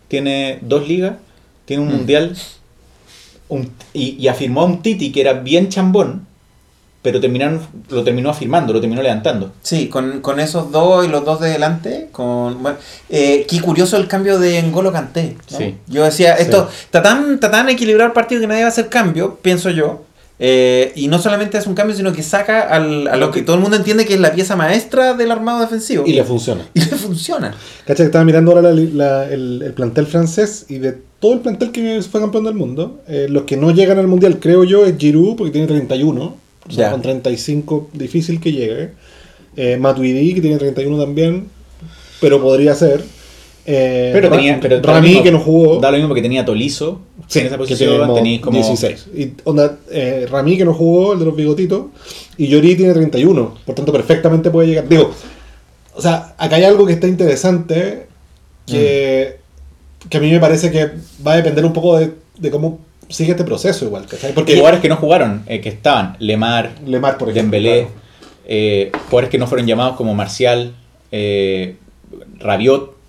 tiene 0.09 0.59
dos 0.63 0.89
ligas, 0.89 1.15
tiene 1.67 1.83
un 1.85 1.89
Mm. 1.89 1.97
mundial 1.97 2.37
un- 3.51 3.71
y, 3.93 4.17
y 4.19 4.29
afirmó 4.29 4.63
a 4.63 4.65
un 4.65 4.81
Titi 4.83 5.13
que 5.13 5.21
era 5.21 5.35
bien 5.35 5.69
chambón, 5.69 6.27
pero 7.03 7.19
terminaron, 7.21 7.61
lo 7.89 8.05
terminó 8.05 8.29
afirmando, 8.31 8.73
lo 8.75 8.81
terminó 8.81 9.01
levantando. 9.03 9.53
Sí, 9.63 9.89
con, 9.89 10.21
con 10.21 10.39
esos 10.39 10.71
dos 10.71 11.05
y 11.07 11.09
los 11.09 11.25
dos 11.25 11.41
de 11.41 11.49
delante, 11.51 12.09
con 12.13 12.63
bueno, 12.63 12.77
eh, 13.09 13.47
qué 13.49 13.61
curioso 13.61 13.97
el 13.97 14.07
cambio 14.07 14.39
de 14.39 14.63
Ngolo 14.63 14.93
Kanté. 14.93 15.37
¿no? 15.51 15.59
Sí. 15.59 15.77
Yo 15.87 16.05
decía, 16.05 16.37
Sí. 16.37 16.43
esto 16.43 16.69
está 16.85 17.03
tan, 17.03 17.35
está 17.35 17.51
tan 17.51 17.69
equilibrado 17.71 18.09
el 18.09 18.13
partido 18.13 18.41
que 18.43 18.47
nadie 18.47 18.63
va 18.63 18.67
a 18.67 18.71
hacer 18.71 18.89
cambio, 18.89 19.39
pienso 19.41 19.71
yo. 19.71 20.05
Eh, 20.43 20.93
y 20.97 21.09
no 21.09 21.19
solamente 21.19 21.59
es 21.59 21.67
un 21.67 21.75
cambio, 21.75 21.95
sino 21.95 22.15
que 22.15 22.23
saca 22.23 22.63
al, 22.63 23.07
a 23.09 23.17
lo 23.17 23.31
que 23.31 23.43
todo 23.43 23.57
el 23.57 23.63
mundo 23.63 23.77
entiende 23.77 24.07
que 24.07 24.15
es 24.15 24.21
la 24.21 24.33
pieza 24.33 24.57
maestra 24.57 25.13
del 25.13 25.31
armado 25.31 25.61
defensivo. 25.61 26.05
Y 26.07 26.15
le 26.15 26.25
funciona. 26.25 26.67
Y 26.73 26.81
le 26.81 26.87
funciona. 26.87 27.55
¿Cachai? 27.87 27.97
que 27.97 28.03
Estaba 28.05 28.25
mirando 28.25 28.53
ahora 28.53 28.73
la- 28.73 28.81
la- 28.81 29.29
el, 29.31 29.61
el 29.63 29.73
plantel 29.75 30.07
francés 30.07 30.65
y 30.71 30.79
de 30.79 30.97
todo 31.21 31.35
el 31.35 31.41
plantel 31.41 31.71
que 31.73 32.01
fue 32.11 32.21
campeón 32.23 32.45
del 32.45 32.55
mundo, 32.55 33.03
eh, 33.07 33.27
los 33.29 33.43
que 33.43 33.59
no 33.59 33.71
llegan 33.71 33.99
al 33.99 34.07
mundial, 34.07 34.39
creo 34.41 34.65
yo, 34.65 34.87
es 34.87 34.97
Giroud, 34.97 35.37
porque 35.37 35.53
tiene 35.53 35.67
31. 35.67 36.23
O 36.69 36.73
sea, 36.73 36.91
con 36.93 37.03
35 37.03 37.91
difícil 37.93 38.41
que 38.41 38.53
llegue. 38.53 38.91
Eh, 39.57 39.77
Matuidi, 39.79 40.33
que 40.35 40.41
tiene 40.41 40.57
31 40.57 40.99
también, 40.99 41.49
pero 42.21 42.41
podría 42.41 42.75
ser. 42.75 43.05
Eh, 43.67 44.11
Pero 44.13 44.31
tenía. 44.31 44.59
Pero 44.61 44.81
Rami, 44.83 45.09
mismo- 45.09 45.23
que 45.23 45.31
no 45.33 45.39
jugó. 45.41 45.81
Da 45.81 45.91
lo 45.91 45.97
mismo 45.97 46.09
porque 46.09 46.23
tenía 46.23 46.45
Tolizo. 46.45 47.01
Sí, 47.27 47.41
en 47.41 47.47
esa 47.47 47.59
posición 47.59 48.15
tenéis 48.15 48.41
como. 48.41 48.57
16. 48.57 49.07
Y 49.15 49.33
onda, 49.45 49.79
eh, 49.91 50.27
Rami, 50.31 50.57
que 50.57 50.65
no 50.65 50.75
jugó, 50.75 51.13
el 51.13 51.19
de 51.21 51.25
los 51.27 51.37
bigotitos. 51.37 51.87
Y 52.37 52.49
Yori 52.49 52.75
tiene 52.75 52.93
31. 52.95 53.55
Por 53.65 53.75
tanto, 53.75 53.93
perfectamente 53.93 54.51
puede 54.51 54.69
llegar. 54.69 54.89
Digo, 54.89 55.13
o 55.95 56.01
sea, 56.01 56.35
acá 56.39 56.57
hay 56.57 56.65
algo 56.65 56.87
que 56.87 56.95
está 56.95 57.07
interesante. 57.07 58.07
Que, 58.67 59.37
que 60.09 60.17
a 60.17 60.21
mí 60.21 60.31
me 60.31 60.39
parece 60.39 60.71
que 60.71 60.91
va 61.27 61.33
a 61.33 61.37
depender 61.37 61.65
un 61.65 61.73
poco 61.73 61.99
de, 61.99 62.13
de 62.39 62.51
cómo 62.51 62.79
sigue 63.09 63.33
este 63.33 63.43
proceso, 63.45 63.85
igual. 63.85 64.07
¿cachai? 64.07 64.33
Porque 64.33 64.55
jugadores 64.55 64.81
que 64.81 64.89
no 64.89 64.97
jugaron, 64.97 65.43
eh, 65.49 65.61
que 65.61 65.69
estaban, 65.71 66.17
Lemar, 66.21 66.71
Lemar, 66.87 67.19
por 67.19 67.29
ejemplo. 67.31 67.59
Dembélé, 67.59 67.89
claro. 68.89 69.05
jugadores 69.07 69.31
que 69.31 69.39
no 69.39 69.47
fueron 69.49 69.67
llamados 69.67 69.97
como 69.97 70.15
Marcial, 70.15 70.75
Rabiot. 72.39 73.00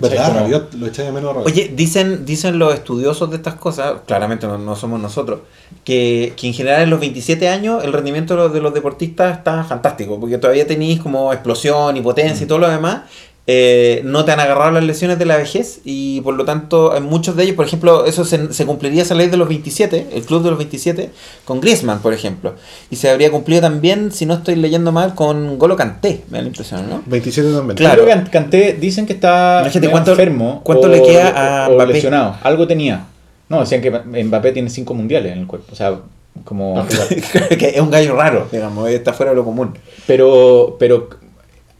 Lo 0.00 0.88
de 0.88 1.12
menos 1.12 1.30
a 1.30 1.34
Rabiot. 1.34 1.46
Oye, 1.46 1.72
dicen, 1.74 2.24
dicen 2.24 2.58
los 2.58 2.72
estudiosos 2.72 3.30
de 3.30 3.36
estas 3.36 3.54
cosas, 3.54 4.00
claramente 4.06 4.46
no, 4.46 4.56
no 4.58 4.74
somos 4.76 5.00
nosotros, 5.00 5.40
que, 5.84 6.32
que 6.36 6.46
en 6.46 6.54
general 6.54 6.82
en 6.82 6.90
los 6.90 7.00
27 7.00 7.48
años 7.48 7.84
el 7.84 7.92
rendimiento 7.92 8.34
de 8.34 8.42
los, 8.42 8.52
de 8.52 8.60
los 8.60 8.72
deportistas 8.72 9.38
está 9.38 9.64
fantástico, 9.64 10.18
porque 10.18 10.38
todavía 10.38 10.66
tenéis 10.66 11.00
como 11.00 11.32
explosión 11.32 11.96
y 11.96 12.00
potencia 12.00 12.44
y 12.44 12.46
todo 12.46 12.58
lo 12.58 12.70
demás. 12.70 13.02
Eh, 13.48 14.02
no 14.04 14.24
te 14.24 14.30
han 14.30 14.38
agarrado 14.38 14.70
las 14.70 14.84
lesiones 14.84 15.18
de 15.18 15.24
la 15.26 15.36
vejez 15.36 15.80
y 15.84 16.20
por 16.20 16.34
lo 16.34 16.44
tanto 16.44 16.96
en 16.96 17.02
muchos 17.02 17.34
de 17.34 17.42
ellos, 17.42 17.56
por 17.56 17.66
ejemplo, 17.66 18.04
eso 18.06 18.24
se, 18.24 18.52
se 18.52 18.66
cumpliría 18.66 19.02
esa 19.02 19.14
ley 19.16 19.26
de 19.28 19.36
los 19.36 19.48
27, 19.48 20.08
el 20.12 20.22
club 20.22 20.44
de 20.44 20.50
los 20.50 20.58
27, 20.58 21.10
con 21.44 21.60
Griezmann, 21.60 22.00
por 22.00 22.14
ejemplo. 22.14 22.54
Y 22.90 22.96
se 22.96 23.10
habría 23.10 23.30
cumplido 23.32 23.60
también, 23.60 24.12
si 24.12 24.26
no 24.26 24.34
estoy 24.34 24.54
leyendo 24.54 24.92
mal, 24.92 25.16
con 25.16 25.58
Golo 25.58 25.74
Kanté, 25.74 26.22
me 26.30 26.38
da 26.38 26.42
la 26.42 26.48
impresión, 26.48 26.88
¿no? 26.88 27.02
27 27.06 27.52
también. 27.52 27.76
Claro. 27.76 28.04
Creo 28.04 28.24
que 28.24 28.30
Kanté 28.30 28.74
dicen 28.80 29.06
que 29.06 29.14
está 29.14 29.68
cuánto- 29.90 30.12
enfermo. 30.12 30.60
cuánto 30.64 30.86
o- 30.86 30.90
le 30.90 31.02
queda 31.02 31.64
a 31.64 31.68
o 31.68 31.74
Mbappé. 31.74 31.92
lesionado. 31.94 32.36
Algo 32.44 32.66
tenía. 32.68 33.06
No, 33.48 33.60
decían 33.60 33.82
que 33.82 33.90
Mbappé 33.90 34.52
tiene 34.52 34.70
cinco 34.70 34.94
mundiales 34.94 35.32
en 35.32 35.40
el 35.40 35.46
cuerpo. 35.48 35.72
O 35.72 35.76
sea, 35.76 35.98
como. 36.44 36.86
Que 37.58 37.72
es 37.74 37.80
un 37.80 37.90
gallo 37.90 38.14
raro, 38.16 38.46
digamos, 38.50 38.88
está 38.88 39.12
fuera 39.12 39.32
de 39.32 39.36
lo 39.36 39.44
común. 39.44 39.76
Pero, 40.06 40.76
pero 40.78 41.10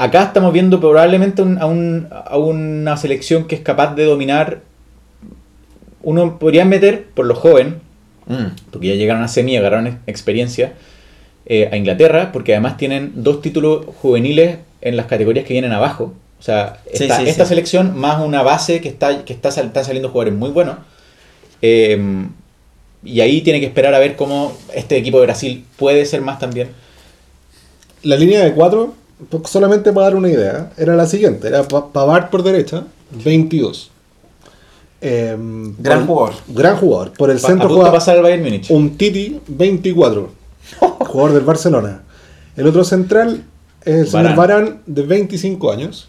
acá 0.05 0.23
estamos 0.25 0.53
viendo 0.53 0.81
probablemente 0.81 1.43
un- 1.43 1.59
a, 1.59 1.67
un- 1.67 2.09
a 2.11 2.37
una 2.39 2.97
selección 2.97 3.47
que 3.47 3.55
es 3.55 3.61
capaz 3.61 3.95
de 3.95 4.05
dominar. 4.05 4.61
Uno 6.03 6.39
podría 6.39 6.65
meter, 6.65 7.05
por 7.15 7.27
lo 7.27 7.35
joven, 7.35 7.81
Mm. 8.27 8.55
porque 8.71 8.89
ya 8.89 8.95
llegaron 8.95 9.23
a 9.23 9.29
semi, 9.29 9.57
agarraron 9.57 9.87
ex- 9.89 9.97
experiencia, 10.07 10.75
eh, 11.47 11.69
a 11.73 11.77
Inglaterra, 11.77 12.31
porque 12.33 12.53
además 12.53 12.77
tienen 12.77 13.13
dos 13.17 13.41
títulos 13.43 13.85
juveniles 14.01 14.59
en 14.81 14.97
las 14.97 15.07
categorías 15.07 15.45
que 15.45 15.55
vienen 15.55 15.73
abajo. 15.73 16.15
O 16.39 16.43
sea, 16.43 16.79
Sí, 16.93 17.05
esta, 17.05 17.19
sí, 17.19 17.29
esta 17.29 17.45
sí. 17.45 17.49
selección 17.51 17.97
más 17.99 18.21
una 18.25 18.43
base 18.43 18.81
que 18.81 18.89
está, 18.89 19.25
que 19.25 19.33
está 19.33 19.51
sal- 19.51 19.67
están 19.67 19.85
saliendo 19.85 20.09
jugadores 20.09 20.35
muy 20.39 20.51
buenos. 20.51 20.77
Eh, 21.63 22.01
y 23.05 23.21
ahí 23.21 23.41
tiene 23.43 23.59
que 23.61 23.67
esperar 23.67 23.95
a 23.95 23.99
ver 23.99 24.15
cómo 24.17 24.57
este 24.75 24.97
equipo 24.97 25.19
de 25.19 25.27
Brasil 25.27 25.65
puede 25.77 26.05
ser 26.07 26.21
más 26.21 26.39
también. 26.39 26.69
La 28.03 28.17
línea 28.17 28.41
de 28.45 28.53
4, 28.53 28.95
solamente 29.45 29.93
para 29.93 30.07
dar 30.07 30.17
una 30.17 30.29
idea, 30.29 30.73
era 30.77 30.95
la 30.97 31.07
siguiente. 31.07 31.49
Era 31.49 31.63
Pa- 31.65 31.93
Pavard 31.93 32.31
por 32.31 32.43
derecha, 32.43 32.85
22. 33.25 33.91
Em, 35.01 35.75
Gran 35.79 36.07
por- 36.07 36.17
jugador. 36.33 36.35
Gran 36.49 36.77
jugador. 36.77 37.13
Por 37.13 37.31
el 37.31 37.39
Pa- 37.41 37.49
centro 37.49 37.69
juega 37.69 37.91
pasar 37.93 38.17
al 38.17 38.23
Bayern 38.23 38.43
Múnich. 38.45 38.71
un 38.71 38.97
Titi, 38.97 39.41
24. 39.49 40.31
jugador 41.07 41.33
del 41.35 41.45
Barcelona. 41.45 42.03
El 42.57 42.67
otro 42.67 42.85
central 42.85 43.43
es 43.85 43.95
el 43.97 44.09
señor. 44.09 44.37
Barán, 44.37 44.81
de 44.87 45.03
25 45.03 45.73
años. 45.73 46.09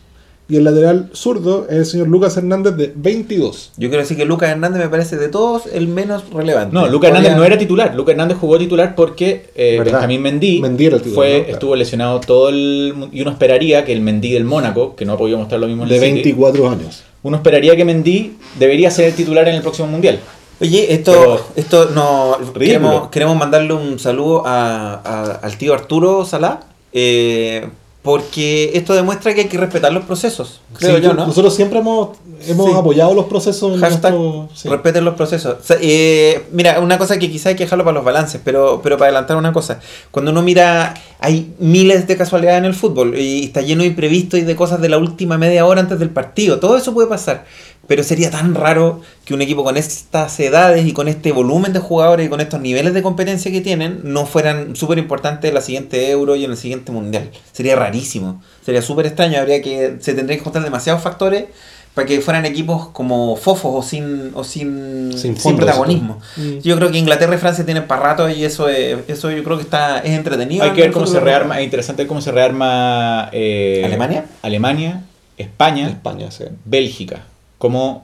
Y 0.53 0.57
el 0.57 0.65
lateral 0.65 1.09
zurdo 1.13 1.65
es 1.67 1.77
el 1.77 1.85
señor 1.87 2.09
Lucas 2.09 2.37
Hernández, 2.37 2.75
de 2.75 2.93
22. 2.95 3.71
Yo 3.75 3.89
quiero 3.89 4.03
decir 4.03 4.15
que 4.17 4.23
Lucas 4.25 4.51
Hernández 4.51 4.79
me 4.83 4.87
parece 4.87 5.15
de 5.17 5.27
todos 5.27 5.63
el 5.65 5.87
menos 5.87 6.29
relevante. 6.31 6.75
No, 6.75 6.85
Lucas 6.87 7.07
Hernández 7.09 7.35
no 7.35 7.43
era 7.43 7.57
titular. 7.57 7.95
Lucas 7.95 8.11
Hernández 8.11 8.37
jugó 8.39 8.59
titular 8.59 8.93
porque 8.93 9.49
eh. 9.55 9.81
Benjamín 9.83 10.21
Mendy, 10.21 10.61
Mendy 10.61 10.85
era 10.85 10.97
el 10.97 11.01
titular, 11.01 11.15
fue, 11.15 11.29
¿no? 11.31 11.37
Claro. 11.39 11.53
estuvo 11.53 11.75
lesionado 11.75 12.19
todo 12.19 12.49
el 12.49 12.93
y 13.11 13.21
uno 13.21 13.31
esperaría 13.31 13.83
que 13.83 13.93
el 13.93 14.01
Mendy 14.01 14.33
del 14.33 14.43
Mónaco, 14.45 14.95
que 14.95 15.05
no 15.05 15.13
ha 15.13 15.17
podido 15.17 15.39
mostrar 15.39 15.59
lo 15.59 15.65
mismo 15.65 15.83
en 15.83 15.89
De 15.89 15.95
el 15.95 16.01
City, 16.01 16.13
24 16.33 16.69
años. 16.69 17.03
uno 17.23 17.37
esperaría 17.37 17.75
que 17.75 17.83
Mendy 17.83 18.37
debería 18.59 18.91
ser 18.91 19.05
el 19.05 19.13
titular 19.15 19.47
en 19.47 19.55
el 19.55 19.61
próximo 19.63 19.87
mundial. 19.87 20.19
Oye, 20.61 20.93
esto, 20.93 21.11
Pero- 21.13 21.45
esto 21.55 21.89
no. 21.95 22.37
Queremos, 22.53 23.09
queremos 23.09 23.35
mandarle 23.35 23.73
un 23.73 23.97
saludo 23.97 24.43
a, 24.45 24.93
a- 25.03 25.39
al 25.41 25.57
tío 25.57 25.73
Arturo 25.73 26.25
Salá. 26.25 26.59
eh, 26.93 27.67
porque 28.03 28.71
esto 28.75 28.93
demuestra 28.93 29.33
que 29.33 29.41
hay 29.41 29.47
que 29.47 29.57
respetar 29.57 29.91
los 29.93 30.03
procesos. 30.03 30.59
Creo 30.77 30.97
Sí, 30.97 31.03
yo, 31.03 31.13
¿no? 31.13 31.25
Nosotros 31.25 31.55
siempre 31.55 31.79
hemos, 31.79 32.09
hemos 32.45 32.69
Sí. 32.69 32.75
apoyado 32.77 33.13
los 33.13 33.25
procesos 33.25 33.73
en 33.75 33.79
Hashtag 33.79 34.13
nuestro- 34.13 34.49
sí. 34.53 34.67
respeten 34.69 35.05
los 35.05 35.15
procesos. 35.15 35.55
O 35.61 35.63
sea, 35.63 35.77
eh, 35.81 36.43
mira, 36.51 36.81
una 36.81 36.97
cosa 36.97 37.17
que 37.17 37.31
quizá 37.31 37.49
hay 37.49 37.55
que 37.55 37.63
dejarlo 37.63 37.85
para 37.85 37.95
los 37.95 38.03
balances, 38.03 38.41
pero, 38.43 38.81
pero 38.83 38.97
para 38.97 39.07
adelantar 39.07 39.37
una 39.37 39.53
cosa. 39.53 39.79
Cuando 40.11 40.31
uno 40.31 40.41
mira, 40.41 40.93
hay 41.19 41.53
miles 41.59 42.05
de 42.05 42.17
casualidades 42.17 42.59
en 42.59 42.65
el 42.65 42.73
fútbol 42.73 43.17
y 43.17 43.45
está 43.45 43.61
lleno 43.61 43.83
de 43.83 43.87
imprevistos 43.87 44.37
y 44.37 44.43
de 44.43 44.55
cosas 44.57 44.81
de 44.81 44.89
la 44.89 44.97
última 44.97 45.37
media 45.37 45.65
hora 45.65 45.79
antes 45.79 45.97
del 45.97 46.09
partido. 46.09 46.59
Todo 46.59 46.75
eso 46.75 46.93
puede 46.93 47.07
pasar. 47.07 47.45
Pero 47.85 48.03
sería 48.03 48.31
tan 48.31 48.55
raro 48.55 49.01
que 49.25 49.33
un 49.33 49.41
equipo 49.41 49.63
con 49.63 49.75
estas 49.75 50.39
edades 50.39 50.85
y 50.85 50.93
con 50.93 51.09
este 51.09 51.33
volumen 51.33 51.73
de 51.73 51.79
jugadores 51.79 52.25
y 52.25 52.29
con 52.29 52.39
estos 52.39 52.61
niveles 52.61 52.93
de 52.93 53.01
competencia 53.01 53.51
que 53.51 53.59
tienen 53.59 53.99
no 54.03 54.25
fueran 54.25 54.75
súper 54.75 54.97
importantes 54.97 55.49
en 55.49 55.55
la 55.55 55.61
siguiente 55.61 56.09
Euro 56.09 56.35
y 56.35 56.45
en 56.45 56.51
el 56.51 56.57
siguiente 56.57 56.93
Mundial. 56.93 57.29
Sería 57.51 57.75
rarísimo. 57.75 58.41
Sería 58.65 58.81
súper 58.81 59.07
extraño. 59.07 59.39
Habría 59.39 59.61
que, 59.61 59.97
se 59.99 60.13
tendrían 60.13 60.39
que 60.39 60.43
juntar 60.43 60.63
demasiados 60.63 61.03
factores 61.03 61.45
para 61.93 62.07
que 62.07 62.21
fueran 62.21 62.45
equipos 62.45 62.87
como 62.87 63.35
fofos 63.35 63.71
o 63.75 63.87
sin, 63.87 64.31
o 64.33 64.43
sin, 64.43 65.11
Sin 65.11 65.19
sin, 65.19 65.37
fondo, 65.37 65.65
protagonismo. 65.65 66.19
Mm. 66.37 66.59
Yo 66.59 66.75
creo 66.77 66.89
que 66.89 66.97
Inglaterra 66.97 67.35
y 67.35 67.37
Francia 67.37 67.65
tienen 67.65 67.85
para 67.85 68.01
rato 68.01 68.29
y 68.29 68.45
eso 68.45 68.67
es, 68.67 68.97
eso 69.07 69.29
yo 69.29 69.43
creo 69.43 69.57
que 69.57 69.63
está 69.63 69.99
es 69.99 70.11
entretenido. 70.11 70.63
Hay 70.63 70.71
que 70.71 70.81
ver 70.81 70.91
cómo 70.91 71.05
se 71.05 71.19
rearma, 71.19 71.59
es 71.59 71.65
interesante 71.65 72.07
cómo 72.07 72.21
se 72.21 72.31
rearma 72.31 73.29
eh, 73.31 73.83
¿Alemania? 73.85 74.25
Alemania, 74.41 75.03
España, 75.37 75.89
España, 75.89 76.31
sí. 76.31 76.45
Bélgica. 76.65 77.25
Como, 77.63 78.03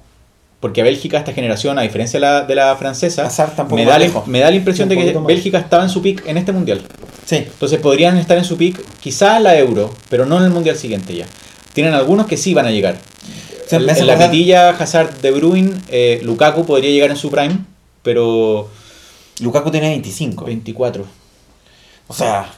porque 0.62 0.80
a 0.80 0.86
Bélgica 0.86 1.18
esta 1.18 1.34
generación, 1.34 1.78
a 1.78 1.82
diferencia 1.82 2.18
de 2.18 2.26
la, 2.26 2.44
de 2.44 2.56
la 2.56 2.78
francesa, 2.78 3.30
me 3.70 3.84
da, 3.84 3.92
la, 3.92 4.00
lejos. 4.00 4.26
me 4.26 4.40
da 4.40 4.50
la 4.50 4.56
impresión 4.56 4.88
de 4.88 4.96
que 4.96 5.14
más. 5.14 5.26
Bélgica 5.26 5.58
estaba 5.58 5.84
en 5.84 5.90
su 5.90 6.02
pick 6.02 6.26
en 6.26 6.38
este 6.38 6.54
mundial. 6.54 6.82
Sí. 7.26 7.36
Entonces 7.40 7.78
podrían 7.82 8.16
estar 8.16 8.38
en 8.38 8.46
su 8.46 8.56
pick 8.56 8.82
quizá 9.02 9.36
en 9.36 9.44
la 9.44 9.60
Euro, 9.60 9.94
pero 10.08 10.26
no 10.26 10.38
en 10.38 10.46
el 10.46 10.52
mundial 10.52 10.78
siguiente 10.78 11.14
ya. 11.14 11.26
Tienen 11.74 11.94
algunos 11.94 12.26
que 12.26 12.38
sí 12.38 12.54
van 12.54 12.68
a 12.68 12.72
llegar. 12.72 13.00
En- 13.70 13.86
la 14.08 14.18
pitilla 14.18 14.70
Hazard 14.70 15.20
de 15.20 15.32
Bruin, 15.32 15.74
eh, 15.90 16.22
Lukaku 16.24 16.66
podría 16.66 16.90
llegar 16.92 17.10
en 17.10 17.18
su 17.18 17.30
prime, 17.30 17.58
pero 18.02 18.70
Lukaku 19.42 19.72
tiene 19.72 19.90
25. 19.90 20.46
24. 20.46 21.06
O 22.08 22.14
sea, 22.14 22.50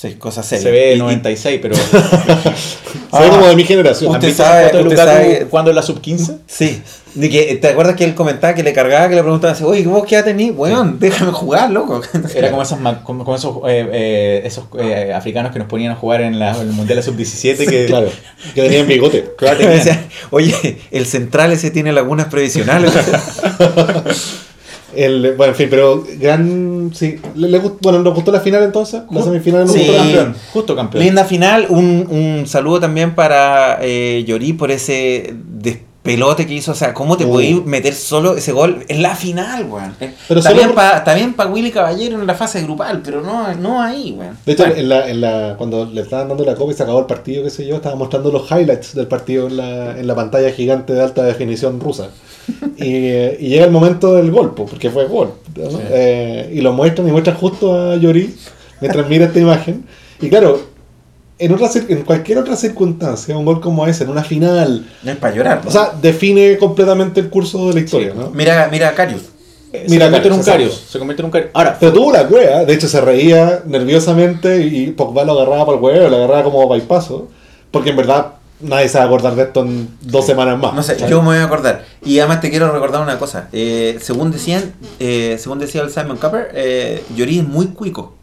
sí, 0.00 0.14
cosa 0.14 0.42
seria. 0.42 0.62
Se 0.64 0.70
ve 0.70 0.92
Y- 0.92 0.96
y- 0.96 0.98
96, 0.98 1.58
pero 1.62 1.74
ve 1.76 3.28
como 3.30 3.46
de 3.46 3.56
mi 3.56 3.64
generación. 3.64 4.10
Usted 4.12 4.24
¿Han 4.24 4.30
visto 4.30 4.42
sabe- 4.44 4.66
usted 4.66 4.82
Lukaku 4.84 5.50
cuando 5.50 5.70
en 5.70 5.76
la 5.76 5.82
sub 5.82 6.00
15? 6.00 6.38
Sí. 6.46 6.82
De 7.14 7.28
que, 7.30 7.56
¿Te 7.56 7.68
acuerdas 7.68 7.96
que 7.96 8.04
él 8.04 8.14
comentaba 8.14 8.54
que 8.54 8.62
le 8.62 8.72
cargaba, 8.72 9.08
que 9.08 9.14
le 9.16 9.22
preguntaban 9.22 9.56
así, 9.56 9.64
oye, 9.64 9.82
¿vos 9.84 10.04
qué 10.06 10.14
edad 10.14 10.24
tenés? 10.24 10.52
Weón, 10.54 10.98
déjame 11.00 11.32
jugar, 11.32 11.70
loco. 11.70 12.00
Era 12.34 12.50
como 12.50 12.62
esos, 12.62 12.78
como, 13.02 13.34
esos, 13.34 13.56
eh, 13.66 13.88
eh, 13.92 14.42
esos 14.44 14.66
eh, 14.78 15.12
africanos 15.14 15.50
que 15.52 15.58
nos 15.58 15.66
ponían 15.68 15.92
a 15.92 15.96
jugar 15.96 16.20
en, 16.20 16.38
la, 16.38 16.54
en 16.54 16.68
el 16.68 16.72
Mundial 16.74 16.96
de 16.98 17.02
Sub-17 17.02 17.66
que 17.68 17.86
Claro, 17.86 18.10
que 18.54 18.62
tenían 18.62 18.86
bigote. 18.86 19.32
Claro, 19.36 19.58
oye, 20.30 20.78
el 20.92 21.06
central 21.06 21.50
ese 21.50 21.70
tiene 21.70 21.92
lagunas 21.92 22.26
previsionales. 22.26 22.92
El, 25.04 25.34
bueno, 25.36 25.52
en 25.52 25.56
fin, 25.56 25.68
pero 25.70 26.04
gran. 26.18 26.90
Sí, 26.92 27.16
le, 27.36 27.48
le 27.48 27.60
bueno, 27.80 28.00
nos 28.02 28.14
gustó 28.14 28.32
la 28.32 28.40
final 28.40 28.64
entonces. 28.64 29.02
La 29.10 29.22
semifinal 29.22 29.60
nos 29.62 29.72
Sí. 29.72 29.78
gustó. 29.80 29.96
Campeón. 29.96 30.34
Justo 30.52 30.76
campeón. 30.76 31.04
Linda 31.04 31.24
final, 31.24 31.66
un, 31.68 32.06
un 32.10 32.46
saludo 32.48 32.80
también 32.80 33.14
para 33.14 33.78
eh, 33.80 34.24
Yori 34.26 34.54
por 34.54 34.70
ese 34.72 35.34
pelote 36.12 36.46
que 36.46 36.54
hizo, 36.54 36.72
o 36.72 36.74
sea, 36.74 36.94
¿cómo 36.94 37.16
te 37.16 37.24
Uh. 37.24 37.30
podías 37.30 37.64
meter 37.64 37.94
solo 37.94 38.34
ese 38.36 38.52
gol 38.52 38.84
en 38.88 39.02
la 39.02 39.14
final, 39.14 39.64
weón? 39.64 39.94
Pero 40.28 40.40
está, 40.40 40.52
bien 40.52 40.66
por- 40.68 40.74
pa- 40.76 41.04
para 41.36 41.50
Willy 41.50 41.70
Caballero 41.70 42.20
en 42.20 42.26
la 42.26 42.34
fase 42.34 42.62
grupal, 42.62 43.00
pero 43.04 43.20
no, 43.22 43.52
no 43.54 43.82
ahí, 43.82 44.14
weón. 44.18 44.36
De 44.46 44.52
hecho, 44.52 44.64
Bueno, 44.64 44.80
en 44.80 44.88
la, 44.88 45.08
en 45.08 45.20
la, 45.20 45.54
cuando 45.58 45.84
le 45.86 46.00
estaban 46.00 46.28
dando 46.28 46.44
la 46.44 46.54
copa 46.54 46.72
y 46.72 46.74
se 46.74 46.82
acabó 46.82 47.00
el 47.00 47.06
partido, 47.06 47.44
qué 47.44 47.50
sé 47.50 47.66
yo, 47.66 47.76
estaba 47.76 47.94
mostrando 47.96 48.30
los 48.32 48.50
highlights 48.50 48.94
del 48.94 49.06
partido 49.06 49.46
en 49.48 49.56
la, 49.56 49.98
en 49.98 50.06
la 50.06 50.14
pantalla 50.14 50.50
gigante 50.52 50.92
de 50.94 51.02
alta 51.02 51.22
definición 51.24 51.78
rusa. 51.80 52.08
Y, 52.76 53.08
eh, 53.08 53.36
y 53.40 53.48
llega 53.50 53.66
el 53.66 53.70
momento 53.70 54.14
del 54.14 54.30
gol, 54.30 54.54
po, 54.54 54.64
porque 54.66 54.88
fue 54.90 55.06
gol. 55.06 55.34
¿no? 55.56 55.80
Eh, 55.90 56.50
y 56.54 56.60
lo 56.62 56.72
muestran 56.72 57.06
y 57.06 57.10
muestran 57.12 57.36
justo 57.36 57.74
a 57.78 57.96
Yori 57.96 58.34
mientras 58.80 59.06
mira 59.08 59.26
esta 59.26 59.38
imagen. 59.38 59.84
Y 60.20 60.28
claro, 60.30 60.58
en, 61.38 61.52
otra, 61.52 61.68
cir- 61.68 61.86
en 61.88 62.02
cualquier 62.02 62.38
otra 62.38 62.56
circunstancia, 62.56 63.36
un 63.36 63.44
gol 63.44 63.60
como 63.60 63.86
ese, 63.86 64.04
en 64.04 64.10
una 64.10 64.24
final, 64.24 64.86
no 65.02 65.10
es 65.10 65.16
para 65.16 65.34
llorar. 65.34 65.62
o 65.66 65.70
sea, 65.70 65.92
define 66.00 66.56
completamente 66.58 67.20
el 67.20 67.28
curso 67.30 67.68
de 67.68 67.74
la 67.74 67.80
historia, 67.80 68.12
¿no? 68.14 68.30
mira, 68.30 68.68
mira 68.70 68.88
a 68.88 68.94
Karius. 68.94 69.22
Se 69.70 69.84
Mira, 69.88 70.06
convierte 70.06 70.28
en 70.28 70.34
un 70.34 70.42
Karius, 70.42 70.70
Carius. 70.72 70.90
Se 70.90 70.98
convierte 70.98 71.20
en 71.22 71.26
un 71.26 71.30
Carius. 71.30 71.50
Ahora, 71.52 71.76
Pero 71.78 71.92
tuvo 71.92 72.10
la 72.10 72.26
cueva, 72.26 72.64
de 72.64 72.72
hecho 72.72 72.88
se 72.88 73.00
reía 73.02 73.62
nerviosamente 73.66 74.64
y 74.64 74.92
Pogba 74.92 75.24
lo 75.24 75.32
agarraba 75.32 75.66
para 75.66 75.76
el 75.78 75.84
huevo, 75.84 76.08
lo 76.08 76.16
agarraba 76.16 76.44
como 76.44 76.66
bypasso, 76.68 77.28
porque 77.70 77.90
en 77.90 77.96
verdad 77.96 78.28
nadie 78.60 78.88
se 78.88 78.96
va 78.98 79.04
a 79.04 79.06
acordar 79.06 79.34
de 79.36 79.42
esto 79.42 79.60
en 79.60 79.88
dos 80.00 80.24
semanas 80.26 80.58
más. 80.58 80.74
No 80.74 80.82
sé, 80.82 80.96
yo 81.08 81.20
me 81.20 81.28
voy 81.28 81.36
a 81.36 81.44
acordar. 81.44 81.84
Y 82.02 82.18
además 82.18 82.40
te 82.40 82.50
quiero 82.50 82.72
recordar 82.72 83.02
una 83.02 83.18
cosa. 83.18 83.48
Eh, 83.52 83.98
según 84.00 84.30
decían, 84.32 84.72
eh, 85.00 85.36
según 85.38 85.58
decía 85.58 85.82
el 85.82 85.90
Simon 85.90 86.16
Copper, 86.16 86.50
eh, 86.54 87.02
es 87.16 87.44
muy 87.46 87.66
cuico. 87.68 88.14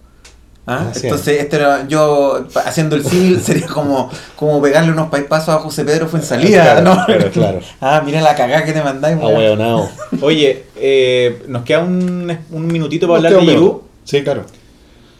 ¿Ah? 0.67 0.87
Es. 0.95 1.03
Entonces, 1.03 1.41
este 1.41 1.57
era, 1.57 1.87
yo 1.87 2.47
haciendo 2.65 2.95
el 2.95 3.05
símil 3.05 3.39
sería 3.43 3.67
como, 3.67 4.09
como 4.35 4.61
pegarle 4.61 4.91
unos 4.91 5.09
pasos 5.29 5.49
a 5.49 5.59
José 5.59 5.85
Pedro 5.85 6.07
fue 6.07 6.19
en 6.19 6.25
salida, 6.25 6.63
Claro, 6.63 6.81
¿no? 6.81 7.05
claro, 7.05 7.31
claro. 7.31 7.59
Ah, 7.81 8.01
mira 8.05 8.19
la 8.21 8.35
cagada 8.35 8.65
que 8.65 8.73
te 8.73 8.81
mandáis. 8.81 9.17
Ahueonao. 9.21 9.89
oye, 10.21 10.63
eh, 10.75 11.43
nos 11.47 11.63
queda 11.63 11.79
un, 11.79 12.35
un 12.51 12.67
minutito 12.67 13.07
para 13.07 13.19
Nos 13.21 13.31
hablar 13.31 13.45
de 13.45 13.51
Giroud. 13.53 13.81
Sí, 14.03 14.23
claro. 14.23 14.45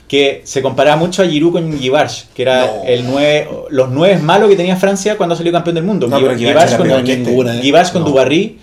que 0.08 0.42
se 0.46 0.62
comparaba 0.62 0.98
mucho 0.98 1.22
a 1.22 1.28
Giroud 1.28 1.52
con 1.54 1.78
Givarch, 1.80 2.28
que 2.34 2.42
era 2.44 2.66
No. 2.66 2.84
el 2.86 3.06
nueve, 3.06 3.48
los 3.70 3.90
nueve 3.92 4.18
malos 4.20 4.50
que 4.50 4.56
tenía 4.56 4.76
Francia 4.76 5.16
cuando 5.18 5.36
salió 5.36 5.52
campeón 5.52 5.76
del 5.76 5.84
mundo. 5.84 6.08
No, 6.08 6.18
pero 6.20 6.34
Giv- 6.34 6.38
Givarch 6.50 6.78
con, 6.78 6.90
este. 6.92 7.12
¿eh? 7.32 7.84
Con 7.94 8.02
No. 8.04 8.10
Dubarry, 8.10 8.60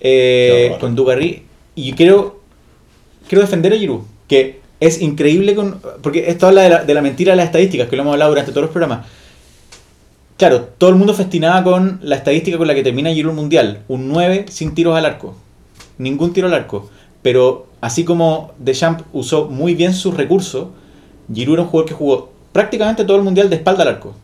eh, 0.00 0.76
con 0.80 0.94
Dubarry, 0.94 1.42
y 1.74 1.92
quiero, 1.92 2.40
quiero 3.28 3.42
defender 3.42 3.72
a 3.72 3.76
Giroud, 3.76 4.02
que 4.28 4.60
es 4.80 5.00
increíble 5.00 5.54
con, 5.54 5.80
porque 6.02 6.28
esto 6.28 6.48
habla 6.48 6.62
de 6.62 6.70
la, 6.70 6.84
de 6.84 6.94
la 6.94 7.02
mentira 7.02 7.32
de 7.32 7.36
las 7.36 7.46
estadísticas, 7.46 7.88
que 7.88 7.96
lo 7.96 8.02
hemos 8.02 8.12
hablado 8.12 8.30
durante 8.30 8.50
todos 8.52 8.62
los 8.62 8.70
programas. 8.70 9.06
Claro, 10.36 10.68
todo 10.76 10.90
el 10.90 10.96
mundo 10.96 11.14
festinaba 11.14 11.64
con 11.64 11.98
la 12.02 12.16
estadística 12.16 12.58
con 12.58 12.66
la 12.66 12.74
que 12.74 12.82
termina 12.82 13.10
el 13.10 13.26
Mundial, 13.28 13.80
un 13.88 14.08
9 14.08 14.46
sin 14.50 14.74
tiros 14.74 14.96
al 14.96 15.06
arco, 15.06 15.34
ningún 15.96 16.34
tiro 16.34 16.46
al 16.46 16.54
arco, 16.54 16.90
pero 17.22 17.66
así 17.80 18.04
como 18.04 18.52
Deschamps 18.58 19.04
usó 19.12 19.46
muy 19.46 19.74
bien 19.74 19.94
sus 19.94 20.14
recursos, 20.14 20.68
Giroud 21.32 21.54
era 21.54 21.62
un 21.62 21.68
jugador 21.68 21.88
que 21.88 21.94
jugó 21.94 22.30
prácticamente 22.52 23.04
todo 23.04 23.16
el 23.16 23.22
mundial 23.22 23.50
de 23.50 23.56
espalda 23.56 23.82
al 23.82 23.88
arco. 23.88 24.14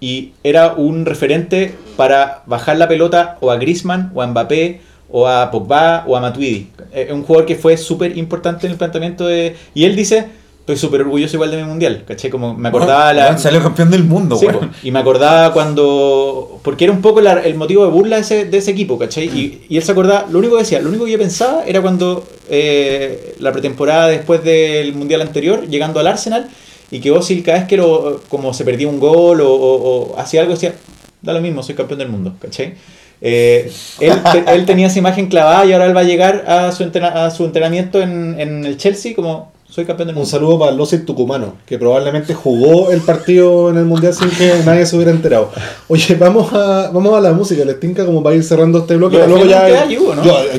Y 0.00 0.32
era 0.44 0.74
un 0.74 1.06
referente 1.06 1.74
para 1.96 2.42
bajar 2.46 2.76
la 2.78 2.88
pelota 2.88 3.36
o 3.40 3.50
a 3.50 3.56
Griezmann, 3.56 4.12
o 4.14 4.22
a 4.22 4.26
Mbappé, 4.26 4.80
o 5.10 5.26
a 5.26 5.50
Pogba, 5.50 6.04
o 6.06 6.16
a 6.16 6.20
Matuidi. 6.20 6.68
Es 6.92 7.10
un 7.10 7.22
jugador 7.22 7.46
que 7.46 7.54
fue 7.56 7.76
súper 7.76 8.16
importante 8.18 8.66
en 8.66 8.72
el 8.72 8.78
planteamiento 8.78 9.26
de... 9.26 9.56
Y 9.74 9.84
él 9.84 9.96
dice, 9.96 10.26
estoy 10.60 10.76
súper 10.76 11.00
orgulloso 11.00 11.36
igual 11.36 11.50
de 11.50 11.56
mi 11.56 11.62
mundial, 11.64 12.04
¿caché? 12.06 12.28
Como 12.28 12.54
me 12.54 12.68
acordaba 12.68 13.12
la... 13.14 13.24
Weón, 13.26 13.38
Salió 13.38 13.62
campeón 13.62 13.90
del 13.90 14.04
mundo, 14.04 14.36
Sí, 14.36 14.46
po. 14.46 14.60
y 14.82 14.90
me 14.90 14.98
acordaba 14.98 15.52
cuando. 15.54 16.60
Porque 16.62 16.84
era 16.84 16.92
un 16.92 17.00
poco 17.00 17.20
la- 17.22 17.40
el 17.42 17.54
motivo 17.54 17.84
de 17.84 17.90
burla 17.90 18.16
de 18.16 18.22
ese, 18.22 18.44
de 18.44 18.58
ese 18.58 18.70
equipo, 18.72 18.98
¿cachai? 18.98 19.26
Y, 19.26 19.64
y 19.70 19.76
él 19.78 19.82
se 19.82 19.92
acordaba. 19.92 20.26
Lo 20.30 20.38
único 20.40 20.56
que 20.56 20.62
decía, 20.62 20.80
lo 20.80 20.88
único 20.90 21.06
que 21.06 21.12
yo 21.12 21.18
pensaba 21.18 21.62
era 21.66 21.80
cuando 21.80 22.26
eh, 22.50 23.34
la 23.40 23.52
pretemporada 23.52 24.08
después 24.08 24.44
del 24.44 24.94
mundial 24.94 25.22
anterior, 25.22 25.66
llegando 25.68 26.00
al 26.00 26.06
Arsenal, 26.06 26.48
y 26.90 27.00
que 27.00 27.10
Osil 27.12 27.42
cada 27.42 27.58
vez 27.60 27.68
que 27.68 27.76
lo, 27.78 28.20
como 28.28 28.52
se 28.52 28.64
perdía 28.64 28.88
un 28.88 28.98
gol 29.00 29.40
o, 29.40 29.50
o- 29.50 30.12
o 30.14 30.18
hacía 30.18 30.40
algo, 30.42 30.52
decía, 30.52 30.74
da 31.22 31.32
lo 31.32 31.40
mismo, 31.40 31.62
soy 31.62 31.74
campeón 31.74 31.98
del 31.98 32.08
mundo, 32.08 32.34
¿cachai? 32.40 32.74
Eh, 33.20 33.70
él, 34.00 34.12
te- 34.32 34.54
él 34.54 34.64
tenía 34.66 34.86
esa 34.86 34.98
imagen 34.98 35.26
clavada 35.26 35.64
y 35.66 35.72
ahora 35.72 35.86
él 35.86 35.96
va 35.96 36.00
a 36.00 36.04
llegar 36.04 36.44
a 36.46 36.70
su, 36.72 36.84
entrena- 36.84 37.26
a 37.26 37.30
su 37.30 37.44
entrenamiento 37.44 38.00
en, 38.00 38.38
en 38.38 38.64
el 38.64 38.76
Chelsea 38.76 39.14
como 39.14 39.50
soy 39.68 39.84
campeón 39.84 40.06
del 40.08 40.16
Un 40.16 40.20
mundo. 40.22 40.30
saludo 40.30 40.58
para 40.58 40.72
Losit 40.72 41.04
Tucumano, 41.04 41.54
que 41.66 41.78
probablemente 41.78 42.32
jugó 42.32 42.90
el 42.90 43.00
partido 43.02 43.68
en 43.68 43.76
el 43.76 43.84
Mundial 43.84 44.14
sin 44.14 44.30
que 44.30 44.62
nadie 44.64 44.86
se 44.86 44.96
hubiera 44.96 45.10
enterado. 45.10 45.50
Oye, 45.88 46.14
vamos 46.14 46.50
a, 46.54 46.90
vamos 46.90 47.14
a 47.14 47.20
la 47.20 47.32
música, 47.32 47.64
les 47.66 47.78
tinca 47.78 48.06
como 48.06 48.22
para 48.22 48.34
ir 48.34 48.42
cerrando 48.44 48.78
este 48.78 48.96
bloque. 48.96 49.18
Lo 49.18 49.26
Luego 49.26 49.44
ya. 49.44 49.84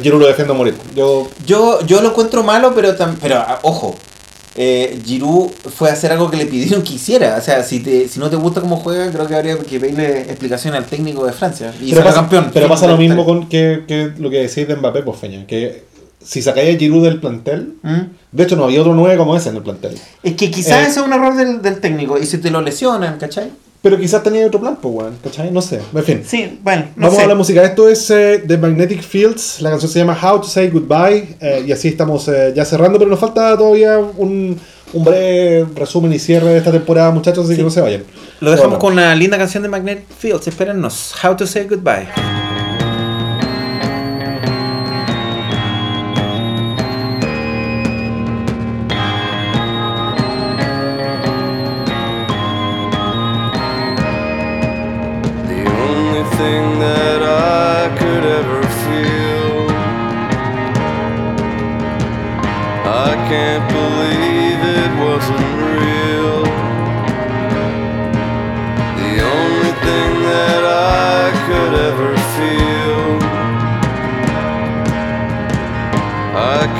Yo 0.03 0.17
lo 0.19 0.27
defiendo 0.27 0.53
a 0.53 0.57
morir. 0.57 0.75
Yo, 0.95 1.27
Yo, 1.45 1.79
yo 1.87 2.01
lo 2.01 2.09
encuentro 2.09 2.43
malo, 2.43 2.71
pero, 2.75 2.95
tam- 2.95 3.15
pero 3.19 3.37
ah, 3.37 3.57
ojo. 3.63 3.95
Eh, 4.61 4.99
Giroud 5.05 5.51
fue 5.73 5.89
a 5.89 5.93
hacer 5.93 6.11
algo 6.11 6.29
que 6.29 6.35
le 6.35 6.45
pidieron 6.45 6.81
que 6.83 6.95
hiciera. 6.95 7.37
O 7.37 7.41
sea, 7.41 7.63
si, 7.63 7.79
te, 7.79 8.09
si 8.09 8.19
no 8.19 8.29
te 8.29 8.35
gusta 8.35 8.59
cómo 8.59 8.75
juega, 8.75 9.09
creo 9.09 9.25
que 9.25 9.33
habría 9.35 9.57
que 9.57 9.79
pedirle 9.79 10.23
explicación 10.23 10.75
al 10.75 10.83
técnico 10.83 11.25
de 11.25 11.31
Francia. 11.31 11.73
Y 11.81 11.91
pero 11.91 12.03
pasa, 12.03 12.15
campeón. 12.17 12.51
pero 12.53 12.67
pasa 12.67 12.85
lo 12.85 12.93
la 12.93 12.99
mismo 12.99 13.23
con 13.23 13.47
que, 13.47 13.85
que 13.87 14.11
lo 14.17 14.29
que 14.29 14.39
decís 14.39 14.67
de 14.67 14.75
Mbappé, 14.75 15.03
pues 15.03 15.17
Feña, 15.17 15.47
que 15.47 15.85
si 16.21 16.41
sacáis 16.41 16.75
a 16.75 16.77
Giroud 16.77 17.05
del 17.05 17.21
plantel, 17.21 17.75
¿Mm? 17.83 17.99
de 18.33 18.43
hecho 18.43 18.57
no 18.57 18.65
había 18.65 18.81
otro 18.81 18.93
9 18.93 19.15
como 19.15 19.37
ese 19.37 19.47
en 19.47 19.55
el 19.55 19.63
plantel. 19.63 19.97
Es 20.23 20.33
que 20.35 20.51
quizás 20.51 20.79
Eh, 20.79 20.89
ese 20.89 20.99
es 20.99 21.05
un 21.05 21.13
error 21.13 21.37
del, 21.37 21.61
del 21.61 21.79
técnico. 21.79 22.17
Y 22.17 22.25
si 22.25 22.39
te 22.39 22.51
lo 22.51 22.59
lesionan, 22.61 23.17
¿cachai? 23.17 23.51
Pero 23.81 23.97
quizás 23.97 24.21
tenía 24.23 24.45
otro 24.45 24.59
plan, 24.59 24.77
pues, 24.81 24.93
weón, 24.93 25.15
¿cachai? 25.23 25.51
No 25.51 25.61
sé, 25.61 25.79
en 25.95 26.03
fin. 26.03 26.21
Sí, 26.27 26.59
bueno, 26.61 26.87
no 26.97 27.03
Vamos 27.03 27.17
sé. 27.17 27.23
a 27.23 27.27
la 27.27 27.35
música. 27.35 27.63
Esto 27.63 27.87
es 27.87 28.09
eh, 28.11 28.43
The 28.45 28.57
Magnetic 28.57 29.01
Fields. 29.01 29.61
La 29.61 29.69
canción 29.69 29.89
se 29.89 29.99
llama 29.99 30.17
How 30.21 30.41
to 30.41 30.47
Say 30.47 30.69
Goodbye. 30.69 31.37
eh, 31.39 31.63
y 31.65 31.71
así 31.71 31.87
estamos 31.87 32.27
eh, 32.27 32.51
ya 32.53 32.65
cerrando, 32.65 32.99
pero 32.99 33.09
nos 33.09 33.19
falta 33.19 33.57
todavía 33.57 33.97
un, 33.97 34.59
un 34.91 35.03
breve 35.05 35.65
resumen 35.75 36.11
y 36.11 36.19
cierre 36.19 36.47
de 36.49 36.57
esta 36.57 36.73
temporada, 36.73 37.09
muchachos, 37.11 37.45
así 37.45 37.55
que 37.55 37.63
no 37.63 37.69
se 37.69 37.79
vayan. 37.79 38.03
Lo 38.41 38.51
dejamos 38.51 38.71
Bueno. 38.79 38.79
con 38.79 38.93
una 38.93 39.15
linda 39.15 39.37
canción 39.37 39.63
de 39.63 39.69
Magnetic 39.69 40.09
Fields. 40.17 40.45
Espérennos. 40.47 41.13
How 41.23 41.37
to 41.37 41.47
Say 41.47 41.65
Goodbye. 41.69 42.48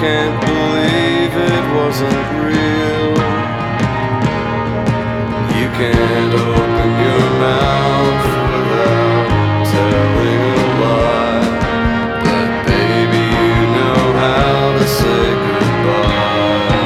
Can't 0.10 0.39
believe 0.41 1.34
it 1.53 1.66
wasn't 1.78 2.28
real. 2.47 3.10
You 5.60 5.68
can't 5.80 6.34
open 6.34 6.89
your 7.05 7.26
mouth 7.45 8.26
without 8.53 9.26
telling 9.72 10.43
a 10.55 10.68
lie. 10.82 11.49
But 12.26 12.49
baby, 12.70 13.26
you 13.43 13.60
know 13.78 14.03
how 14.24 14.57
to 14.80 14.86
say 14.99 15.26
goodbye. 15.45 16.80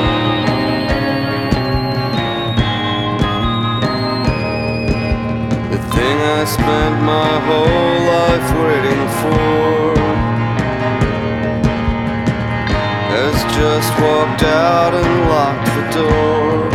The 5.72 5.80
thing 5.96 6.18
I 6.40 6.42
spent 6.58 6.96
my 7.14 7.34
whole 7.48 7.98
life 8.16 8.50
waiting 8.64 9.06
for 9.22 9.83
just 13.56 13.92
walked 14.02 14.42
out 14.42 14.96
and 14.96 15.30
locked 15.30 15.70
the 15.78 15.86
door. 16.00 16.70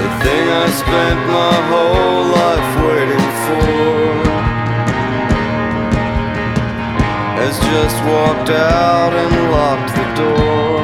The 0.00 0.10
thing 0.22 0.44
I 0.62 0.66
spent 0.82 1.20
my 1.40 1.56
whole 1.70 2.22
life 2.38 2.70
waiting 2.86 3.28
for 3.44 3.70
has 7.40 7.56
just 7.72 7.98
walked 8.06 8.50
out 8.50 9.12
and 9.22 9.34
locked 9.56 9.92
the 9.98 10.06
door. 10.22 10.78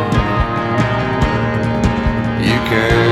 You 2.48 2.58
can't 2.70 3.05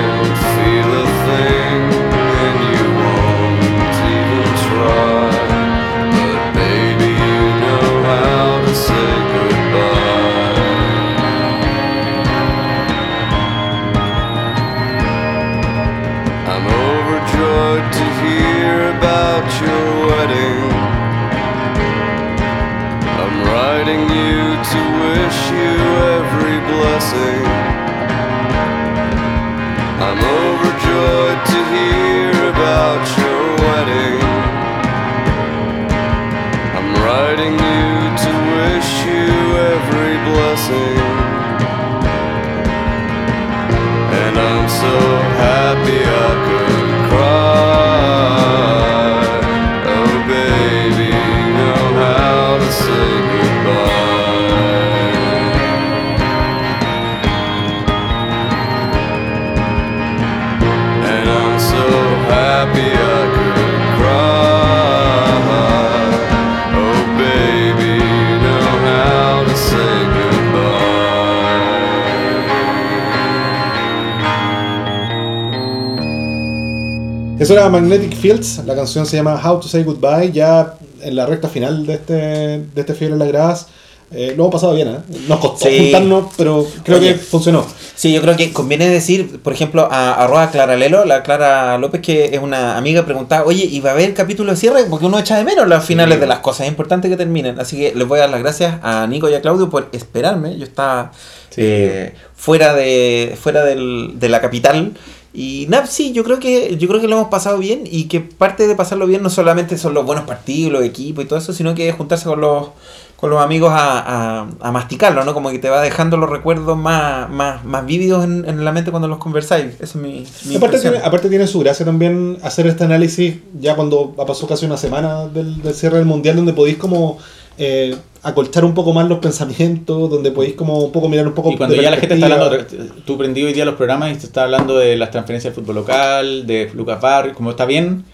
era 77.55 77.69
Magnetic 77.69 78.15
Fields, 78.17 78.61
la 78.67 78.75
canción 78.75 79.07
se 79.07 79.17
llama 79.17 79.41
How 79.43 79.61
to 79.61 79.69
Say 79.69 79.83
Goodbye, 79.85 80.33
ya 80.33 80.75
en 81.03 81.17
la 81.17 81.27
recta 81.27 81.49
final 81.49 81.87
de 81.87 81.95
este, 81.95 82.13
de 82.15 82.67
este 82.77 82.95
Fiebre 82.95 83.15
en 83.15 83.19
las 83.21 83.29
Gradas. 83.29 83.67
Eh, 84.13 84.35
lo 84.37 84.45
hemos 84.45 84.53
pasado 84.53 84.75
bien, 84.75 84.89
¿eh? 84.89 84.99
Nos 85.29 85.41
costó 85.41 85.67
Sí. 85.69 85.77
juntarnos, 85.79 86.27
pero 86.37 86.65
creo 86.85 86.99
Oye. 86.99 87.15
que 87.15 87.19
funcionó. 87.19 87.67
Sí, 87.97 88.13
yo 88.13 88.21
creo 88.21 88.37
que 88.37 88.53
conviene 88.53 88.89
decir, 88.89 89.41
por 89.43 89.53
ejemplo, 89.53 89.89
a 89.91 90.15
arroba 90.23 90.51
Clara 90.51 90.77
Lelo, 90.77 91.05
la 91.05 91.23
Clara 91.25 91.77
López, 91.79 92.01
que 92.01 92.27
es 92.27 92.39
una 92.41 92.77
amiga, 92.77 93.05
preguntaba, 93.05 93.45
oye, 93.45 93.65
¿y 93.65 93.81
va 93.81 93.91
a 93.91 93.93
haber 93.95 94.15
capítulo 94.15 94.53
de 94.53 94.57
cierre? 94.57 94.85
Porque 94.89 95.07
uno 95.07 95.19
echa 95.19 95.37
de 95.37 95.45
menos 95.45 95.67
las 95.67 95.85
finales 95.85 96.21
de 96.21 96.27
las 96.27 96.39
cosas, 96.41 96.63
es 96.67 96.69
importante 96.69 97.09
que 97.09 97.17
terminen. 97.17 97.59
Así 97.59 97.77
que 97.77 97.93
les 97.95 98.07
voy 98.07 98.19
a 98.19 98.23
dar 98.23 98.31
las 98.31 98.41
gracias 98.41 98.77
a 98.83 99.07
Nico 99.09 99.29
y 99.29 99.35
a 99.35 99.41
Claudio 99.41 99.69
por 99.69 99.89
esperarme. 99.93 100.57
Yo 100.59 100.65
estaba 100.65 101.11
Sí. 101.51 101.63
eh, 101.63 102.15
fuera 102.37 102.73
de 102.75 103.37
fuera 103.41 103.65
del- 103.65 104.13
de 104.19 104.29
la 104.29 104.41
capital. 104.41 104.93
Y 105.37 105.66
nada, 105.68 105.87
sí, 105.87 106.12
yo 106.12 106.22
creo 106.22 106.39
que 106.39 106.76
yo 106.76 106.87
creo 106.87 107.01
que 107.01 107.09
lo 107.09 107.16
hemos 107.16 107.28
pasado 107.28 107.59
bien 107.59 107.82
y 107.91 108.05
que 108.05 108.20
parte 108.20 108.68
de 108.68 108.76
pasarlo 108.76 109.09
bien 109.09 109.20
no 109.20 109.30
solamente 109.30 109.76
son 109.76 109.93
los 109.93 110.07
buenos 110.07 110.24
partidos, 110.24 110.72
los 110.72 110.85
equipos 110.85 111.24
y 111.24 111.26
todo 111.26 111.41
eso, 111.41 111.53
sino 111.53 111.74
que 111.74 111.91
juntarse 111.91 112.26
con 112.26 112.41
los 112.41 112.68
con 113.16 113.30
los 113.30 113.43
amigos 113.43 113.72
a, 113.72 114.43
a, 114.43 114.47
a 114.61 114.70
masticarlo, 114.70 115.24
¿no? 115.24 115.35
Como 115.35 115.51
que 115.51 115.59
te 115.59 115.70
va 115.70 115.80
dejando 115.80 116.16
los 116.18 116.28
recuerdos 116.28 116.76
más, 116.76 117.30
más, 117.30 117.64
más 117.64 117.87
vívidos 117.87 118.22
en, 118.24 118.45
en 118.49 118.64
la 118.64 118.70
mente 118.70 118.91
cuando 118.91 119.09
los 119.09 119.18
conversáis. 119.18 119.74
Esa 119.74 119.85
es 119.85 119.97
mi, 119.97 120.26
mi 120.45 120.57
aparte, 120.57 120.78
tiene, 120.78 120.99
aparte 120.99 121.28
tiene 121.28 121.47
su 121.47 121.61
gracia 121.61 121.85
también 121.85 122.39
hacer 122.43 122.66
este 122.66 122.85
análisis 122.85 123.37
ya 123.59 123.74
cuando 123.76 124.12
pasado 124.12 124.47
casi 124.47 124.66
una 124.66 124.76
semana 124.76 125.26
del, 125.26 125.62
del 125.62 125.74
cierre 125.74 125.97
del 125.97 126.07
mundial 126.07 126.37
donde 126.37 126.53
podéis 126.53 126.76
como 126.76 127.18
eh, 127.59 127.97
acolchar 128.25 128.64
un 128.64 128.75
poco 128.75 128.93
más 128.93 129.09
los 129.09 129.18
pensamientos, 129.18 130.11
donde 130.11 130.31
podéis 130.31 130.55
como 130.55 130.79
un 130.81 130.93
poco 130.93 131.09
mirar 131.09 131.27
un 131.27 131.35
poco 131.35 131.53
Y 131.53 131.57
cuando 131.57 131.77
de 131.77 131.83
ya 131.83 131.91
la 131.91 131.97
gente 131.99 132.14
está 132.14 132.27
hablando, 132.27 132.64
tú 133.05 133.16
prendí 133.18 133.43
hoy 133.43 133.53
día 133.53 133.64
los 133.64 133.75
programas 133.77 134.12
y 134.12 134.14
te 134.18 134.27
está 134.27 134.45
hablando 134.45 134.77
de 134.79 134.97
las 134.97 135.11
transferencias 135.11 135.55
del 135.55 135.62
fútbol 135.62 135.77
local, 135.77 136.47
de 136.47 136.70
Lucas 136.75 137.01
Barrio, 137.01 137.35
como 137.35 137.51
está 137.51 137.64
bien 137.66 138.05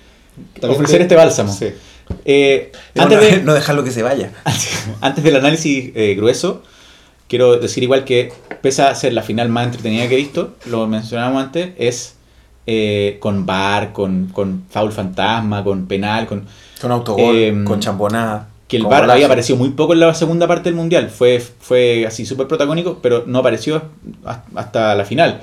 También 0.60 0.72
ofrecer 0.80 0.98
te- 0.98 1.02
este 1.04 1.16
bálsamo. 1.16 1.52
Sí. 1.52 1.68
Eh, 2.24 2.72
No, 2.94 3.02
antes, 3.04 3.18
no, 3.20 3.24
de, 3.24 3.42
no 3.44 3.54
dejarlo 3.54 3.84
que 3.84 3.90
se 3.92 4.02
vaya. 4.02 4.32
antes 5.00 5.22
del 5.24 5.36
análisis 5.36 5.92
eh, 5.94 6.14
grueso, 6.16 6.62
quiero 7.28 7.56
decir 7.58 7.82
igual 7.84 8.04
que, 8.04 8.32
pese 8.62 8.82
a 8.82 8.94
ser 8.96 9.12
la 9.12 9.22
final 9.22 9.48
más 9.48 9.66
entretenida 9.66 10.08
que 10.08 10.14
he 10.14 10.18
visto, 10.18 10.54
lo 10.66 10.86
mencionamos 10.88 11.40
antes, 11.42 11.70
es 11.78 12.16
eh, 12.66 13.16
con 13.20 13.46
bar, 13.46 13.92
con, 13.92 14.26
con 14.32 14.64
foul 14.70 14.90
fantasma, 14.92 15.62
con 15.62 15.86
penal, 15.86 16.26
con 16.26 16.46
Con 16.80 16.90
autogol, 16.92 17.36
Eh, 17.36 17.62
con 17.64 17.78
champonada. 17.80 18.48
Que 18.70 18.76
el 18.76 18.84
VAR 18.84 19.10
había 19.10 19.26
aparecido 19.26 19.58
muy 19.58 19.70
poco 19.70 19.92
en 19.94 20.00
la 20.00 20.14
segunda 20.14 20.46
parte 20.46 20.64
del 20.70 20.74
mundial. 20.76 21.10
Fue, 21.10 21.42
fue 21.60 22.06
así 22.06 22.24
súper 22.24 22.46
protagónico, 22.46 23.00
pero 23.02 23.24
no 23.26 23.40
apareció 23.40 23.82
has- 24.24 24.38
hasta 24.54 24.94
la 24.94 25.04
final. 25.04 25.42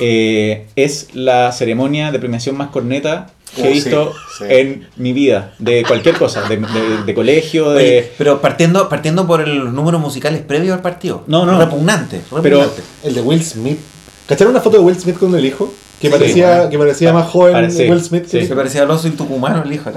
Eh, 0.00 0.66
es 0.76 1.14
la 1.14 1.50
ceremonia 1.52 2.10
de 2.12 2.18
premiación 2.18 2.56
más 2.56 2.68
corneta 2.70 3.28
que 3.54 3.62
he 3.62 3.64
Oh, 3.64 3.68
sí, 3.68 3.72
visto 3.74 4.12
sí. 4.38 4.44
en 4.48 4.86
mi 4.96 5.12
vida, 5.12 5.54
de 5.58 5.82
cualquier 5.86 6.16
cosa, 6.16 6.42
de, 6.48 6.56
de- 6.58 7.02
de 7.06 7.14
colegio, 7.14 7.70
de... 7.70 7.76
Oye, 7.84 8.12
pero 8.18 8.40
partiendo, 8.40 8.88
partiendo 8.88 9.26
por 9.26 9.40
el- 9.40 9.56
los 9.58 9.72
números 9.72 10.00
musicales 10.00 10.42
previos 10.42 10.74
al 10.74 10.82
partido. 10.82 11.24
No, 11.26 11.46
no. 11.46 11.58
Repugnante. 11.58 12.20
Pero- 12.42 12.42
repugnante. 12.60 12.82
El 13.04 13.14
de 13.14 13.20
Will 13.22 13.42
Smith. 13.42 13.78
¿Cacharon 14.26 14.52
una 14.52 14.60
foto 14.60 14.76
de 14.78 14.82
Will 14.84 14.98
Smith 15.00 15.16
con 15.18 15.34
el 15.34 15.44
hijo? 15.44 15.72
Que 16.00 16.08
Sí, 16.08 16.12
parecía, 16.12 16.54
bueno. 16.56 16.70
que 16.70 16.78
parecía 16.78 17.12
Pa- 17.12 17.18
más 17.20 17.28
joven 17.30 17.52
parece- 17.54 17.90
Will 17.90 18.02
Smith 18.04 18.26
que 18.30 18.46
parecía 18.54 18.82
al 18.82 18.90
oso 18.90 19.08
y 19.08 19.12
tucumano 19.12 19.62
el 19.64 19.72
hijo. 19.72 19.90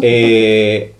Eh, 0.00 0.94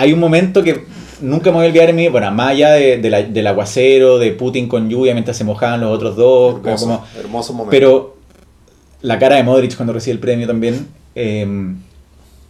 hay 0.00 0.12
un 0.12 0.18
momento 0.20 0.62
que 0.62 0.84
nunca 1.20 1.50
me 1.50 1.56
voy 1.58 1.66
a 1.66 1.68
olvidar 1.68 1.90
en 1.90 1.96
mi 1.96 2.08
bueno, 2.08 2.30
más 2.30 2.50
allá 2.50 2.72
de, 2.72 2.98
de 2.98 3.10
la- 3.10 3.22
del 3.22 3.46
aguacero, 3.46 4.18
de 4.18 4.32
Putin 4.32 4.68
con 4.68 4.88
lluvia 4.88 5.12
mientras 5.12 5.36
se 5.36 5.44
mojaban 5.44 5.80
los 5.80 5.90
otros 5.94 6.16
dos, 6.16 6.56
Hermoso, 6.64 6.84
como- 6.86 7.04
hermoso 7.18 7.52
momento. 7.52 7.70
Pero 7.70 8.16
la 9.02 9.18
cara 9.18 9.36
de 9.36 9.42
Modric 9.42 9.76
cuando 9.76 9.92
recibe 9.92 10.14
el 10.14 10.18
premio 10.20 10.46
también. 10.46 10.86
eh, 11.14 11.46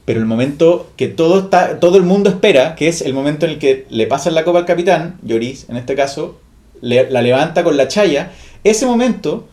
pero 0.05 0.18
el 0.20 0.26
momento 0.26 0.88
que 0.96 1.07
todo 1.09 1.38
está 1.40 1.78
todo 1.78 1.96
el 1.96 2.03
mundo 2.03 2.30
espera, 2.30 2.74
que 2.74 2.88
es 2.88 3.01
el 3.03 3.14
momento 3.14 3.46
en 3.46 3.53
el 3.53 3.59
que 3.59 3.86
le 3.90 4.07
pasan 4.07 4.34
la 4.34 4.42
copa 4.44 4.59
al 4.59 4.64
capitán, 4.66 5.16
Lloris 5.22 5.66
en 5.68 5.76
este 5.76 5.94
caso, 5.94 6.38
le- 6.80 7.09
la 7.11 7.22
levanta 7.22 7.62
con 7.62 7.76
la 7.76 7.86
chaya. 7.86 8.32
Ese 8.64 8.86
momento 8.86 9.46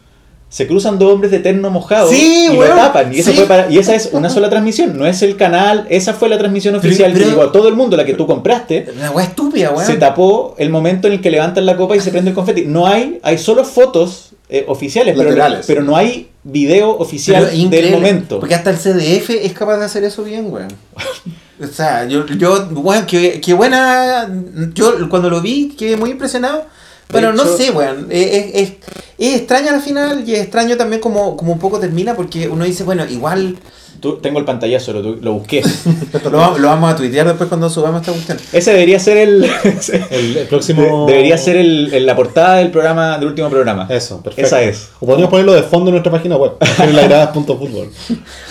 se 0.50 0.66
cruzan 0.66 0.98
dos 0.98 1.12
hombres 1.14 1.30
de 1.32 1.40
terno 1.40 1.70
mojado 1.70 2.10
Sí, 2.10 2.48
y 2.52 2.56
lo 2.56 2.64
tapan. 2.68 3.14
Y, 3.14 3.20
eso 3.20 3.32
sí. 3.32 3.38
fue 3.38 3.46
para- 3.48 3.70
y 3.70 3.78
esa 3.80 3.94
es 3.96 4.10
una 4.14 4.30
sola 4.30 4.50
transmisión, 4.50 4.98
no 4.98 5.06
es 5.06 5.22
el 5.22 5.36
canal, 5.36 5.86
esa 5.90 6.14
fue 6.14 6.30
la 6.30 6.38
transmisión 6.38 6.74
Pero- 6.76 6.88
oficial 6.88 7.12
pero- 7.12 7.26
que 7.26 7.30
llegó 7.32 7.44
a 7.44 7.52
todo 7.52 7.68
el 7.68 7.76
mundo, 7.76 7.98
la 7.98 8.06
que 8.06 8.14
tú 8.14 8.26
compraste. 8.26 8.88
Una 8.96 9.12
weá 9.12 9.26
estúpida, 9.26 9.72
weón. 9.72 9.86
Se 9.86 9.96
tapó 9.98 10.56
el 10.58 10.70
momento 10.70 11.08
en 11.08 11.14
el 11.14 11.22
que 11.22 11.32
levantan 11.32 11.66
la 11.66 11.76
copa 11.76 11.96
y 11.98 12.00
se 12.00 12.12
prende 12.12 12.30
el 12.30 12.36
confeti. 12.36 12.66
No 12.66 12.88
hay, 12.88 13.20
hay 13.24 13.38
solo 13.38 13.66
fotos 13.66 14.24
eh, 14.50 14.64
oficiales, 14.70 15.14
pero, 15.18 15.36
pero 15.68 15.84
no 15.84 15.98
hay 15.98 16.30
video 16.46 16.92
oficial 16.98 17.50
Pero 17.52 17.70
del 17.70 17.92
momento. 17.92 18.40
Porque 18.40 18.56
hasta 18.56 18.70
el 18.70 18.78
CDF 18.78 19.32
es 19.32 19.52
capaz 19.52 19.78
de 19.78 19.84
hacer 19.84 20.06
eso 20.06 20.24
bien, 20.24 20.52
weón. 20.52 20.70
O 21.60 21.66
sea, 21.66 22.08
yo, 22.08 22.24
yo 22.28 22.68
weón, 22.72 23.08
qué, 23.08 23.42
qué 23.44 23.52
buena. 23.54 24.30
Yo 24.76 25.10
cuando 25.10 25.28
lo 25.30 25.42
vi 25.42 25.70
quedé 25.70 25.98
muy 25.98 26.12
impresionado. 26.12 26.66
Pero 27.12 27.34
no 27.34 27.46
sé, 27.46 27.72
weón. 27.72 28.08
Es, 28.10 28.26
es, 28.34 28.56
es- 28.56 28.74
es 29.20 29.36
extraña 29.38 29.74
al 29.74 29.82
final 29.82 30.24
y 30.28 30.34
es 30.36 30.42
extraño 30.42 30.78
también 30.78 31.02
como, 31.02 31.36
como 31.38 31.54
un 31.54 31.60
poco 31.60 31.80
termina 31.80 32.16
porque 32.16 32.48
uno 32.50 32.66
dice, 32.66 32.84
bueno, 32.84 33.04
igual 33.08 33.58
Tú- 34.00 34.18
tengo 34.20 34.38
el 34.38 34.46
pantallazo, 34.46 34.94
lo, 34.94 35.16
lo 35.16 35.34
busqué. 35.34 35.64
lo, 36.32 36.38
va- 36.38 36.56
lo 36.56 36.68
vamos 36.68 36.94
a 36.94 36.96
tuitear 36.96 37.26
después 37.26 37.48
cuando 37.50 37.68
subamos 37.68 38.02
esta 38.02 38.12
cuestión. 38.12 38.38
Ese 38.54 38.72
debería 38.74 39.00
ser 39.00 39.18
el. 39.18 39.44
El, 40.12 40.38
el 40.38 40.48
próximo. 40.48 41.08
debería 41.08 41.36
ser 41.40 41.56
el, 41.56 41.92
el- 41.92 42.06
la 42.06 42.16
portada 42.16 42.58
del 42.58 42.70
programa, 42.70 43.18
del 43.18 43.30
último 43.30 43.50
programa. 43.50 43.88
Eso, 43.90 44.22
perfecto. 44.22 44.46
Esa 44.46 44.62
es. 44.62 44.90
O 45.00 45.08
podríamos 45.08 45.32
ponerlo 45.32 45.54
de 45.54 45.64
fondo 45.64 45.90
en 45.90 45.94
nuestra 45.96 46.12
página 46.12 46.36
web. 46.38 46.52
lagradas.fútbol. 46.94 47.90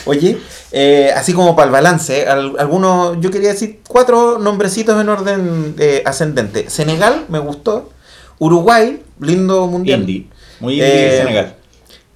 Oye, 0.06 0.36
eh, 0.72 1.10
así 1.14 1.32
como 1.32 1.54
para 1.54 1.66
el 1.66 1.72
balance, 1.72 2.26
al- 2.26 2.54
algunos, 2.58 3.18
yo 3.20 3.30
quería 3.30 3.50
decir 3.50 3.80
cuatro 3.86 4.38
nombrecitos 4.40 5.00
en 5.00 5.08
orden 5.08 5.74
eh, 5.78 6.02
ascendente. 6.04 6.68
Senegal, 6.70 7.26
me 7.28 7.38
gustó. 7.38 7.90
Uruguay, 8.38 9.00
lindo 9.20 9.66
mundial. 9.66 10.00
Indie. 10.00 10.26
Muy 10.60 10.74
indie 10.74 11.14
Eh, 11.14 11.18
Senegal. 11.18 11.54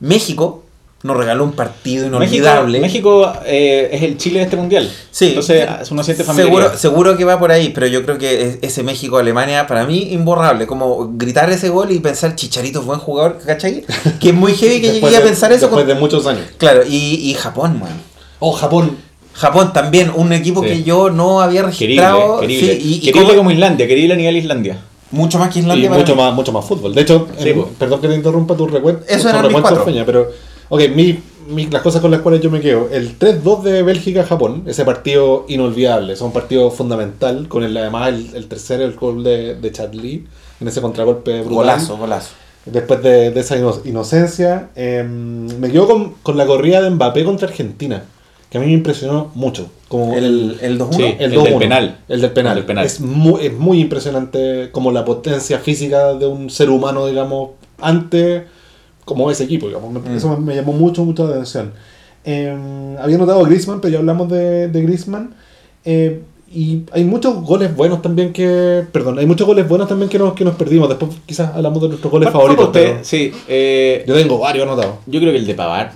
México, 0.00 0.64
nos 1.02 1.16
regaló 1.16 1.44
un 1.44 1.52
partido 1.52 2.06
inolvidable. 2.06 2.78
México 2.80 3.32
eh, 3.46 3.88
es 3.92 4.02
el 4.02 4.18
Chile 4.18 4.38
de 4.40 4.44
este 4.44 4.56
mundial. 4.56 4.90
Sí. 5.10 5.28
Entonces 5.28 5.66
uno 5.90 6.02
siente 6.02 6.24
familiaridad. 6.24 6.62
Seguro, 6.74 6.78
seguro 6.78 7.16
que 7.16 7.24
va 7.24 7.38
por 7.38 7.50
ahí, 7.52 7.70
pero 7.74 7.86
yo 7.86 8.02
creo 8.04 8.18
que 8.18 8.42
es- 8.48 8.58
ese 8.62 8.82
México-Alemania, 8.82 9.66
para 9.66 9.86
mí, 9.86 10.08
imborrable. 10.12 10.66
Como 10.66 11.12
gritar 11.14 11.50
ese 11.50 11.70
gol 11.70 11.90
y 11.90 12.00
pensar, 12.00 12.34
Chicharito 12.36 12.80
es 12.80 12.86
buen 12.86 12.98
jugador, 13.00 13.38
¿cachai? 13.46 13.84
Que 14.20 14.28
es 14.30 14.34
muy 14.34 14.52
heavy 14.54 14.80
que 14.82 14.92
llegué 15.00 15.16
a 15.16 15.20
de- 15.20 15.26
pensar 15.26 15.52
eso. 15.52 15.66
Después 15.66 15.84
con- 15.86 15.94
de 15.94 16.00
muchos 16.00 16.26
años. 16.26 16.44
Claro, 16.58 16.82
y, 16.86 17.30
y 17.30 17.34
Japón, 17.34 17.80
weón. 17.82 17.94
Oh, 18.38 18.52
Japón. 18.52 18.96
Japón 19.32 19.72
también, 19.72 20.10
un 20.14 20.32
equipo 20.34 20.62
Sí. 20.62 20.68
que 20.68 20.82
yo 20.82 21.08
no 21.08 21.40
había 21.40 21.62
Querible, 21.70 22.02
registrado. 22.02 22.40
querible. 22.40 22.74
sí, 22.74 22.78
y, 22.82 22.94
y 22.96 23.00
Querible 23.00 23.28
como- 23.28 23.36
como 23.38 23.50
Islandia, 23.52 23.86
querible 23.86 24.14
a 24.14 24.16
nivel 24.18 24.36
Islandia. 24.36 24.78
Mucho 25.10 25.38
más 25.38 25.50
que 25.52 25.58
Y 25.58 25.62
Islandia. 25.62 25.88
para 25.88 26.00
mucho 26.02 26.14
mí. 26.16 26.22
más, 26.22 26.34
mucho 26.34 26.52
más 26.52 26.64
fútbol. 26.64 26.94
De 26.94 27.02
hecho, 27.02 27.26
Sí, 27.38 27.48
en- 27.50 27.56
po. 27.62 27.68
perdón 27.78 28.00
que 28.00 28.08
te 28.08 28.14
interrumpa 28.14 28.56
tu 28.56 28.66
recuerdo. 28.66 29.00
Eso 29.08 29.24
mis 29.28 29.36
recuento, 29.42 29.60
cuatro. 29.62 29.84
Feña, 29.84 30.04
pero, 30.06 30.28
ok, 30.68 30.82
mi, 30.94 31.18
mi- 31.48 31.66
las 31.66 31.82
cosas 31.82 32.00
con 32.00 32.10
las 32.10 32.20
cuales 32.20 32.40
yo 32.40 32.50
me 32.50 32.60
quedo. 32.60 32.88
El 32.92 33.18
3-2 33.18 33.62
de 33.64 33.82
Bélgica-Japón, 33.82 34.62
ese 34.66 34.84
partido 34.84 35.44
inolvidable, 35.48 36.12
es 36.12 36.20
un 36.20 36.32
partido 36.32 36.70
fundamental, 36.70 37.48
con 37.48 37.64
el, 37.64 37.76
además 37.76 38.08
el, 38.10 38.30
el 38.34 38.46
tercero, 38.46 38.84
el 38.84 38.94
gol 38.94 39.24
de, 39.24 39.54
de 39.56 39.72
Chad 39.72 39.92
Lee, 39.94 40.26
en 40.60 40.68
ese 40.68 40.80
contragolpe 40.80 41.40
brutal. 41.40 41.54
Golazo, 41.54 41.96
golazo. 41.96 42.30
Después 42.66 43.02
de, 43.02 43.30
de 43.30 43.40
esa 43.40 43.56
ino- 43.56 43.80
inocencia, 43.84 44.68
eh, 44.76 45.02
me 45.02 45.70
quedo 45.72 45.86
con, 45.88 46.14
con 46.22 46.36
la 46.36 46.46
corrida 46.46 46.82
de 46.82 46.90
Mbappé 46.90 47.24
contra 47.24 47.48
Argentina, 47.48 48.04
que 48.50 48.58
a 48.58 48.60
mí 48.60 48.66
me 48.66 48.72
impresionó 48.72 49.30
mucho. 49.34 49.70
Como 49.88 50.14
El, 50.16 50.58
el 50.60 50.78
2-1. 50.78 50.92
Sí. 50.94 51.02
el, 51.18 51.32
el 51.32 51.38
2-1. 51.38 51.42
del 51.44 51.58
penal. 51.58 51.98
El 52.08 52.20
del 52.20 52.30
penal. 52.32 52.52
El 52.52 52.56
del 52.58 52.66
penal. 52.66 52.84
Es, 52.84 53.00
muy, 53.00 53.46
es 53.46 53.52
muy 53.52 53.80
impresionante 53.80 54.70
como 54.72 54.92
la 54.92 55.04
potencia 55.04 55.58
física 55.60 56.14
de 56.14 56.26
un 56.26 56.50
ser 56.50 56.68
humano, 56.70 57.06
digamos, 57.06 57.50
ante 57.80 58.44
como 59.04 59.30
ese 59.30 59.44
equipo, 59.44 59.68
digamos. 59.68 59.92
Mm. 59.92 60.16
Eso 60.16 60.36
me, 60.36 60.54
llamó 60.54 60.72
mucho, 60.72 61.04
mucho 61.04 61.24
la 61.24 61.30
atención. 61.34 61.72
Eh, 62.24 62.96
había 63.00 63.18
notado 63.18 63.42
Griezmann, 63.44 63.80
pero 63.80 63.92
ya 63.92 63.98
hablamos 64.00 64.28
de, 64.28 64.68
de 64.68 64.82
Griezmann. 64.82 65.34
Eh, 65.84 66.20
y 66.52 66.82
hay 66.92 67.04
muchos 67.04 67.34
goles 67.42 67.74
buenos 67.76 68.02
también 68.02 68.32
que... 68.32 68.84
Perdón, 68.90 69.18
hay 69.20 69.26
muchos 69.26 69.46
goles 69.46 69.68
buenos 69.68 69.86
también 69.88 70.08
que 70.08 70.18
nos, 70.18 70.32
que 70.34 70.44
nos 70.44 70.56
perdimos. 70.56 70.88
Después 70.88 71.12
quizás 71.24 71.54
hablamos 71.54 71.80
de 71.82 71.88
nuestros 71.88 72.10
goles 72.10 72.28
¿Cuál- 72.30 72.42
favoritos. 72.42 72.70
pero? 72.72 72.98
Sí, 73.02 73.32
eh, 73.46 74.04
yo 74.06 74.14
tengo 74.14 74.38
varios 74.38 74.66
anotados. 74.66 74.96
yo 75.06 75.20
creo 75.20 75.32
que 75.32 75.38
el 75.38 75.46
de 75.46 75.54
Pavar. 75.54 75.92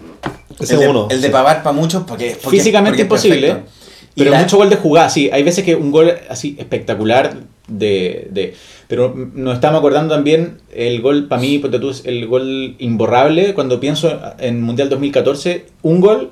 Ese 0.61 0.75
el 0.75 0.81
de, 0.81 0.89
uno. 0.89 1.09
el 1.11 1.21
de 1.21 1.27
sí. 1.29 1.33
Pavard 1.33 1.63
para 1.63 1.73
muchos 1.73 2.05
porque, 2.05 2.37
porque- 2.43 2.59
Físicamente 2.59 3.05
porque 3.05 3.17
es 3.17 3.25
imposible, 3.25 3.47
perfecto. 3.49 3.71
Pero 4.17 4.31
la- 4.31 4.41
mucho 4.41 4.57
gol 4.57 4.71
de 4.71 4.77
jugada, 4.77 5.09
sí. 5.11 5.29
Hay 5.33 5.43
veces 5.43 5.65
que 5.65 5.75
un 5.75 5.91
gol 5.91 6.13
así 6.29 6.57
espectacular 6.59 7.37
de... 7.69 8.29
de 8.31 8.55
pero 8.87 9.15
nos 9.35 9.55
estamos 9.55 9.79
acordando 9.79 10.15
también 10.15 10.59
el 10.73 11.01
gol, 11.01 11.27
para 11.27 11.41
mí, 11.41 11.61
el 12.05 12.27
gol 12.27 12.77
imborrable, 12.79 13.55
cuando 13.55 13.81
pienso 13.81 14.21
en 14.39 14.63
Mundial 14.63 14.89
2014, 14.91 15.65
un 15.83 16.01
gol, 16.01 16.31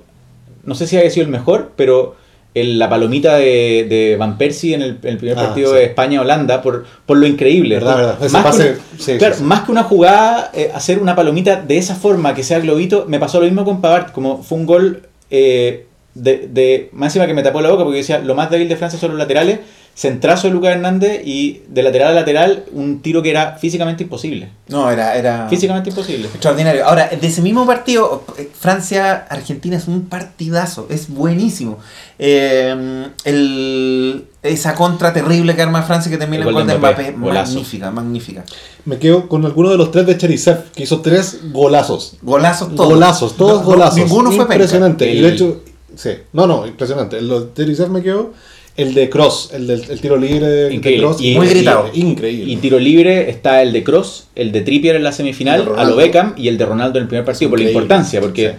no 0.65 0.75
sé 0.75 0.87
si 0.87 0.97
haya 0.99 1.11
sido 1.11 1.25
el 1.25 1.33
mejor, 1.33 1.73
pero 1.77 2.15
el- 2.55 2.79
la 2.79 2.89
palomita 2.89 3.37
de, 3.37 3.87
de 3.89 4.17
Van 4.19 4.37
Persie 4.39 4.75
en 4.75 4.83
el, 4.83 4.99
en 5.03 5.09
el 5.11 5.17
primer 5.19 5.39
Ah, 5.39 5.43
partido 5.47 5.71
sí. 5.71 5.77
de 5.77 5.85
España-Holanda, 5.85 6.61
por, 6.63 6.85
por 7.07 7.17
lo 7.17 7.27
increíble. 7.27 7.77
Verdad, 7.77 7.97
verdad. 7.97 8.19
Ese 8.21 8.33
Más, 8.33 8.45
pase- 8.45 8.75
que 8.97 9.03
sí, 9.03 9.19
claro, 9.19 9.35
sí, 9.37 9.43
más 9.43 9.61
que 9.65 9.73
una 9.73 9.85
jugada, 9.85 10.51
eh, 10.55 10.71
hacer 10.75 10.99
una 10.99 11.15
palomita 11.17 11.57
de 11.57 11.79
esa 11.79 11.95
forma, 11.95 12.35
que 12.35 12.43
sea 12.43 12.59
globito, 12.61 13.07
me 13.09 13.19
pasó 13.19 13.39
lo 13.41 13.47
mismo 13.47 13.65
con 13.65 13.81
Pavard, 13.81 14.13
como 14.13 14.43
fue 14.43 14.59
un 14.59 14.67
gol 14.67 15.03
eh, 15.31 15.87
de, 16.15 16.47
de, 16.53 16.91
más 16.93 17.09
encima 17.09 17.27
que 17.27 17.33
me 17.33 17.43
tapó 17.43 17.63
la 17.63 17.71
boca 17.71 17.85
porque 17.85 17.99
decía, 17.99 18.19
lo 18.19 18.35
más 18.35 18.51
débil 18.51 18.69
de 18.69 18.77
Francia 18.77 18.99
son 18.99 19.11
los 19.13 19.19
laterales, 19.19 19.61
centrazo 19.95 20.49
de 20.49 20.55
Lucas 20.55 20.75
Hernández 20.75 21.21
y 21.25 21.63
de 21.69 21.83
lateral 21.83 22.13
a 22.13 22.15
lateral 22.15 22.65
un 22.73 23.03
tiro 23.03 23.23
que 23.23 23.31
era 23.31 23.57
físicamente 23.59 24.03
imposible. 24.05 24.49
No, 24.69 24.91
era, 24.91 25.17
era 25.17 25.49
Físicamente 25.49 25.91
imposible. 25.91 26.29
extraordinario. 26.29 26.85
Ahora, 26.87 27.09
de 27.09 27.27
ese 27.27 27.43
mismo 27.43 27.67
partido, 27.67 28.25
eh, 28.39 28.51
Francia-Argentina 28.59 29.77
es 29.77 29.89
un 29.89 30.07
partidazo, 30.07 30.87
es 30.89 31.09
buenísimo. 31.11 31.79
Eh, 32.19 33.07
el, 33.25 34.25
esa 34.43 34.75
contra 34.75 35.13
terrible 35.13 35.55
que 35.55 35.63
arma 35.63 35.83
Francia 35.83 36.11
que 36.11 36.19
termina 36.19 36.43
El 36.45 36.49
en 36.49 36.55
gol 36.55 36.67
de 36.67 36.79
Mbappé, 36.79 37.03
Mbappé, 37.13 37.21
golazo. 37.21 37.53
magnífica, 37.55 37.91
magnífica. 37.91 38.45
Me 38.85 38.99
quedo 38.99 39.29
con 39.29 39.45
alguno 39.45 39.71
de 39.71 39.77
los 39.77 39.91
tres 39.91 40.07
de 40.07 40.17
Cherisev, 40.17 40.71
que 40.75 40.85
hizo 40.85 41.01
tres 41.01 41.41
golazos. 41.53 42.17
Golazos 42.23 42.75
todos. 42.75 42.89
Golazos, 42.95 43.37
todos 43.37 43.53
No, 43.53 43.59
no, 43.61 43.65
golazos. 43.67 43.97
ninguno 43.99 44.31
fue 44.31 44.39
penca. 44.47 44.55
Impresionante. 44.55 45.13
Y 45.13 45.21
de 45.21 45.29
hecho, 45.29 45.63
sí. 45.95 46.11
No, 46.33 46.47
no, 46.47 46.67
impresionante. 46.67 47.21
De 47.21 47.49
Cherisev 47.55 47.91
me 47.91 48.03
quedó. 48.03 48.33
El 48.77 48.95
de 48.95 49.11
Cross, 49.11 49.51
el 49.53 49.67
del 49.67 49.83
el 49.91 50.01
tiro 50.01 50.17
libre 50.17 50.47
de, 50.47 50.75
Increíble. 50.75 51.05
Cross. 51.07 51.21
Y- 51.21 51.35
Muy 51.35 51.47
gritado. 51.47 51.91
Increíble. 51.93 52.51
Y 52.53 52.57
tiro 52.57 52.79
libre 52.79 53.29
está 53.29 53.61
el 53.63 53.73
de 53.73 53.85
Cross, 53.85 54.29
el 54.35 54.51
de 54.51 54.63
Trippier 54.63 54.97
en 54.97 55.05
la 55.05 55.13
semifinal, 55.13 55.65
de 55.67 55.81
a 55.81 55.85
lo 55.85 55.97
Beckham 55.97 56.35
y 56.39 56.49
el 56.49 56.57
de 56.57 56.65
Ronaldo 56.65 56.99
en 56.99 57.03
el 57.03 57.09
primer 57.09 57.25
partido, 57.25 57.51
por 57.51 57.61
la 57.61 57.67
importancia, 57.69 58.21
porque 58.21 58.49
Sí. 58.49 58.55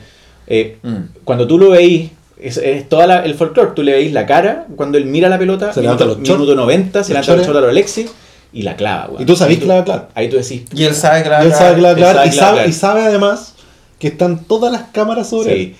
eh, 0.47 0.77
Mm. 0.83 0.95
cuando 1.23 1.47
tú 1.47 1.57
lo 1.57 1.71
veís, 1.71 2.11
es, 2.39 2.57
es 2.57 2.87
toda 2.89 3.07
la- 3.07 3.25
el 3.25 3.33
folclore, 3.33 3.71
tú 3.75 3.81
le 3.81 3.93
veís 3.93 4.11
la 4.13 4.25
cara, 4.27 4.67
cuando 4.75 4.97
él 4.99 5.05
mira 5.05 5.29
la 5.29 5.39
pelota, 5.39 5.73
Se 5.73 5.79
minuto, 5.81 6.05
levanta 6.05 6.05
los 6.05 6.37
minuto 6.37 6.55
90, 6.55 6.91
se 6.91 6.99
los 6.99 7.09
levanta 7.09 7.19
el 7.19 7.25
chores. 7.39 7.45
short 7.47 7.57
a 7.57 7.61
lo 7.61 7.69
Alexis 7.69 8.11
y 8.53 8.61
la 8.61 8.75
clava. 8.75 9.07
weón. 9.09 9.21
Y 9.23 9.25
tú 9.25 9.35
sabés 9.35 9.57
a 9.57 9.61
clavar. 9.61 10.09
Ahí 10.13 10.29
tú 10.29 10.35
decís, 10.37 10.61
Y 10.75 10.83
él 10.83 10.93
sabe 10.93 11.23
que 11.23 11.29
la 11.29 11.43
Y 11.43 11.47
él 11.47 11.53
sabe 11.53 11.75
clavar, 11.79 11.97
y 11.97 12.01
sabe, 12.03 12.29
clavar. 12.31 12.69
y 12.69 12.71
sabe 12.73 13.01
además 13.01 13.55
que 13.97 14.09
están 14.09 14.43
todas 14.45 14.71
las 14.71 14.83
cámaras 14.91 15.29
sobre 15.29 15.55
sí. 15.55 15.59
él. 15.61 15.75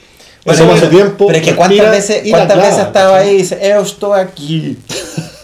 Pero- 0.45 0.89
tiempo. 0.89 1.31
Es 1.31 1.41
que 1.41 1.55
cuántas 1.55 1.91
veces, 1.91 2.23
cuántas 2.29 2.57
veces 2.57 2.79
estaba 2.79 3.17
ahí 3.17 3.29
y 3.35 3.37
dice, 3.37 3.59
yo 3.61 3.81
estoy 3.81 4.19
aquí. 4.19 4.77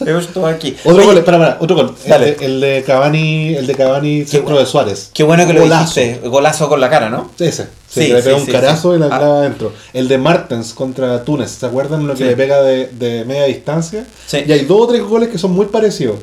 Yo 0.05 0.17
estoy 0.17 0.49
aquí. 0.53 0.77
Otro 0.85 1.03
gol, 1.03 1.17
espera, 1.17 1.35
espera, 1.37 1.57
otro 1.59 1.75
gol. 1.75 1.95
El 2.05 2.21
de, 2.21 2.45
el 2.45 2.61
de 2.61 2.83
Cavani, 2.87 3.55
el 3.55 3.67
de 3.67 3.75
Cavani 3.75 4.23
centro 4.25 4.57
de 4.57 4.65
Suárez. 4.65 5.11
Qué 5.13 5.23
bueno 5.23 5.45
que 5.45 5.51
lo 5.51 5.63
dijiste. 5.65 6.21
Golazo 6.23 6.69
con 6.69 6.79
la 6.79 6.89
cara, 6.89 7.09
¿no? 7.09 7.29
Ese. 7.37 7.67
Sí, 7.89 8.07
le 8.07 8.21
pega 8.23 8.37
un 8.37 8.45
carazo 8.45 8.95
y 8.95 8.99
la 8.99 9.07
Ah. 9.07 9.17
clava 9.19 9.39
adentro. 9.39 9.73
El 9.91 10.07
de 10.07 10.17
Martens 10.17 10.73
contra 10.73 11.21
Túnez, 11.25 11.51
¿se 11.51 11.65
acuerdan 11.65 12.07
lo 12.07 12.15
que 12.15 12.23
le 12.23 12.35
pega 12.37 12.61
de, 12.61 12.87
de 12.93 13.25
media 13.25 13.43
distancia? 13.43 14.05
Sí. 14.25 14.41
Y 14.47 14.51
hay 14.53 14.61
dos 14.63 14.81
o 14.83 14.87
tres 14.87 15.03
goles 15.03 15.27
que 15.27 15.37
son 15.37 15.51
muy 15.51 15.65
parecidos. 15.65 16.15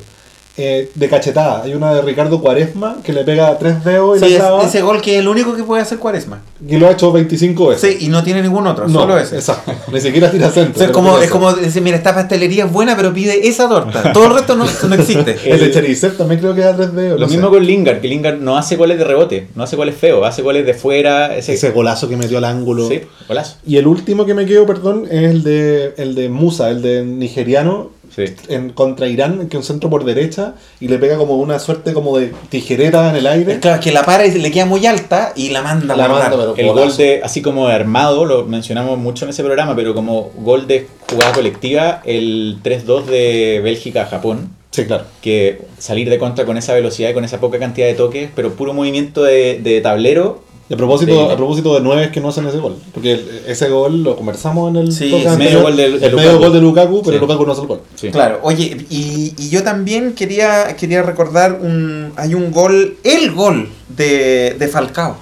Eh, 0.59 0.89
de 0.95 1.07
cachetada. 1.07 1.61
Hay 1.63 1.75
una 1.75 1.93
de 1.93 2.01
Ricardo 2.01 2.41
Cuaresma 2.41 2.97
que 3.03 3.13
le 3.13 3.23
pega 3.23 3.49
a 3.49 3.59
tres 3.59 3.83
dedos 3.83 4.17
y 4.17 4.19
Sí, 4.25 4.25
la 4.31 4.35
es- 4.37 4.41
clava. 4.41 4.63
ese 4.63 4.81
gol 4.81 5.01
que 5.01 5.13
es 5.13 5.19
el 5.19 5.27
único 5.27 5.55
que 5.55 5.61
puede 5.63 5.83
hacer 5.83 5.99
Cuaresma. 5.99 6.41
Y 6.67 6.77
lo 6.77 6.87
ha 6.87 6.91
hecho 6.93 7.11
25 7.11 7.67
veces. 7.67 7.95
Sí, 7.99 8.05
y 8.05 8.09
no 8.09 8.23
tiene 8.23 8.41
ningún 8.41 8.65
otro, 8.65 8.87
No, 8.87 9.01
solo 9.01 9.19
ese. 9.19 9.35
Exacto. 9.35 9.71
Ni 9.93 10.01
siquiera 10.01 10.31
tira 10.31 10.49
centro. 10.49 10.73
O 10.73 10.77
sea, 10.79 10.87
es 10.87 10.91
como, 10.91 11.19
es 11.19 11.29
como 11.29 11.53
decir, 11.53 11.83
mira, 11.83 11.95
esta 11.97 12.15
pastelería 12.15 12.65
es 12.65 12.71
buena, 12.71 12.95
pero 12.97 13.13
pide 13.13 13.47
esa 13.47 13.69
torta. 13.69 14.11
Todo 14.13 14.25
el 14.25 14.33
resto 14.33 14.55
no, 14.55 14.65
no 14.89 14.95
existe. 14.95 15.37
El 15.45 15.59
de 15.59 15.69
Cherisev 15.71 16.17
también 16.17 16.39
creo 16.41 16.55
que 16.55 16.61
da 16.61 16.75
tres 16.75 16.91
dedos. 16.91 17.19
Lo 17.19 17.27
mismo 17.27 17.49
sé. 17.49 17.53
con 17.53 17.63
Lingard, 17.63 18.01
que 18.01 18.07
Lingard 18.07 18.39
no 18.39 18.57
hace 18.57 18.75
goles 18.77 18.97
de 18.97 19.03
rebote, 19.03 19.47
no 19.53 19.61
hace 19.63 19.75
goles 19.75 19.95
feos, 19.95 20.25
hace 20.27 20.41
goles 20.41 20.65
de 20.65 20.73
fuera, 20.73 21.35
ese, 21.37 21.53
Ese 21.53 21.69
golazo 21.69 22.09
que 22.09 22.17
metió 22.17 22.39
al 22.39 22.45
ángulo. 22.45 22.87
sí, 22.87 23.01
golazo. 23.27 23.57
Y 23.67 23.77
el 23.77 23.85
último 23.85 24.25
que 24.25 24.33
me 24.33 24.47
quedo, 24.47 24.65
perdón, 24.65 25.03
es 25.11 25.21
el 25.29 25.43
de, 25.43 25.93
el 25.97 26.15
de 26.15 26.29
Musa, 26.29 26.71
el 26.71 26.81
de 26.81 27.03
nigeriano, 27.05 27.91
Sí. 28.17 28.25
en, 28.49 28.71
contra 28.71 29.07
Irán, 29.07 29.47
que 29.47 29.55
es 29.57 29.61
un 29.61 29.63
centro 29.63 29.89
por 29.89 30.03
derecha, 30.03 30.55
y 30.79 30.87
le 30.87 30.97
pega 30.97 31.15
como 31.17 31.35
una 31.37 31.59
suerte 31.59 31.93
como 31.93 32.17
de 32.17 32.33
tijereta 32.49 33.09
en 33.11 33.15
el 33.15 33.27
aire. 33.27 33.53
Es 33.53 33.59
claro, 33.59 33.77
es 33.77 33.83
que 33.83 33.91
la 33.91 34.03
para 34.03 34.25
y 34.25 34.31
le 34.31 34.51
queda 34.51 34.65
muy 34.65 34.85
alta 34.87 35.33
y 35.35 35.49
la 35.49 35.61
manda 35.61 35.95
La 35.95 36.07
manda, 36.09 36.31
pero 36.31 36.55
El 36.57 36.67
golazo. 36.67 36.87
gol 36.87 36.97
de, 36.97 37.21
así 37.23 37.41
como 37.43 37.67
de 37.67 37.75
armado, 37.75 38.25
lo 38.25 38.43
mencionamos 38.45 38.97
mucho 38.97 39.25
en 39.25 39.29
ese 39.29 39.43
programa, 39.43 39.75
pero 39.75 39.93
como 39.93 40.31
gol 40.37 40.65
de 40.67 40.87
jugada 41.09 41.31
colectiva, 41.33 42.01
el 42.05 42.57
3-2 42.63 43.05
de 43.05 43.61
Bélgica 43.63 44.01
a 44.01 44.05
Japón, 44.07 44.49
Sí, 44.71 44.85
claro. 44.85 45.05
que 45.21 45.61
salir 45.77 46.09
de 46.09 46.17
contra 46.19 46.45
con 46.45 46.57
esa 46.57 46.73
velocidad 46.73 47.09
y 47.09 47.13
con 47.13 47.23
esa 47.23 47.39
poca 47.39 47.57
cantidad 47.59 47.87
de 47.87 47.93
toques, 47.93 48.29
pero 48.35 48.53
puro 48.53 48.73
movimiento 48.73 49.23
de, 49.23 49.59
de 49.61 49.79
tablero. 49.81 50.43
Y 50.69 50.73
a 50.73 50.77
propósito, 50.77 51.27
Sí. 51.27 51.31
a 51.33 51.35
propósito 51.37 51.73
de 51.75 51.79
nueve 51.81 52.11
que 52.11 52.19
no 52.19 52.27
hacen 52.29 52.45
ese 52.45 52.57
gol. 52.57 52.75
Porque 52.93 53.41
ese 53.47 53.69
gol 53.69 54.03
lo 54.03 54.15
conversamos 54.17 54.69
en 54.69 54.75
el 54.75 54.91
Sí, 54.91 55.11
medio 55.37 55.61
gol 55.61 55.77
de- 55.77 55.85
el 56.05 56.15
medio 56.15 56.39
gol 56.39 56.51
de 56.51 56.59
Lukaku, 56.59 57.01
pero 57.03 57.15
Sí. 57.17 57.21
Lukaku 57.21 57.45
no 57.45 57.51
hace 57.53 57.61
el 57.61 57.67
gol. 57.67 57.81
Sí. 57.95 58.09
Claro, 58.11 58.39
oye, 58.43 58.85
y, 58.89 59.33
y 59.37 59.49
yo 59.49 59.63
también 59.63 60.13
quería, 60.13 60.75
quería 60.75 61.03
recordar 61.03 61.53
un. 61.61 62.11
Hay 62.17 62.33
un 62.33 62.51
gol, 62.51 62.97
el 63.03 63.31
gol 63.33 63.69
de, 63.87 64.55
de 64.59 64.67
Falcao. 64.67 65.15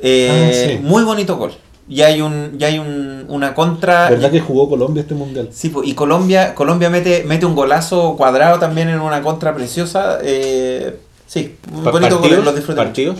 Eh, 0.00 0.28
Ah, 0.30 0.52
sí. 0.72 0.78
Muy 0.82 1.02
bonito 1.02 1.36
gol. 1.36 1.52
Y 1.88 2.02
hay 2.02 2.20
un, 2.22 2.56
y 2.58 2.64
hay 2.64 2.78
un, 2.78 3.24
una 3.28 3.54
contra. 3.54 4.08
¿Verdad 4.08 4.30
que 4.30 4.40
jugó 4.40 4.68
Colombia 4.68 5.00
este 5.02 5.14
mundial? 5.14 5.48
Sí, 5.52 5.72
y 5.84 5.94
Colombia, 5.94 6.54
Colombia 6.54 6.88
mete, 6.90 7.24
mete 7.24 7.44
un 7.44 7.56
golazo 7.56 8.14
cuadrado 8.16 8.58
también 8.60 8.88
en 8.88 9.00
una 9.00 9.20
contra 9.20 9.52
preciosa. 9.54 10.18
Eh, 10.22 10.96
sí, 11.26 11.56
un 11.72 11.82
bonito 11.82 12.18
gol, 12.18 12.20
partidos, 12.20 12.44
los 12.44 12.54
disfruté 12.54 12.80
mucho. 12.80 12.86
partidos. 12.88 13.16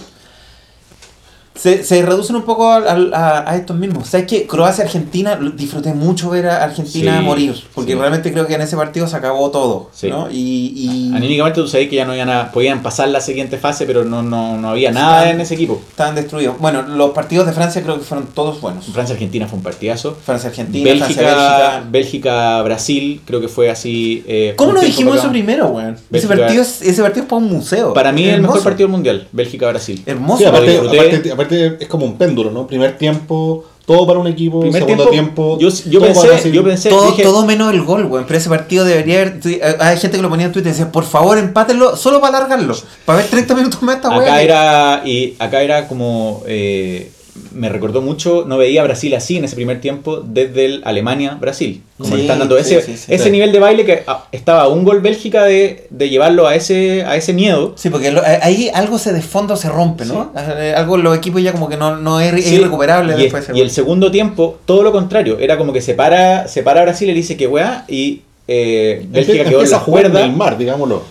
Se, 1.54 1.84
se 1.84 2.00
reducen 2.02 2.34
un 2.36 2.42
poco 2.42 2.72
al- 2.72 2.88
al- 2.88 3.14
a, 3.14 3.50
a 3.50 3.56
estos 3.56 3.76
mismos. 3.76 4.08
¿Sabes 4.08 4.26
qué? 4.26 4.46
Croacia-Argentina, 4.46 5.36
lo- 5.36 5.50
disfruté 5.50 5.92
mucho 5.92 6.30
ver 6.30 6.46
a 6.48 6.64
Argentina 6.64 7.18
Sí, 7.18 7.24
morir. 7.24 7.54
Porque 7.74 7.92
sí. 7.92 7.98
realmente 7.98 8.32
creo 8.32 8.46
que 8.46 8.54
en 8.54 8.62
ese 8.62 8.76
partido 8.76 9.06
se 9.06 9.16
acabó 9.16 9.50
todo. 9.50 9.90
Sí. 9.92 10.08
¿no? 10.08 10.30
Y, 10.30 10.72
y 10.74 11.12
Anímicamente 11.14 11.60
tú 11.60 11.68
sabías 11.68 11.90
que 11.90 11.96
ya 11.96 12.04
no 12.06 12.14
iban 12.14 12.30
a, 12.30 12.50
podían 12.52 12.82
pasar 12.82 13.08
la 13.08 13.20
siguiente 13.20 13.58
fase, 13.58 13.84
pero 13.86 14.04
no, 14.04 14.22
no, 14.22 14.56
no 14.56 14.70
había 14.70 14.90
nada 14.92 15.30
en 15.30 15.40
ese 15.42 15.54
equipo. 15.54 15.80
estaban 15.90 16.14
destruidos. 16.14 16.58
Bueno, 16.58 16.82
los 16.82 17.10
partidos 17.10 17.46
de 17.46 17.52
Francia 17.52 17.82
creo 17.82 17.98
que 17.98 18.04
fueron 18.04 18.28
todos 18.28 18.60
buenos. 18.60 18.86
Francia-Argentina 18.86 19.46
fue 19.46 19.58
un 19.58 19.62
partidazo. 19.62 20.16
Francia-Argentina, 20.24 20.84
Bélgica, 20.84 21.20
Francia-Bélgica. 21.20 21.84
Bélgica-Brasil, 21.90 23.20
creo 23.26 23.40
que 23.40 23.48
fue 23.48 23.70
así. 23.70 24.24
eh, 24.26 24.54
¿Cómo 24.56 24.72
no 24.72 24.80
dijimos 24.80 25.16
eso 25.18 25.28
primero, 25.30 25.68
weón? 25.68 25.94
Ese 25.94 26.26
Bélgica- 26.26 26.36
partido, 26.38 26.62
es, 26.62 26.82
ese 26.82 27.02
partido 27.02 27.24
es 27.24 27.28
para 27.28 27.42
un 27.42 27.52
museo. 27.52 27.92
Para 27.94 28.12
mí, 28.12 28.24
el 28.24 28.30
Hermoso. 28.36 28.52
mejor 28.54 28.64
partido 28.64 28.86
del 28.88 28.92
mundial, 28.92 29.28
Bélgica-Brasil. 29.32 30.02
Hermoso. 30.06 30.38
Sí, 30.38 30.44
aparte, 30.44 30.70
disfruté. 30.70 30.98
aparte, 30.98 31.32
aparte 31.44 31.76
es 31.80 31.88
como 31.88 32.06
un 32.06 32.16
péndulo, 32.16 32.50
¿no? 32.50 32.66
Primer 32.66 32.96
tiempo, 32.98 33.64
todo 33.86 34.06
para 34.06 34.18
un 34.18 34.26
equipo, 34.26 34.60
Primer 34.60 34.82
segundo 34.82 35.08
tiempo, 35.08 35.58
yo, 35.58 35.68
yo 35.68 36.00
todo 36.00 36.08
pensé, 36.22 36.52
yo 36.52 36.62
pensé, 36.64 36.88
todo, 36.88 37.10
dije, 37.10 37.22
todo 37.22 37.44
menos 37.44 37.72
el 37.72 37.82
gol, 37.82 38.06
weón. 38.06 38.24
Pero 38.26 38.38
ese 38.38 38.48
partido 38.48 38.84
debería 38.84 39.22
haber. 39.22 39.40
eh, 39.44 39.76
Hay 39.80 39.96
gente 39.98 40.16
que 40.16 40.22
lo 40.22 40.28
ponía 40.28 40.46
en 40.46 40.52
Twitter 40.52 40.68
y 40.68 40.72
decía, 40.72 40.92
por 40.92 41.04
favor, 41.04 41.36
empátenlo 41.38 41.96
solo 41.96 42.20
para 42.20 42.38
alargarlo. 42.38 42.76
Para 43.04 43.18
ver 43.18 43.26
30 43.28 43.54
minutos 43.54 43.82
más 43.82 43.96
esta 43.96 44.10
weá. 44.10 44.22
acá 44.22 44.42
era, 44.42 45.02
y 45.04 45.34
acá 45.38 45.62
era 45.62 45.88
como, 45.88 46.42
eh, 46.46 47.10
me 47.52 47.68
recordó 47.70 48.02
mucho, 48.02 48.44
no 48.46 48.58
veía 48.58 48.82
a 48.82 48.84
Brasil 48.84 49.14
así 49.14 49.36
en 49.38 49.44
ese 49.44 49.54
primer 49.56 49.80
tiempo 49.80 50.20
desde 50.24 50.64
el 50.66 50.82
Alemania-Brasil. 50.84 51.82
Como 51.98 52.14
Sí, 52.16 52.22
están 52.22 52.38
dando 52.40 52.58
ese, 52.58 52.82
sí, 52.82 52.96
sí. 52.96 53.12
ese 53.12 53.24
Sí. 53.24 53.30
nivel 53.30 53.52
de 53.52 53.58
baile 53.58 53.84
que 53.84 54.02
ah, 54.06 54.26
estaba 54.32 54.62
a 54.62 54.68
un 54.68 54.84
gol 54.84 55.00
Bélgica 55.00 55.44
de, 55.44 55.86
de 55.90 56.08
llevarlo 56.10 56.46
a 56.46 56.54
ese, 56.54 57.04
a 57.04 57.16
ese 57.16 57.32
miedo. 57.32 57.74
Sí, 57.76 57.88
porque 57.90 58.10
lo- 58.10 58.22
eh, 58.22 58.38
ahí 58.42 58.70
algo 58.74 58.98
se 58.98 59.12
desfonda 59.12 59.54
o 59.54 59.56
se 59.56 59.68
rompe, 59.68 60.04
¿no? 60.04 60.32
Algo 60.76 60.96
en 60.96 61.02
los 61.04 61.16
equipos 61.16 61.42
ya 61.42 61.52
como 61.52 61.68
que 61.68 61.76
no, 61.76 61.96
no 61.96 62.20
es, 62.20 62.32
es 62.34 62.52
irrecuperable 62.52 63.14
y, 63.16 63.22
después. 63.22 63.48
y 63.54 63.60
el 63.60 63.70
segundo 63.70 64.10
tiempo, 64.10 64.58
todo 64.66 64.82
lo 64.82 64.92
contrario, 64.92 65.38
era 65.38 65.56
como 65.56 65.72
que 65.72 65.80
se 65.80 65.94
para, 65.94 66.48
se 66.48 66.62
para 66.62 66.82
Brasil 66.82 67.08
y 67.08 67.12
le 67.12 67.16
dice 67.18 67.36
que 67.36 67.46
weá, 67.46 67.84
y 67.88 68.22
eh, 68.48 69.06
Bélgica 69.08 69.38
quedó 69.44 69.46
en 69.48 69.54
empieza 69.54 69.76
la 69.78 69.84
cuerda. 69.84 70.24
el 70.24 70.32
mar, 70.32 70.58
digámoslo. 70.58 71.02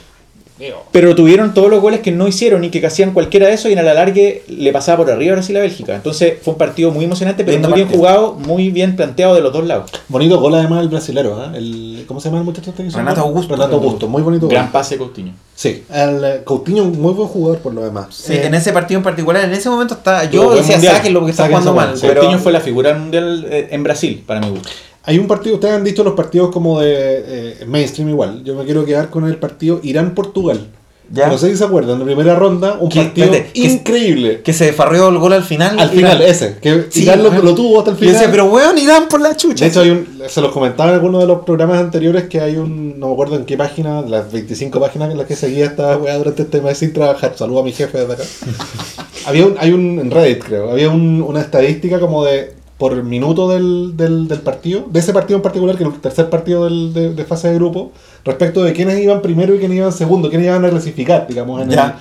Pero 0.92 1.16
tuvieron 1.16 1.54
todos 1.54 1.70
los 1.70 1.82
goles 1.82 2.02
que 2.02 2.12
no 2.12 2.28
hicieron 2.28 2.64
y 2.64 2.70
que 2.70 2.86
hacían 2.86 3.12
cualquiera 3.14 3.48
de 3.48 3.54
eso 3.54 3.70
y 3.70 3.74
en 3.74 3.80
el 3.80 3.88
alargue 3.88 4.44
le 4.48 4.72
pasaba 4.72 4.98
por 4.98 5.12
arriba 5.12 5.34
a 5.34 5.36
Brasil 5.36 5.58
a 5.58 5.62
Bélgica. 5.62 5.96
Entonces 5.96 6.36
fue 6.42 6.54
un 6.54 6.58
partido 6.58 6.92
muy 6.92 7.06
emocionante, 7.06 7.44
pero 7.44 7.58
muy 7.60 7.74
bien 7.74 7.88
partido. 7.88 7.98
jugado, 7.98 8.34
muy 8.34 8.70
bien 8.70 8.96
planteado 8.96 9.36
de 9.36 9.42
los 9.42 9.54
dos 9.54 9.66
lados. 9.66 9.92
Bonito 10.08 10.40
gol 10.40 10.56
además 10.56 10.82
el 10.82 10.90
brasilero, 10.90 11.36
¿ah? 11.36 11.52
el 11.56 12.06
¿Cómo 12.08 12.20
se 12.20 12.30
llama 12.30 12.40
el 12.40 12.46
muchacho 12.46 12.72
este 12.72 12.84
Renato 12.84 13.22
gol? 13.22 13.30
Augusto. 13.30 13.56
Renato 13.56 13.76
Augusto, 13.76 14.08
muy 14.08 14.22
bonito 14.22 14.48
gol. 14.48 14.54
Gran 14.54 14.72
pase 14.72 14.98
Coutinho. 14.98 15.34
Sí, 15.56 15.84
el 15.94 16.24
eh, 16.24 16.42
Coutinho, 16.44 16.86
muy 16.86 17.14
buen 17.14 17.28
jugador 17.28 17.60
por 17.60 17.74
lo 17.74 17.84
demás. 17.84 18.08
Sí, 18.16 18.34
Eh, 18.34 18.48
en 18.48 18.56
ese 18.56 18.74
partido 18.74 18.98
en 18.98 19.04
particular, 19.04 19.44
en 19.44 19.52
ese 19.52 19.70
momento 19.70 19.94
está. 19.94 20.30
Yo 20.30 20.56
decía, 20.56 20.80
sáquenlo 20.80 21.20
porque 21.20 21.32
está 21.32 21.48
jugando 21.48 21.74
mal. 21.74 21.94
Pero, 22.02 22.22
Coutinho 22.22 22.40
fue 22.40 22.52
la 22.52 22.62
figura 22.62 22.90
del 22.90 23.00
mundial 23.00 23.46
eh, 23.50 23.68
en 23.72 23.84
Brasil, 23.84 24.24
para 24.26 24.40
mi 24.40 24.50
gusto. 24.50 24.70
Hay 25.04 25.18
un 25.18 25.28
partido, 25.28 25.56
ustedes 25.56 25.74
han 25.74 25.84
dicho 25.84 26.04
los 26.04 26.14
partidos 26.14 26.52
como 26.52 26.80
de 26.80 26.92
eh, 26.96 27.66
mainstream 27.68 28.10
igual. 28.10 28.44
Yo 28.44 28.56
me 28.56 28.66
quiero 28.66 28.86
quedar 28.86 29.10
con 29.10 29.26
el 29.26 29.38
partido 29.38 29.80
Irán-Portugal. 29.84 30.68
¿Ya? 31.14 31.28
No 31.28 31.38
sé 31.38 31.50
si 31.52 31.58
se 31.58 31.66
acuerdan, 31.66 32.00
la 32.00 32.06
primera 32.06 32.36
ronda, 32.36 32.78
un 32.80 32.88
partido 32.88 33.26
Espérate, 33.26 33.52
¿qué 33.52 33.66
es- 33.66 33.74
increíble. 33.74 34.42
que 34.44 34.54
se 34.54 34.72
farreó 34.72 35.10
el 35.10 35.18
gol 35.18 35.34
al 35.34 35.44
final. 35.44 35.78
Al 35.78 35.90
final, 35.90 36.20
Irán. 36.20 36.30
ese, 36.32 36.56
que 36.62 36.86
Sí, 36.90 37.04
Irán 37.04 37.22
lo, 37.22 37.54
tuvo 37.54 37.80
hasta 37.80 37.92
el 37.92 37.98
Yo 37.98 38.00
final. 38.00 38.14
decía, 38.14 38.32
pero 38.32 38.46
weón, 38.46 38.78
Irán 38.78 39.10
por 39.10 39.20
la 39.20 39.36
chucha. 39.36 39.66
De 39.66 39.72
hecho, 39.72 39.82
hay 39.82 39.90
un, 39.90 40.08
se 40.30 40.40
los 40.40 40.54
comentaba 40.54 40.92
en 40.92 40.96
alguno 40.96 41.20
de 41.20 41.26
los 41.28 41.44
programas 41.44 41.80
anteriores 41.80 42.30
que 42.30 42.40
hay 42.40 42.56
un, 42.56 42.98
no 42.98 43.08
me 43.08 43.14
acuerdo 43.14 43.36
en 43.36 43.44
qué 43.44 43.58
página, 43.58 44.00
las 44.04 44.32
25 44.32 44.80
páginas 44.80 45.12
en 45.12 45.18
las 45.18 45.28
que 45.28 45.36
seguía 45.36 45.66
esta 45.66 45.98
weá 45.98 46.18
durante 46.18 46.44
este 46.44 46.62
mes 46.62 46.78
sin 46.78 46.94
trabajar. 46.94 47.34
Saludo 47.36 47.60
a 47.60 47.64
mi 47.66 47.74
jefe 47.74 47.98
desde 47.98 48.14
acá. 48.14 48.24
había 49.26 49.48
un, 49.48 49.56
hay 49.60 49.72
un, 49.74 50.00
en 50.00 50.12
Reddit 50.12 50.42
creo, 50.46 50.72
había 50.72 50.90
un- 50.90 51.22
una 51.22 51.42
estadística 51.42 52.00
como 52.00 52.24
de 52.24 52.54
por 52.82 53.04
minuto 53.04 53.48
del, 53.48 53.96
del, 53.96 54.28
del 54.28 54.40
partido, 54.40 54.86
de 54.90 55.00
ese 55.00 55.14
partido 55.14 55.38
en 55.38 55.44
particular, 55.44 55.78
que 55.78 55.84
es 55.84 55.90
el 55.94 56.00
tercer 56.02 56.32
partido 56.32 56.64
del- 56.64 56.92
de, 56.96 57.14
de 57.14 57.26
fase 57.26 57.50
de 57.50 57.54
grupo, 57.56 57.92
respecto 58.26 58.64
de 58.64 58.74
quiénes 58.74 59.00
iban 59.00 59.22
primero 59.22 59.54
y 59.54 59.60
quiénes 59.60 59.78
iban 59.78 59.92
segundo, 59.94 60.30
quiénes 60.30 60.48
iban 60.48 60.66
a 60.66 60.70
clasificar, 60.72 61.28
digamos, 61.28 61.62
en 61.62 61.70
Ya. 61.70 62.00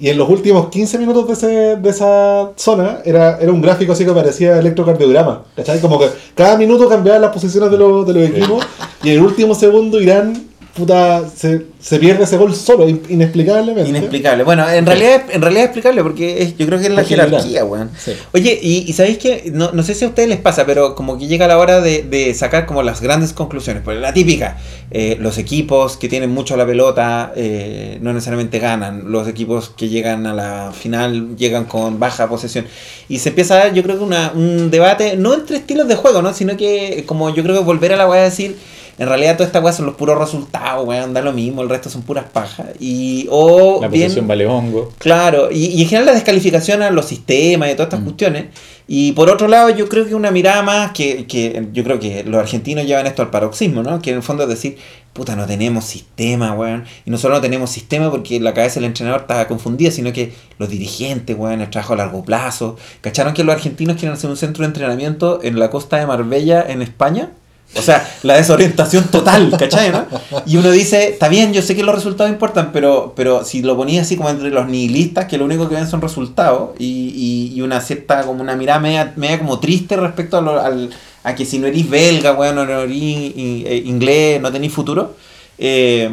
Y 0.00 0.08
en 0.08 0.18
los 0.18 0.28
últimos 0.28 0.68
15 0.68 0.98
minutos 0.98 1.28
de, 1.28 1.32
ese, 1.34 1.76
de 1.76 1.88
esa 1.90 2.50
zona 2.56 2.98
era, 3.04 3.38
era 3.38 3.52
un 3.52 3.62
gráfico 3.62 3.92
así 3.92 4.04
que 4.04 4.10
parecía 4.10 4.58
electrocardiograma. 4.58 5.44
¿Cachai? 5.54 5.80
Como 5.80 6.00
que 6.00 6.08
cada 6.34 6.58
minuto 6.58 6.88
cambiaban 6.88 7.22
las 7.22 7.30
posiciones 7.32 7.70
de 7.70 7.78
los, 7.78 8.04
de 8.04 8.12
los 8.12 8.22
equipos 8.28 8.66
y 9.04 9.10
en 9.10 9.14
el 9.18 9.22
último 9.22 9.54
segundo 9.54 10.00
Irán 10.00 10.42
puta, 10.76 11.28
se, 11.34 11.66
se 11.80 11.98
pierde 11.98 12.24
ese 12.24 12.36
gol 12.36 12.54
solo, 12.54 12.88
in- 12.88 13.02
inexplicablemente. 13.08 13.88
Inexplicable. 13.88 14.44
Bueno, 14.44 14.68
en 14.68 14.84
realidad, 14.86 15.22
en 15.30 15.40
realidad 15.40 15.64
es 15.64 15.68
explicable 15.70 16.02
porque 16.02 16.42
es- 16.42 16.56
yo 16.56 16.66
creo 16.66 16.78
que 16.78 16.84
es 16.86 16.90
la 16.90 17.02
Porque 17.02 17.16
jerarquía, 17.16 17.64
weón. 17.64 17.90
Sí. 17.98 18.12
Oye, 18.34 18.58
y, 18.62 18.84
y 18.86 18.92
¿sabéis 18.92 19.18
que 19.18 19.50
no, 19.52 19.72
no 19.72 19.82
sé 19.82 19.94
si 19.94 20.04
a 20.04 20.08
ustedes 20.08 20.28
les 20.28 20.38
pasa, 20.38 20.66
pero 20.66 20.94
como 20.94 21.18
que 21.18 21.26
llega 21.26 21.48
la 21.48 21.58
hora 21.58 21.80
de, 21.80 22.02
de 22.02 22.34
sacar 22.34 22.66
como 22.66 22.82
las 22.82 23.00
grandes 23.00 23.32
conclusiones. 23.32 23.82
Pues 23.82 23.98
la 23.98 24.12
típica, 24.12 24.58
eh, 24.90 25.16
los 25.18 25.38
equipos 25.38 25.96
que 25.96 26.08
tienen 26.08 26.30
mucho 26.30 26.56
la 26.56 26.66
pelota 26.66 27.32
eh, 27.34 27.98
no 28.02 28.12
necesariamente 28.12 28.58
ganan. 28.58 29.10
Los 29.10 29.26
equipos 29.28 29.70
que 29.70 29.88
llegan 29.88 30.26
a 30.26 30.34
la 30.34 30.72
final 30.78 31.36
llegan 31.36 31.64
con 31.64 31.98
baja 31.98 32.28
posesión. 32.28 32.66
Y 33.08 33.18
se 33.20 33.30
empieza 33.30 33.54
a 33.54 33.58
dar, 33.58 33.74
yo 33.74 33.82
creo 33.82 33.98
que 33.98 34.04
una, 34.04 34.32
un 34.34 34.70
debate, 34.70 35.16
no 35.16 35.34
entre 35.34 35.56
estilos 35.56 35.88
de 35.88 35.94
juego, 35.96 36.22
¿no? 36.22 36.34
Sino 36.34 36.56
que 36.56 37.04
como 37.06 37.34
yo 37.34 37.42
creo 37.42 37.56
que 37.56 37.64
volver 37.64 37.92
a 37.92 37.96
la 37.96 38.06
weá 38.08 38.20
a 38.20 38.24
decir... 38.24 38.56
En 38.98 39.08
realidad 39.08 39.34
toda 39.36 39.46
esta 39.46 39.60
weá 39.60 39.72
son 39.72 39.86
los 39.86 39.94
puros 39.94 40.18
resultados, 40.18 40.86
weón, 40.86 41.12
da 41.12 41.20
lo 41.20 41.32
mismo, 41.32 41.62
el 41.62 41.68
resto 41.68 41.90
son 41.90 42.02
puras 42.02 42.24
pajas. 42.32 42.66
Y, 42.80 43.26
o 43.30 43.78
La 43.82 43.88
bien- 43.88 44.26
vale 44.26 44.46
hongo. 44.46 44.92
Claro, 44.98 45.50
y, 45.52 45.66
y 45.66 45.82
en 45.82 45.88
general 45.88 46.06
la 46.06 46.14
descalificación 46.14 46.80
a 46.82 46.90
los 46.90 47.04
sistemas 47.06 47.68
y 47.70 47.72
todas 47.72 47.86
estas 47.88 48.00
Mm. 48.00 48.04
cuestiones. 48.04 48.44
Y 48.88 49.12
por 49.12 49.28
otro 49.30 49.48
lado, 49.48 49.68
yo 49.70 49.88
creo 49.88 50.06
que 50.06 50.14
una 50.14 50.30
mirada 50.30 50.62
más 50.62 50.92
que, 50.92 51.26
que 51.26 51.66
yo 51.72 51.82
creo 51.84 51.98
que 51.98 52.22
los 52.24 52.40
argentinos 52.40 52.86
llevan 52.86 53.06
esto 53.06 53.20
al 53.22 53.30
paroxismo, 53.30 53.82
¿no? 53.82 54.00
Que 54.00 54.10
en 54.10 54.16
el 54.16 54.22
fondo 54.22 54.44
es 54.44 54.48
decir, 54.48 54.78
puta, 55.12 55.34
no 55.34 55.44
tenemos 55.44 55.84
sistema, 55.84 56.52
weón. 56.54 56.84
Y 57.04 57.10
no 57.10 57.18
solo 57.18 57.34
no 57.34 57.40
tenemos 57.40 57.68
sistema 57.70 58.10
porque 58.10 58.38
la 58.40 58.54
cabeza 58.54 58.76
del 58.76 58.84
entrenador 58.84 59.22
estaba 59.22 59.48
confundida, 59.48 59.90
sino 59.90 60.12
que 60.12 60.32
los 60.58 60.68
dirigentes, 60.68 61.36
weón, 61.36 61.60
el 61.60 61.68
trabajo 61.68 61.94
a 61.94 61.96
largo 61.96 62.24
plazo. 62.24 62.76
¿Cacharon 63.00 63.34
que 63.34 63.42
los 63.44 63.54
argentinos 63.56 63.96
quieren 63.96 64.14
hacer 64.14 64.30
un 64.30 64.36
centro 64.36 64.62
de 64.62 64.68
entrenamiento 64.68 65.40
en 65.42 65.58
la 65.58 65.68
costa 65.68 65.96
de 65.98 66.06
Marbella, 66.06 66.64
en 66.68 66.80
España? 66.80 67.30
O 67.74 67.82
sea, 67.82 68.08
la 68.22 68.36
desorientación 68.36 69.04
total, 69.08 69.54
¿cachai? 69.58 69.90
¿no? 69.90 70.06
Y 70.46 70.56
uno 70.56 70.70
dice, 70.70 71.08
está 71.08 71.28
bien, 71.28 71.52
yo 71.52 71.60
sé 71.60 71.76
que 71.76 71.82
los 71.82 71.94
resultados 71.94 72.32
importan, 72.32 72.70
pero, 72.72 73.12
pero 73.14 73.44
si 73.44 73.60
lo 73.62 73.76
ponía 73.76 74.00
así 74.02 74.16
como 74.16 74.30
entre 74.30 74.50
los 74.50 74.66
nihilistas, 74.68 75.26
que 75.26 75.36
lo 75.36 75.44
único 75.44 75.68
que 75.68 75.74
ven 75.74 75.86
son 75.86 76.00
resultados, 76.00 76.70
y, 76.78 77.12
y, 77.14 77.58
y 77.58 77.62
una 77.62 77.80
cierta, 77.82 78.22
como 78.24 78.40
una 78.40 78.56
mirada 78.56 78.80
media, 78.80 79.12
media 79.16 79.38
como 79.38 79.58
triste 79.60 79.96
respecto 79.96 80.38
a, 80.38 80.40
lo- 80.40 80.60
al, 80.60 80.90
a 81.22 81.34
que 81.34 81.44
si 81.44 81.58
no 81.58 81.66
eres 81.66 81.90
belga, 81.90 82.32
weón, 82.32 82.56
o 82.58 82.64
no 82.64 82.80
eres 82.80 82.92
eh, 82.96 83.82
inglés, 83.84 84.40
no 84.40 84.50
tenéis 84.50 84.72
futuro. 84.72 85.14
eh, 85.58 86.10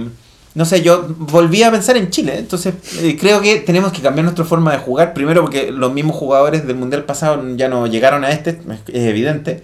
no 0.55 0.65
sé, 0.65 0.83
yo 0.83 1.07
volví 1.17 1.63
a 1.63 1.71
pensar 1.71 1.97
en 1.97 2.11
Chile, 2.11 2.35
entonces 2.37 2.75
eh, 3.01 3.17
creo 3.19 3.41
que 3.41 3.55
tenemos 3.61 3.91
que 3.91 4.01
cambiar 4.03 4.25
nuestra 4.25 4.45
forma 4.45 4.71
de 4.71 4.77
jugar, 4.79 5.13
primero 5.15 5.41
porque 5.41 5.71
los 5.71 5.91
mismos 5.93 6.15
jugadores 6.15 6.67
del 6.67 6.75
Mundial 6.75 7.05
pasado 7.05 7.41
ya 7.55 7.69
no 7.69 7.87
llegaron 7.87 8.23
a 8.23 8.29
este, 8.31 8.51
es 8.51 8.57
es 8.95 9.03
evidente, 9.07 9.63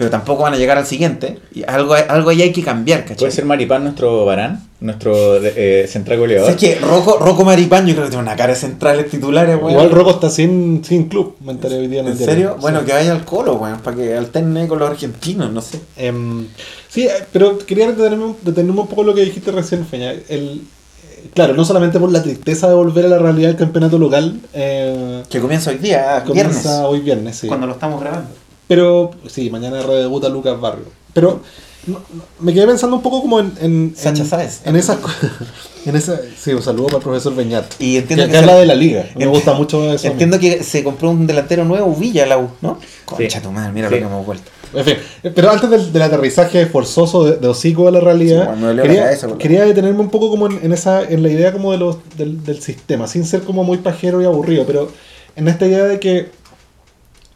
pero 0.00 0.08
tampoco 0.08 0.44
van 0.44 0.54
a 0.54 0.56
llegar 0.56 0.78
al 0.78 0.86
siguiente, 0.86 1.38
y 1.54 1.62
algo, 1.68 1.92
algo 1.92 2.30
ahí 2.30 2.40
hay 2.40 2.52
que 2.52 2.62
cambiar, 2.62 3.02
¿cachai? 3.02 3.18
¿Puede 3.18 3.32
ser 3.32 3.44
Maripán 3.44 3.84
nuestro 3.84 4.24
Barán? 4.24 4.66
Nuestro 4.80 5.36
eh, 5.44 5.86
central 5.90 6.18
goleador. 6.18 6.48
Es 6.48 6.56
que 6.56 6.76
Rocco, 6.76 7.18
Rocco 7.18 7.44
Maripán 7.44 7.86
yo 7.86 7.92
creo 7.92 8.06
que 8.06 8.10
tiene 8.12 8.22
una 8.22 8.34
cara 8.34 8.54
de 8.54 8.58
centrales 8.58 9.10
titulares, 9.10 9.56
weón. 9.56 9.72
Igual 9.72 9.90
Rocco 9.90 10.12
está 10.12 10.30
sin, 10.30 10.82
sin 10.82 11.10
club, 11.10 11.36
me 11.44 11.52
enteré 11.52 11.76
hoy 11.76 11.88
día 11.88 12.00
en 12.00 12.06
el 12.06 12.12
¿En 12.12 12.16
diario. 12.18 12.34
serio? 12.34 12.52
Sí. 12.54 12.60
Bueno, 12.62 12.82
que 12.86 12.94
vaya 12.94 13.12
al 13.12 13.26
colo, 13.26 13.56
weón, 13.56 13.80
para 13.80 13.94
que 13.94 14.16
alterne 14.16 14.66
con 14.66 14.78
los 14.78 14.88
argentinos, 14.88 15.52
no 15.52 15.60
sé. 15.60 15.78
Em, 15.98 16.46
sí, 16.88 17.02
eh, 17.02 17.10
pero 17.30 17.58
quería 17.58 17.88
detenerme, 17.88 18.36
detenerme 18.40 18.80
un 18.80 18.88
poco 18.88 19.02
lo 19.02 19.14
que 19.14 19.20
dijiste 19.22 19.52
recién, 19.52 19.84
Feña. 19.84 20.12
El, 20.12 20.62
eh, 21.10 21.24
claro, 21.34 21.52
no 21.52 21.62
solamente 21.66 22.00
por 22.00 22.10
la 22.10 22.22
tristeza 22.22 22.68
de 22.68 22.74
volver 22.74 23.04
a 23.04 23.08
la 23.08 23.18
realidad 23.18 23.48
del 23.48 23.58
campeonato 23.58 23.98
local, 23.98 24.40
eh, 24.54 25.22
Que 25.28 25.40
comienza 25.40 25.68
hoy 25.68 25.76
día, 25.76 26.24
comienza 26.26 26.52
viernes, 26.52 26.84
hoy 26.86 27.00
viernes, 27.00 27.36
sí. 27.36 27.48
cuando 27.48 27.66
lo 27.66 27.74
estamos 27.74 28.00
grabando. 28.00 28.30
Pero, 28.70 29.10
sí, 29.26 29.50
mañana 29.50 29.82
redebuta 29.82 30.28
Lucas 30.28 30.60
Barrio. 30.60 30.84
Pero 31.12 31.40
no- 31.88 31.98
no, 32.12 32.22
me 32.38 32.54
quedé 32.54 32.68
pensando 32.68 32.94
un 32.94 33.02
poco 33.02 33.20
como 33.20 33.40
en... 33.40 33.52
en 33.60 33.94
Sacha 33.96 34.22
en, 34.22 34.28
Sáez. 34.28 34.60
En 34.64 34.76
esas 34.76 34.98
en 35.86 35.96
esa, 35.96 36.20
Sí, 36.38 36.52
un 36.52 36.62
saludo 36.62 36.86
para 36.86 36.98
el 36.98 37.02
profesor 37.02 37.34
Beñat. 37.34 37.64
Y 37.80 37.96
entiendo 37.96 38.26
que, 38.26 38.30
que 38.30 38.38
habla 38.38 38.52
se- 38.52 38.58
de 38.60 38.66
la 38.66 38.74
liga. 38.76 39.06
Me 39.16 39.26
gusta 39.26 39.54
mucho 39.54 39.92
eso. 39.92 40.06
Entiendo 40.06 40.38
que 40.38 40.62
se 40.62 40.84
compró 40.84 41.10
un 41.10 41.26
delantero 41.26 41.64
nuevo, 41.64 41.92
Villa, 41.96 42.26
la 42.26 42.38
U, 42.38 42.48
¿no? 42.60 42.78
Concha 43.06 43.38
Sí. 43.40 43.44
tu 43.44 43.50
madre, 43.50 43.72
mira 43.72 43.88
Sí. 43.88 43.94
lo 43.96 44.00
que 44.02 44.06
hemos 44.06 44.24
vuelto. 44.24 44.44
En 44.72 44.84
fin, 44.84 44.94
pero 45.34 45.50
antes 45.50 45.68
del, 45.68 45.92
del 45.92 46.02
aterrizaje 46.02 46.64
forzoso 46.66 47.24
de, 47.24 47.38
de 47.38 47.48
hocico 47.48 47.88
a 47.88 47.90
la 47.90 47.98
Sí, 47.98 48.04
realidad, 48.04 48.46
bueno, 48.46 48.68
dolió 48.68 48.82
la 48.84 48.88
quería, 48.88 49.02
cabeza, 49.06 49.28
quería 49.36 49.64
detenerme 49.64 49.98
un 49.98 50.10
poco 50.10 50.30
como 50.30 50.46
en, 50.46 50.60
en 50.62 50.72
esa 50.72 51.02
en 51.02 51.24
la 51.24 51.28
idea 51.28 51.52
como 51.52 51.72
de 51.72 51.78
los, 51.78 51.96
del, 52.16 52.44
del 52.44 52.62
sistema, 52.62 53.08
sin 53.08 53.24
ser 53.24 53.40
como 53.42 53.64
muy 53.64 53.78
pajero 53.78 54.22
y 54.22 54.26
aburrido, 54.26 54.64
pero 54.68 54.88
en 55.34 55.48
esta 55.48 55.66
idea 55.66 55.86
de 55.86 55.98
que 55.98 56.30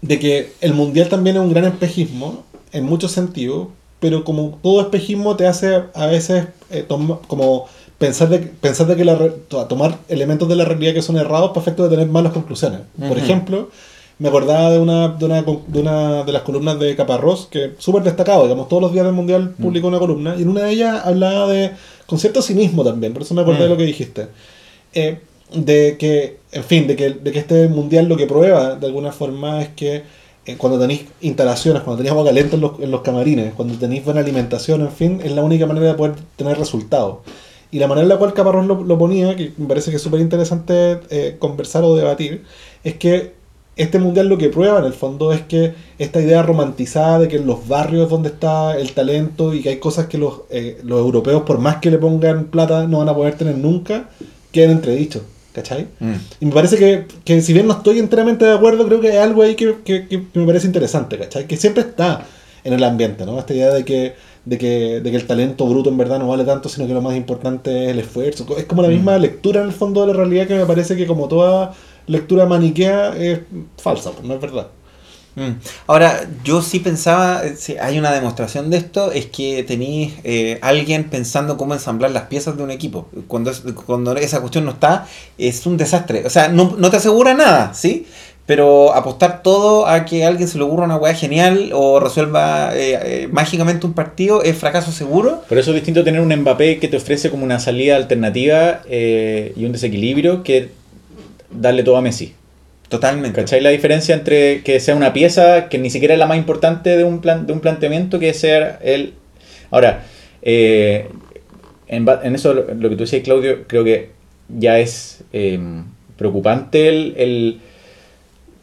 de 0.06 0.18
que 0.18 0.52
el 0.60 0.74
mundial 0.74 1.08
también 1.08 1.36
es 1.36 1.42
un 1.42 1.50
gran 1.50 1.64
espejismo 1.64 2.44
en 2.72 2.84
muchos 2.84 3.12
sentidos, 3.12 3.68
pero 4.00 4.22
como 4.22 4.58
todo 4.62 4.82
espejismo 4.82 5.34
te 5.34 5.46
hace 5.46 5.84
a 5.94 6.06
veces 6.06 6.46
eh, 6.70 6.84
como 6.86 7.66
pensar 7.98 8.28
de, 8.28 8.38
pensar 8.38 8.86
de 8.86 8.96
que 8.96 9.04
la, 9.04 9.18
tomar 9.66 9.98
elementos 10.08 10.46
de 10.46 10.56
la 10.56 10.66
realidad 10.66 10.92
que 10.92 11.00
son 11.00 11.16
errados 11.16 11.50
para 11.50 11.62
efecto 11.62 11.84
de 11.84 11.88
tener 11.88 12.06
malas 12.08 12.32
conclusiones. 12.32 12.80
Por 13.08 13.16
ejemplo, 13.16 13.70
me 14.18 14.28
acordaba 14.28 14.70
de 14.70 14.78
una, 14.78 15.08
de 15.08 15.24
una, 15.24 15.42
de 15.42 15.80
una 15.80 16.22
de 16.22 16.32
las 16.32 16.42
columnas 16.42 16.78
de 16.78 16.94
Caparrós, 16.96 17.48
que 17.50 17.72
súper 17.78 18.02
destacado, 18.02 18.42
digamos, 18.42 18.68
todos 18.68 18.82
los 18.82 18.92
días 18.92 19.06
del 19.06 19.14
Mundial 19.14 19.54
publicó 19.60 19.88
una 19.88 19.98
columna, 19.98 20.34
y 20.36 20.42
en 20.42 20.50
una 20.50 20.64
de 20.64 20.72
ellas 20.72 21.00
hablaba 21.04 21.48
de, 21.50 21.72
con 22.06 22.18
cierto 22.18 22.42
cinismo 22.42 22.84
también, 22.84 23.14
por 23.14 23.22
eso 23.22 23.32
me 23.34 23.40
acordé 23.40 23.60
de 23.60 23.68
Mm. 23.68 23.70
lo 23.70 23.76
que 23.78 23.84
dijiste, 23.84 24.28
eh, 24.92 25.18
de 25.52 25.96
que, 25.98 26.38
en 26.52 26.64
fin, 26.64 26.86
de 26.86 26.96
que, 26.96 27.10
de 27.10 27.32
que 27.32 27.38
este 27.38 27.68
Mundial 27.68 28.08
lo 28.08 28.16
que 28.16 28.26
prueba 28.26 28.76
de 28.76 28.86
alguna 28.86 29.12
forma 29.12 29.62
es 29.62 29.68
que 29.68 30.02
eh, 30.46 30.56
cuando 30.56 30.78
tenéis 30.78 31.06
instalaciones, 31.20 31.82
cuando 31.82 31.98
tenéis 31.98 32.12
agua 32.12 32.24
caliente 32.24 32.56
en 32.56 32.60
los, 32.60 32.78
en 32.80 32.90
los 32.90 33.00
camarines, 33.00 33.54
cuando 33.54 33.74
tenéis 33.78 34.04
buena 34.04 34.20
alimentación, 34.20 34.82
en 34.82 34.92
fin, 34.92 35.20
es 35.24 35.32
la 35.32 35.42
única 35.42 35.66
manera 35.66 35.86
de 35.86 35.94
poder 35.94 36.16
tener 36.36 36.58
resultados. 36.58 37.18
Y 37.70 37.78
la 37.78 37.88
manera 37.88 38.04
en 38.04 38.08
la 38.10 38.18
cual 38.18 38.34
Caparrós 38.34 38.66
lo, 38.66 38.84
lo 38.84 38.98
ponía, 38.98 39.34
que 39.36 39.52
me 39.56 39.66
parece 39.66 39.90
que 39.90 39.96
es 39.96 40.02
súper 40.02 40.20
interesante 40.20 41.00
eh, 41.10 41.36
conversar 41.38 41.82
o 41.84 41.96
debatir, 41.96 42.44
es 42.84 42.94
que 42.94 43.32
este 43.76 43.98
mundial 43.98 44.28
lo 44.28 44.38
que 44.38 44.50
prueba 44.50 44.78
en 44.78 44.84
el 44.84 44.92
fondo 44.92 45.32
es 45.32 45.42
que 45.42 45.74
esta 45.98 46.20
idea 46.20 46.42
romantizada 46.42 47.20
de 47.20 47.28
que 47.28 47.36
en 47.36 47.46
los 47.46 47.66
barrios 47.66 48.08
donde 48.08 48.28
está 48.28 48.78
el 48.78 48.92
talento 48.92 49.54
y 49.54 49.62
que 49.62 49.70
hay 49.70 49.78
cosas 49.78 50.06
que 50.06 50.18
los, 50.18 50.42
eh, 50.50 50.78
los 50.84 51.00
europeos, 51.00 51.42
por 51.42 51.58
más 51.58 51.76
que 51.78 51.90
le 51.90 51.98
pongan 51.98 52.44
plata, 52.44 52.86
no 52.86 52.98
van 52.98 53.08
a 53.08 53.14
poder 53.14 53.36
tener 53.36 53.56
nunca, 53.56 54.10
quedan 54.52 54.72
entredichos. 54.72 55.22
¿Cachai? 55.54 55.86
Mm. 56.00 56.12
Y 56.40 56.46
me 56.46 56.52
parece 56.52 56.76
que, 56.76 57.06
que 57.24 57.40
si 57.40 57.52
bien 57.52 57.66
no 57.68 57.74
estoy 57.74 58.00
enteramente 58.00 58.44
de 58.44 58.52
acuerdo, 58.54 58.84
creo 58.86 59.00
que 59.00 59.10
hay 59.12 59.18
algo 59.18 59.42
ahí 59.42 59.54
que, 59.54 59.76
que- 59.84 60.08
que 60.08 60.20
me 60.34 60.44
parece 60.46 60.66
interesante, 60.66 61.16
¿cachai? 61.16 61.46
Que 61.46 61.56
siempre 61.56 61.82
está 61.84 62.26
en 62.64 62.72
el 62.72 62.82
ambiente, 62.82 63.24
¿no? 63.24 63.38
Esta 63.38 63.54
idea 63.54 63.72
de 63.72 63.84
que, 63.84 64.14
de 64.44 64.58
que, 64.58 65.00
de 65.00 65.10
que 65.10 65.16
el 65.16 65.26
talento 65.26 65.64
bruto 65.66 65.90
en 65.90 65.96
verdad 65.96 66.18
no 66.18 66.26
vale 66.26 66.44
tanto, 66.44 66.68
sino 66.68 66.86
que 66.88 66.92
lo 66.94 67.00
más 67.00 67.14
importante 67.16 67.84
es 67.84 67.90
el 67.92 68.00
esfuerzo. 68.00 68.44
Es 68.58 68.64
como 68.64 68.82
la 68.82 68.88
misma 68.88 69.16
lectura 69.16 69.60
en 69.60 69.68
el 69.68 69.72
fondo 69.72 70.00
de 70.00 70.08
la 70.08 70.12
realidad 70.14 70.48
que 70.48 70.54
me 70.56 70.66
parece 70.66 70.96
que 70.96 71.06
como 71.06 71.28
toda 71.28 71.72
lectura 72.08 72.46
maniquea 72.46 73.16
es 73.16 73.38
falsa, 73.78 74.10
pues 74.10 74.24
no 74.24 74.34
es 74.34 74.40
verdad. 74.40 74.66
Mm. 75.36 75.50
Ahora, 75.88 76.28
yo 76.44 76.62
sí 76.62 76.78
pensaba, 76.78 77.44
eh, 77.44 77.56
sí, 77.56 77.74
hay 77.80 77.98
una 77.98 78.12
demostración 78.12 78.70
de 78.70 78.76
esto, 78.76 79.10
es 79.10 79.26
que 79.26 79.64
tenéis 79.64 80.14
eh, 80.22 80.58
alguien 80.62 81.04
pensando 81.10 81.56
cómo 81.56 81.74
ensamblar 81.74 82.12
las 82.12 82.24
piezas 82.24 82.56
de 82.56 82.62
un 82.62 82.70
equipo. 82.70 83.08
Cuando, 83.26 83.50
es- 83.50 83.62
cuando 83.86 84.14
esa 84.16 84.40
cuestión 84.40 84.64
no 84.64 84.70
está, 84.72 85.06
es 85.36 85.66
un 85.66 85.76
desastre. 85.76 86.24
O 86.24 86.30
sea, 86.30 86.48
no, 86.48 86.76
te 86.90 86.96
asegura 86.98 87.34
nada, 87.34 87.74
¿sí? 87.74 88.06
Pero 88.46 88.94
apostar 88.94 89.42
todo 89.42 89.86
a 89.86 90.04
que 90.04 90.24
alguien 90.26 90.46
se 90.46 90.58
le 90.58 90.64
ocurra 90.64 90.84
una 90.84 90.96
weá 90.98 91.14
genial 91.14 91.70
o 91.72 91.98
resuelva 91.98 92.70
eh, 92.74 93.26
mágicamente 93.32 93.86
un 93.86 93.94
partido 93.94 94.42
es 94.42 94.56
fracaso 94.58 94.92
seguro. 94.92 95.42
Por 95.48 95.56
eso 95.58 95.70
es 95.70 95.76
distinto 95.76 96.04
tener 96.04 96.20
un 96.20 96.28
Mbappé 96.32 96.78
que 96.78 96.86
te 96.88 96.98
ofrece 96.98 97.30
como 97.30 97.42
una 97.44 97.58
salida 97.58 97.96
alternativa 97.96 98.82
y 98.86 99.64
un 99.64 99.72
desequilibrio 99.72 100.42
que 100.42 100.68
darle 101.50 101.82
todo 101.82 101.96
a 101.96 102.02
Messi. 102.02 102.34
Totalmente. 102.88 103.40
¿Cachai 103.40 103.60
la 103.60 103.70
diferencia 103.70 104.14
entre 104.14 104.62
que 104.62 104.78
sea 104.78 104.94
una 104.94 105.12
pieza 105.12 105.68
que 105.68 105.78
ni 105.78 105.90
siquiera 105.90 106.14
es 106.14 106.20
la 106.20 106.26
más 106.26 106.36
importante 106.36 106.96
de 106.96 107.04
un, 107.04 107.20
plan, 107.20 107.46
de 107.46 107.52
un 107.52 107.60
planteamiento 107.60 108.18
que 108.18 108.32
ser 108.34 108.78
el... 108.82 109.14
Ahora, 109.70 110.04
eh, 110.42 111.08
en, 111.88 112.34
eso 112.34 112.54
lo, 112.54 112.66
que 112.66 112.96
tú 112.96 113.04
decías, 113.04 113.22
Claudio, 113.22 113.64
creo 113.66 113.84
que 113.84 114.10
ya 114.48 114.78
es 114.78 115.22
eh, 115.32 115.58
preocupante 116.16 116.88
el, 116.88 117.14
el- 117.16 117.60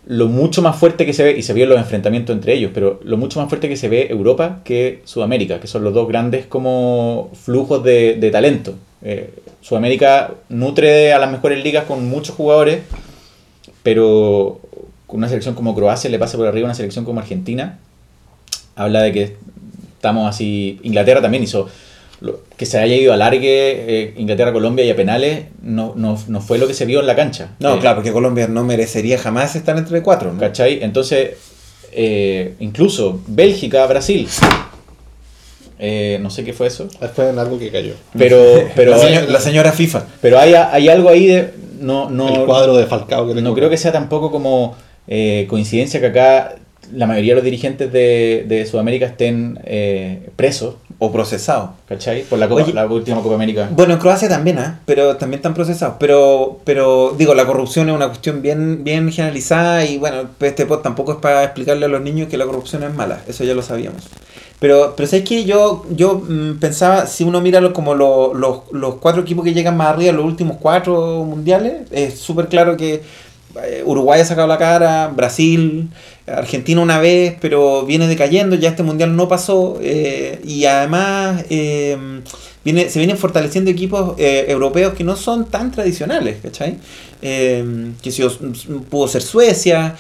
lo 0.08 0.28
mucho 0.28 0.62
más 0.62 0.76
fuerte 0.78 1.06
que 1.06 1.14
se 1.14 1.24
ve, 1.24 1.38
y 1.38 1.44
se 1.44 1.54
vio 1.54 1.66
los 1.68 1.78
enfrentamientos 1.78 2.36
entre 2.36 2.54
ellos, 2.54 2.72
pero 2.74 3.00
lo 3.04 3.18
mucho 3.18 3.40
más 3.40 3.50
fuerte 3.50 3.70
que 3.70 3.78
se 3.78 3.88
ve 3.88 4.08
Europa 4.10 4.62
que 4.64 5.02
Sudamérica, 5.06 5.60
que 5.60 5.68
son 5.68 5.84
los 5.84 5.94
dos 5.94 6.08
grandes 6.08 6.48
como 6.48 7.30
flujos 7.34 7.84
de, 7.84 8.16
de 8.16 8.32
talento. 8.32 8.74
Eh, 9.04 9.30
Sudamérica 9.62 10.32
nutre 10.50 11.14
a 11.14 11.20
las 11.20 11.32
mejores 11.32 11.64
ligas 11.64 11.86
con 11.86 12.10
muchos 12.10 12.36
jugadores, 12.36 12.80
pero 13.84 14.60
con 15.08 15.18
una 15.20 15.28
selección 15.28 15.56
como 15.56 15.76
Croacia 15.76 16.10
le 16.10 16.20
pasa 16.20 16.38
por 16.38 16.48
arriba 16.48 16.66
a 16.66 16.70
una 16.70 16.76
selección 16.76 17.06
como 17.06 17.20
Argentina. 17.20 17.80
Habla 18.76 19.02
de 19.02 19.12
que 19.12 19.36
estamos 19.96 20.30
así. 20.30 20.80
Inglaterra 20.84 21.22
también 21.22 21.44
hizo 21.44 21.68
lo- 22.22 22.40
que 22.56 22.66
se 22.66 22.78
haya 22.80 22.96
ido 22.96 23.12
a 23.14 23.18
largue 23.18 23.50
eh, 24.04 24.14
Inglaterra-Colombia 24.18 24.86
y 24.86 24.90
a 24.92 24.96
penales, 24.96 25.46
no, 25.62 25.94
no, 25.96 26.18
no 26.28 26.42
fue 26.42 26.58
lo 26.60 26.68
que 26.68 26.74
se 26.74 26.86
vio 26.86 27.00
en 27.00 27.08
la 27.08 27.16
cancha. 27.16 27.50
No, 27.60 27.76
Eh, 27.76 27.80
claro, 27.80 27.98
porque 27.98 28.12
Colombia 28.12 28.48
no 28.48 28.64
merecería 28.64 29.18
jamás 29.18 29.56
estar 29.56 29.78
entre 29.78 30.02
cuatro. 30.02 30.32
¿no? 30.32 30.40
¿Cachai? 30.40 30.84
Entonces, 30.84 31.32
eh, 31.92 32.54
incluso 32.60 33.22
Bélgica, 33.28 33.86
Brasil. 33.88 34.28
Eh, 35.80 36.20
no 36.22 36.30
sé 36.30 36.44
qué 36.44 36.54
fue 36.54 36.68
eso. 36.68 36.88
Fue 37.16 37.30
en 37.30 37.40
algo 37.40 37.58
que 37.58 37.72
cayó. 37.72 37.94
Pero, 38.18 38.38
pero, 38.76 38.92
la, 38.92 39.00
señora, 39.00 39.26
la 39.28 39.40
señora 39.40 39.72
FIFA. 39.72 40.06
pero 40.22 40.40
hay, 40.40 40.54
hay 40.54 40.90
algo 40.90 41.10
ahí 41.10 41.26
de. 41.28 41.52
No, 41.82 42.10
no, 42.10 42.30
el 42.30 42.46
cuadro 42.46 42.76
de 42.78 42.86
Falcao 42.86 43.28
que 43.34 43.42
no 43.42 43.54
creo 43.54 43.70
que 43.70 43.78
sea 43.78 43.92
tampoco 43.92 44.32
como 44.32 44.76
eh, 45.08 45.46
coincidencia 45.50 46.00
que 46.00 46.08
acá 46.08 46.56
la 46.94 47.06
mayoría 47.08 47.32
de 47.32 47.36
los 47.36 47.44
dirigentes 47.46 47.92
de, 47.92 48.46
de 48.48 48.66
Sudamérica 48.66 49.06
estén 49.06 49.60
eh, 49.64 50.30
presos, 50.36 50.76
O 51.00 51.12
procesado. 51.12 51.74
¿cachai? 51.88 52.24
Por 52.24 52.38
la, 52.38 52.48
Copa- 52.48 52.64
Oye. 52.64 52.74
la 52.74 52.86
última 52.86 53.22
Copa 53.22 53.34
América. 53.36 53.70
Bueno, 53.72 53.94
en 53.94 54.00
Croacia 54.00 54.28
también, 54.30 54.60
¿ah? 54.60 54.80
pero 54.86 55.16
también 55.18 55.40
están 55.40 55.54
procesados. 55.56 55.96
Pero, 56.00 56.60
pero 56.64 57.16
digo, 57.18 57.34
la 57.34 57.46
corrupción 57.46 57.90
es 57.90 57.96
una 57.96 58.08
cuestión 58.08 58.42
bien, 58.42 58.84
bien 58.84 59.12
generalizada 59.12 59.84
y 59.86 59.98
bueno, 59.98 60.28
este 60.42 60.66
pod 60.66 60.80
tampoco 60.82 61.14
es 61.14 61.18
para 61.20 61.44
explicarle 61.44 61.86
a 61.86 61.90
los 61.90 62.02
niños 62.02 62.28
que 62.30 62.38
la 62.38 62.46
corrupción 62.46 62.84
es 62.84 62.94
mala, 62.94 63.22
eso 63.28 63.44
ya 63.44 63.54
lo 63.56 63.62
sabíamos. 63.64 64.04
Pero, 64.62 64.94
pero 64.96 65.08
¿sabes 65.10 65.28
qué? 65.28 65.44
Yo, 65.46 65.86
yo 65.90 66.20
mm, 66.28 66.60
pensaba, 66.60 67.08
si 67.08 67.24
uno 67.26 67.42
mira 67.42 67.60
lo- 67.62 67.74
como 67.74 67.96
lo- 67.96 68.34
los, 68.36 68.60
los 68.72 68.96
cuatro 68.96 69.24
equipos 69.24 69.44
que 69.44 69.54
llegan 69.56 69.76
más 69.78 69.88
arriba, 69.90 70.14
los 70.14 70.26
últimos 70.26 70.58
cuatro 70.62 71.24
mundiales, 71.26 71.84
es 71.92 72.20
súper 72.20 72.48
claro 72.48 72.78
que 72.78 73.02
eh, 73.64 73.84
Uruguay 73.86 74.22
ha 74.22 74.26
sacado 74.26 74.48
la 74.48 74.58
cara, 74.60 75.10
Brasil, 75.16 75.90
Argentina 76.28 76.80
una 76.82 77.00
vez, 77.00 77.36
pero 77.42 77.86
viene 77.86 78.08
decayendo, 78.08 78.56
ya 78.56 78.70
este 78.70 78.84
mundial 78.84 79.16
no 79.16 79.28
pasó, 79.28 79.80
eh, 79.82 80.40
y 80.46 80.66
además 80.66 81.44
eh, 81.50 81.98
viene, 82.64 82.90
se 82.90 83.00
vienen 83.00 83.18
fortaleciendo 83.18 83.72
equipos 83.72 84.16
eh, 84.18 84.46
europeos 84.48 84.94
que 84.94 85.04
no 85.04 85.16
son 85.16 85.46
tan 85.46 85.72
tradicionales, 85.72 86.38
¿cachai? 86.42 86.78
Eh, 87.22 87.92
que 88.02 88.12
si 88.12 88.24
pudo 88.90 89.08
ser 89.08 89.22
Suecia, 89.22 89.96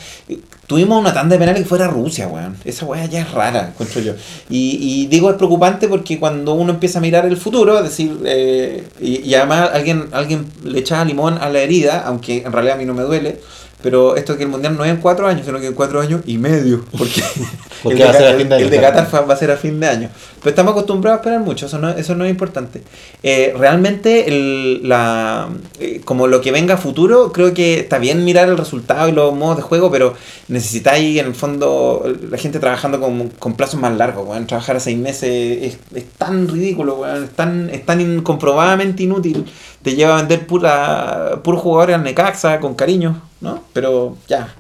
tuvimos 0.66 1.00
una 1.00 1.14
tanda 1.14 1.36
de 1.36 1.40
penales 1.40 1.62
que 1.62 1.68
fuera 1.68 1.88
Rusia, 1.88 2.28
weón. 2.28 2.56
Esa 2.66 2.86
weá 2.86 3.06
ya 3.06 3.22
es 3.22 3.32
rara, 3.32 3.68
encuentro 3.70 4.02
yo. 4.02 4.14
Y, 4.50 4.78
y 4.80 5.08
digo 5.08 5.30
es 5.30 5.36
preocupante 5.36 5.88
porque 5.88 6.20
cuando 6.20 6.54
uno 6.54 6.74
empieza 6.74 7.00
a 7.00 7.02
mirar 7.02 7.26
el 7.26 7.38
futuro, 7.38 7.78
es 7.78 7.84
decir, 7.84 8.18
eh, 8.26 8.84
y, 9.00 9.22
y 9.22 9.36
además 9.36 9.70
alguien, 9.74 10.08
alguien 10.12 10.46
le 10.64 10.80
echaba 10.80 11.06
limón 11.06 11.38
a 11.40 11.50
la 11.50 11.60
herida, 11.60 12.04
aunque 12.06 12.44
en 12.44 12.52
realidad 12.52 12.76
a 12.76 12.78
mí 12.80 12.86
no 12.86 12.94
me 12.94 13.04
duele, 13.04 13.40
pero 13.82 14.16
esto 14.16 14.38
que 14.38 14.44
el 14.44 14.50
mundial 14.50 14.78
no 14.78 14.84
es 14.86 14.92
en 14.92 14.98
cuatro 14.98 15.28
años, 15.28 15.46
sino 15.46 15.60
que 15.60 15.68
en 15.68 15.74
cuatro 15.74 16.00
años 16.02 16.22
y 16.26 16.38
medio, 16.38 16.86
porque, 16.98 17.22
Porque 17.84 17.94
el, 17.94 17.98
de, 18.00 18.06
va 18.06 18.12
a 18.12 18.14
ser 18.14 18.28
a 18.28 18.32
Qatar- 18.32 18.38
fin 18.38 18.50
de 18.50 18.56
año, 18.56 18.64
el 18.66 18.70
de 18.72 18.78
claro. 18.78 18.96
Qatar 18.96 19.10
fa- 19.10 19.22
va 19.22 19.34
a 19.34 19.38
ser 19.38 19.52
a 19.52 19.58
fin 19.58 19.80
de 19.80 19.88
año. 19.88 20.10
Pero 20.40 20.50
estamos 20.50 20.72
acostumbrados 20.72 21.18
a 21.18 21.22
esperar 21.22 21.40
mucho, 21.42 21.66
eso 21.68 21.78
no, 21.80 21.90
eso 21.90 22.16
no 22.16 22.26
es 22.26 22.32
importante. 22.32 22.82
Eh, 23.24 23.54
realmente, 23.58 24.28
el, 24.28 24.88
la, 24.88 25.50
eh, 25.80 26.02
como 26.04 26.28
lo 26.28 26.42
que 26.42 26.52
venga 26.52 26.76
a 26.76 26.78
futuro, 26.78 27.32
creo 27.32 27.54
que 27.54 27.80
está 27.80 27.98
bien 28.00 28.24
mirar 28.26 28.50
el 28.50 28.58
resultado 28.58 29.08
y 29.08 29.12
los 29.12 29.34
modos 29.36 29.58
de 29.58 29.64
juego, 29.64 29.92
pero 29.92 30.14
necesitáis 30.48 31.20
en 31.20 31.28
el 31.28 31.36
fondo 31.36 32.04
la 32.30 32.38
gente 32.38 32.60
trabajando 32.60 33.00
con, 33.00 33.30
con 33.40 33.54
plazos 33.56 33.80
más 33.80 33.96
largos. 33.98 34.28
weón. 34.28 34.48
Trabajar 34.48 34.76
a 34.78 34.80
seis 34.80 34.98
meses 34.98 35.30
es, 35.62 35.78
es 35.96 36.06
tan 36.18 36.48
ridículo, 36.48 36.96
weón, 36.96 37.24
es 37.26 37.30
tan, 37.32 37.70
es 37.70 37.86
tan 37.86 38.02
incomprobadamente 38.02 39.04
inútil. 39.04 39.46
Te 39.84 39.96
lleva 39.96 40.16
a 40.16 40.18
vender 40.22 40.46
pura, 40.48 41.40
puros 41.44 41.62
jugadores 41.62 41.96
al 41.96 42.04
Necaxa 42.04 42.60
con 42.60 42.74
cariño, 42.76 43.22
¿no? 43.42 43.62
Pero 43.74 44.16
ya. 44.28 44.54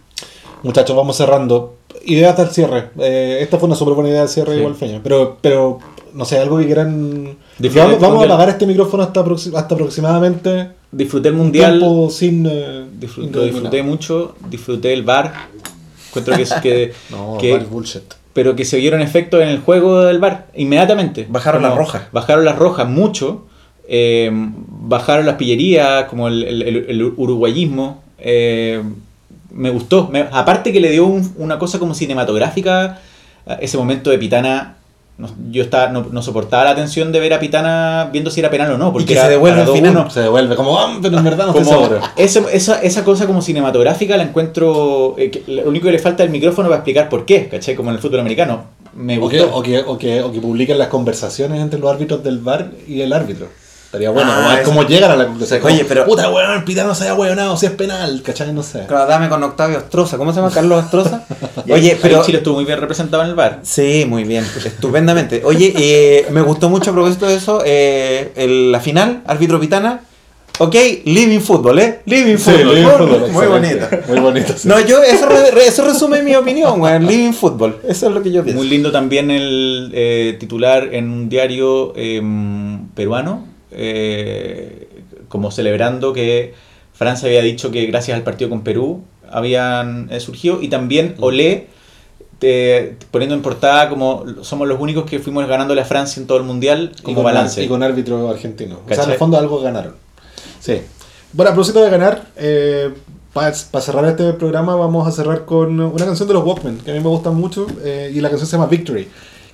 Muchachos, 0.63 0.95
vamos 0.95 1.15
cerrando. 1.17 1.75
Ideas 2.05 2.37
del 2.37 2.49
cierre. 2.49 2.89
Eh, 2.99 3.39
esta 3.41 3.57
fue 3.57 3.67
una 3.67 3.75
súper 3.75 3.93
buena 3.95 4.09
idea 4.09 4.21
del 4.21 4.29
cierre 4.29 4.53
Sí. 4.53 4.59
igual 4.59 4.75
feña. 4.75 4.99
Pero, 5.03 5.37
pero, 5.41 5.79
no 6.13 6.25
sé, 6.25 6.39
algo 6.39 6.57
que 6.59 6.65
quieran... 6.65 7.37
Vamos, 7.59 7.99
vamos 7.99 8.21
a 8.23 8.25
apagar 8.25 8.49
este 8.49 8.65
micrófono 8.65 9.03
hasta, 9.03 9.21
hasta 9.21 9.75
aproximadamente 9.75 10.69
Disfruté 10.91 11.29
el 11.29 11.35
un 11.35 11.41
mundial. 11.41 11.79
tiempo 11.79 12.09
sin... 12.09 12.45
eh, 12.49 12.85
Disfruté, 12.99 13.83
mucho, 13.83 14.35
disfruté 14.49 14.93
el 14.93 15.03
bar. 15.03 15.31
Encuentro 16.09 16.35
que, 16.35 16.45
que, 16.61 16.93
No, 17.11 17.37
que- 17.39 17.57
bullshit. 17.59 18.03
pero 18.33 18.55
que 18.55 18.65
se 18.65 18.77
vieron 18.77 19.01
efectos 19.01 19.41
en 19.41 19.49
el 19.49 19.59
juego 19.59 20.01
del 20.01 20.19
bar 20.19 20.47
inmediatamente. 20.55 21.25
Bajaron 21.29 21.61
las 21.63 21.75
rojas. 21.75 22.03
Bajaron 22.11 22.45
las 22.45 22.57
rojas 22.57 22.87
mucho. 22.89 23.45
eh, 23.87 24.29
bajaron 24.33 25.25
las 25.25 25.35
pillerías, 25.35 26.05
como 26.05 26.27
el, 26.29 26.43
el- 26.43 26.61
el- 26.63 26.85
el 26.89 27.03
uruguayismo. 27.03 28.00
Eh, 28.21 28.81
me 29.53 29.69
gustó. 29.69 30.07
Me- 30.11 30.27
aparte 30.31 30.71
que 30.71 30.79
le 30.79 30.89
dio 30.91 31.05
un- 31.05 31.33
una 31.37 31.59
cosa 31.59 31.77
como 31.79 31.93
cinematográfica 31.93 32.99
a 33.45 33.53
ese 33.55 33.77
momento 33.77 34.09
de 34.09 34.17
Pitana. 34.17 34.75
no- 35.17 35.29
yo 35.51 35.61
estaba, 35.61 35.89
no, 35.91 36.07
no 36.11 36.23
soportaba 36.23 36.63
la 36.63 36.73
tensión 36.75 37.11
de 37.11 37.19
ver 37.19 37.31
a 37.33 37.39
Pitana 37.39 38.09
viendo 38.11 38.31
si 38.31 38.39
era 38.39 38.49
penal 38.49 38.71
o 38.71 38.77
no. 38.79 38.91
Porque 38.91 39.05
que 39.05 39.13
era 39.13 39.23
se 39.25 39.29
devuelve 39.29 39.61
al 39.61 39.67
final. 39.67 39.93
2-1. 39.93 40.09
Se 40.09 40.21
devuelve 40.21 40.55
como, 40.55 40.79
ah, 40.79 40.97
pero 40.99 41.15
en 41.19 41.23
verdad 41.23 41.45
no 41.47 41.53
Como 41.53 41.89
esa, 42.15 42.39
esa, 42.51 42.81
esa 42.81 43.03
cosa 43.03 43.27
como 43.27 43.41
cinematográfica 43.43 44.17
la 44.17 44.23
encuentro. 44.23 45.13
eh, 45.19 45.29
que 45.29 45.43
lo 45.47 45.69
único 45.69 45.85
que 45.87 45.91
le 45.91 45.99
falta 45.99 46.23
es 46.23 46.27
el 46.27 46.31
micrófono 46.31 46.69
para 46.69 46.77
explicar 46.79 47.07
por 47.07 47.25
qué, 47.25 47.47
¿cachai? 47.49 47.75
Como 47.75 47.89
en 47.91 47.97
el 47.97 48.01
fútbol 48.01 48.21
americano. 48.21 48.63
Me 48.95 49.19
O 49.19 49.29
que, 49.29 49.41
gustó. 49.41 49.55
o, 49.57 49.61
que, 49.61 49.79
o, 49.79 49.97
que, 49.97 50.21
o 50.23 50.31
que 50.31 50.41
publiquen 50.41 50.79
las 50.79 50.87
conversaciones 50.87 51.61
entre 51.61 51.79
los 51.79 51.91
árbitros 51.91 52.23
del 52.23 52.39
bar 52.39 52.71
y 52.87 53.01
el 53.01 53.13
árbitro. 53.13 53.47
Estaría 53.91 54.09
bueno. 54.09 54.31
Ah, 54.31 54.35
como, 54.37 54.51
es 54.53 54.59
eso. 54.61 54.69
como 54.69 54.83
llegan 54.87 55.11
a 55.11 55.15
la 55.17 55.25
conclusión. 55.27 55.59
Oye, 55.65 55.77
como, 55.79 55.89
pero- 55.89 56.05
Puta 56.05 56.29
weón, 56.29 56.51
el 56.59 56.63
pitano 56.63 56.95
se 56.95 57.03
haya 57.03 57.13
weonado, 57.13 57.57
si 57.57 57.65
es 57.65 57.73
penal, 57.73 58.21
¿cachai? 58.23 58.53
No 58.53 58.63
sé. 58.63 58.85
Claro, 58.87 59.05
dame 59.05 59.27
con 59.27 59.43
Octavio 59.43 59.79
Astroza. 59.79 60.17
¿Cómo 60.17 60.31
se 60.31 60.39
llama? 60.39 60.49
Carlos 60.53 60.81
Astroza. 60.85 61.25
Oye, 61.69 61.97
pero. 62.01 62.23
Chile 62.23 62.37
estuvo 62.37 62.55
muy 62.55 62.63
bien 62.63 62.79
representado 62.79 63.21
en 63.23 63.29
el 63.29 63.35
bar. 63.35 63.59
Sí, 63.63 64.05
muy 64.07 64.23
bien, 64.23 64.45
estupendamente. 64.65 65.41
Oye, 65.43 65.73
eh, 65.75 66.27
me 66.31 66.39
gustó 66.41 66.69
mucho 66.69 66.91
a 66.91 66.93
propósito 66.93 67.25
de 67.27 67.35
eso, 67.35 67.61
eh, 67.65 68.31
el- 68.37 68.71
la 68.71 68.79
final, 68.79 69.23
árbitro 69.27 69.59
Pitana. 69.59 69.99
Ok, 70.59 70.75
living 71.05 71.39
football, 71.39 71.79
¿eh? 71.79 71.99
Living 72.05 72.37
Sí, 72.37 72.51
football. 72.51 72.75
living 72.75 72.89
football, 72.97 73.31
muy 73.31 73.47
bonito. 73.47 73.87
Muy 74.07 74.19
bonito. 74.19 74.53
sí. 74.55 74.67
No, 74.69 74.79
yo, 74.79 75.01
eso, 75.01 75.27
re- 75.27 75.65
eso 75.67 75.83
resume 75.83 76.21
mi 76.23 76.35
opinión, 76.35 76.79
weón. 76.79 77.07
Living 77.07 77.33
football. 77.33 77.77
Eso 77.87 78.07
es 78.07 78.13
lo 78.13 78.21
que 78.23 78.31
yo 78.31 78.41
pienso. 78.43 78.59
Muy 78.61 78.69
lindo 78.69 78.91
también 78.91 79.31
el 79.31 79.91
eh, 79.93 80.37
titular 80.39 80.89
en 80.93 81.09
un 81.09 81.29
diario 81.29 81.93
em, 81.95 82.87
peruano, 82.89 83.47
eh, 83.71 84.87
como 85.29 85.51
celebrando 85.51 86.13
que 86.13 86.53
Francia 86.93 87.27
había 87.27 87.41
dicho 87.41 87.71
que 87.71 87.85
gracias 87.85 88.15
al 88.17 88.23
partido 88.23 88.49
con 88.49 88.61
Perú 88.63 89.03
habían 89.29 90.07
eh, 90.11 90.19
surgido 90.19 90.61
y 90.61 90.67
también 90.67 91.15
Olé 91.19 91.67
te- 92.39 92.97
poniendo 93.11 93.35
en 93.35 93.41
portada 93.41 93.87
como 93.89 94.25
somos 94.41 94.67
los 94.67 94.79
únicos 94.79 95.05
que 95.09 95.19
fuimos 95.19 95.47
ganándole 95.47 95.81
a 95.81 95.85
Francia 95.85 96.19
en 96.19 96.27
todo 96.27 96.37
el 96.37 96.43
mundial 96.43 96.91
Y 96.99 97.01
como 97.03 97.15
con, 97.17 97.23
balance. 97.25 97.63
y 97.63 97.67
con 97.67 97.81
árbitro 97.83 98.29
argentino. 98.29 98.75
O 98.75 98.87
sea, 98.87 98.93
en 98.95 98.97
¿Cachai? 98.99 99.13
el 99.13 99.19
fondo 99.19 99.37
algo 99.37 99.61
ganaron. 99.61 99.95
Sí. 100.59 100.81
Bueno, 101.33 101.51
a 101.51 101.53
propósito 101.53 101.81
de 101.81 101.89
ganar, 101.89 102.27
para 103.33 103.53
cerrar 103.53 104.05
este 104.05 104.33
programa 104.33 104.75
vamos 104.75 105.07
a 105.07 105.11
cerrar 105.11 105.45
con 105.45 105.79
una 105.79 106.05
canción 106.05 106.27
de 106.27 106.33
los 106.33 106.43
Walkmen, 106.43 106.79
que 106.79 106.91
a 106.91 106.93
mí 106.93 106.99
me 106.99 107.07
gusta 107.07 107.31
mucho, 107.31 107.65
eh, 107.83 108.11
y 108.13 108.19
la 108.19 108.29
canción 108.29 108.47
se 108.47 108.57
llama 108.57 108.67
Victory. 108.67 109.07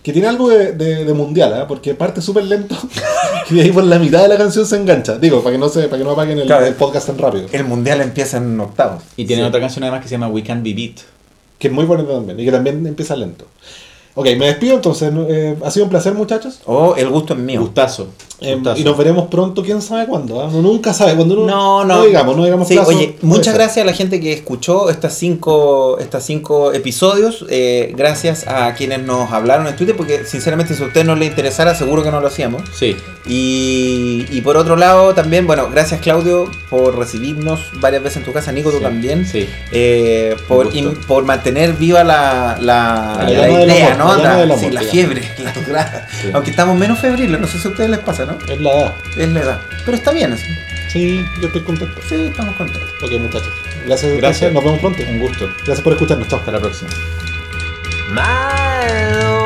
Que 0.07 0.13
tiene 0.13 0.29
algo 0.29 0.47
de, 0.47 0.71
de- 0.71 1.03
de 1.03 1.13
mundial, 1.13 1.53
¿ah? 1.53 1.67
porque 1.67 1.93
parte 1.93 2.21
súper 2.21 2.45
lento 2.45 2.77
y 3.49 3.55
de 3.55 3.61
ahí 3.63 3.71
por 3.73 3.83
la 3.83 3.99
mitad 3.99 4.21
de 4.21 4.29
la 4.29 4.37
canción 4.37 4.65
se 4.65 4.77
engancha. 4.77 5.17
Digo, 5.17 5.41
para 5.43 5.51
que 5.51 5.57
no 5.59 5.67
se, 5.67 5.83
para 5.89 5.97
que 5.97 6.05
no 6.05 6.11
apaguen 6.11 6.39
el, 6.39 6.45
Claro. 6.45 6.65
el 6.65 6.75
podcast 6.75 7.07
tan 7.07 7.17
rápido. 7.17 7.47
El 7.51 7.65
mundial 7.65 7.99
empieza 7.99 8.37
en 8.37 8.57
octavos. 8.57 9.03
Y 9.17 9.25
tienen 9.25 9.43
Sí. 9.43 9.49
otra 9.49 9.59
canción 9.59 9.83
además 9.83 10.01
que 10.01 10.07
se 10.07 10.13
llama 10.15 10.29
We 10.29 10.43
Can 10.43 10.63
Be 10.63 10.73
Beat. 10.73 10.95
Que 11.59 11.67
es 11.67 11.73
muy 11.73 11.83
bonito 11.83 12.07
también, 12.13 12.39
y 12.39 12.45
que 12.45 12.51
también 12.53 12.87
empieza 12.87 13.17
lento. 13.17 13.43
Ok, 14.15 14.27
me 14.37 14.45
despido 14.47 14.75
entonces. 14.75 15.11
Eh, 15.27 15.57
ha 15.61 15.69
sido 15.71 15.83
un 15.83 15.89
placer, 15.89 16.13
muchachos. 16.13 16.61
Oh, 16.65 16.95
el 16.95 17.09
gusto 17.09 17.33
es 17.33 17.39
mío. 17.39 17.59
Gustazo. 17.59 18.07
Eh, 18.39 18.55
gustazo. 18.55 18.79
y 18.79 18.85
nos 18.85 18.97
veremos 18.97 19.27
pronto, 19.27 19.61
quién 19.61 19.81
sabe 19.81 20.07
cuándo. 20.07 20.39
¿ah? 20.41 20.45
Uno 20.47 20.61
nunca 20.61 20.93
sabe. 20.93 21.15
Cuando 21.15 21.33
uno, 21.35 21.45
No, 21.45 21.83
no. 21.83 21.97
No 21.97 22.05
digamos, 22.05 22.37
no 22.37 22.45
digamos 22.45 22.67
Sí, 22.69 22.75
plazo, 22.75 22.91
oye, 22.91 23.16
muchas 23.21 23.45
ser. 23.47 23.55
gracias 23.55 23.83
a 23.83 23.85
la 23.85 23.93
gente 23.93 24.19
que 24.19 24.33
escuchó 24.33 24.89
estas 24.89 25.13
cinco, 25.17 25.97
estas 25.99 26.25
cinco 26.25 26.73
episodios. 26.73 27.45
eh, 27.49 27.93
gracias 27.95 28.47
a 28.47 28.73
quienes 28.73 29.01
nos 29.03 29.31
hablaron 29.31 29.67
en 29.67 29.75
Twitter, 29.75 29.95
porque 29.95 30.25
sinceramente 30.25 30.73
si 30.75 30.83
a 30.83 30.87
usted 30.87 31.03
no 31.05 31.15
le 31.15 31.25
interesara, 31.25 31.75
seguro 31.75 32.03
que 32.03 32.11
no 32.11 32.19
lo 32.21 32.27
hacíamos. 32.27 32.63
Sí. 32.77 32.95
Y, 33.25 34.25
y 34.31 34.41
por 34.41 34.57
otro 34.57 34.75
lado, 34.75 35.13
también, 35.13 35.45
bueno, 35.47 35.69
gracias 35.69 36.01
Claudio 36.01 36.49
por 36.69 36.97
recibirnos 36.97 37.59
varias 37.79 38.03
veces 38.03 38.17
en 38.17 38.23
tu 38.25 38.33
casa, 38.33 38.51
Nico, 38.51 38.71
tú 38.71 38.77
Sí, 38.77 38.83
también. 38.83 39.25
Sí. 39.25 39.47
Eh, 39.71 40.35
por, 40.47 40.75
in- 40.75 40.95
por 41.07 41.23
mantener 41.25 41.73
viva 41.73 42.03
la, 42.03 42.57
la, 42.61 43.25
idea, 43.29 43.93
amor, 43.93 44.17
¿no? 44.17 44.17
la 44.17 44.23
La, 44.23 44.35
del 44.37 44.51
amor, 44.51 44.59
sí, 44.59 44.65
la 44.71 44.81
digamos. 44.81 44.91
fiebre. 44.91 45.21
Aunque 46.33 46.51
estamos 46.51 46.77
menos 46.77 46.99
febriles, 46.99 47.39
no 47.39 47.47
sé 47.47 47.59
si 47.59 47.67
a 47.67 47.71
ustedes 47.71 47.89
les 47.89 47.99
pasa, 47.99 48.25
¿no? 48.25 48.37
Es 48.51 48.59
la 48.61 48.71
edad. 48.71 48.95
Es 49.17 49.29
la 49.29 49.39
edad. 49.41 49.61
Pero 49.85 49.97
está 49.97 50.11
bien 50.11 50.33
así. 50.33 50.45
Sí, 50.97 51.23
yo 51.39 51.45
estoy 51.45 51.61
contento. 51.61 52.01
Sí, 52.09 52.15
estamos 52.15 52.55
contentos. 52.55 52.89
Ok, 53.03 53.11
muchachos. 53.19 53.53
Gracias. 53.85 54.17
Gracias. 54.17 54.51
Nos 54.51 54.63
vemos 54.63 54.79
pronto. 54.79 55.03
Un 55.07 55.19
gusto. 55.19 55.45
Gracias 55.57 55.81
por 55.81 55.93
escucharnos. 55.93 56.27
Chao. 56.27 56.39
Hasta 56.39 56.51
la 56.51 56.59
próxima. 56.59 56.89
My 58.09 59.36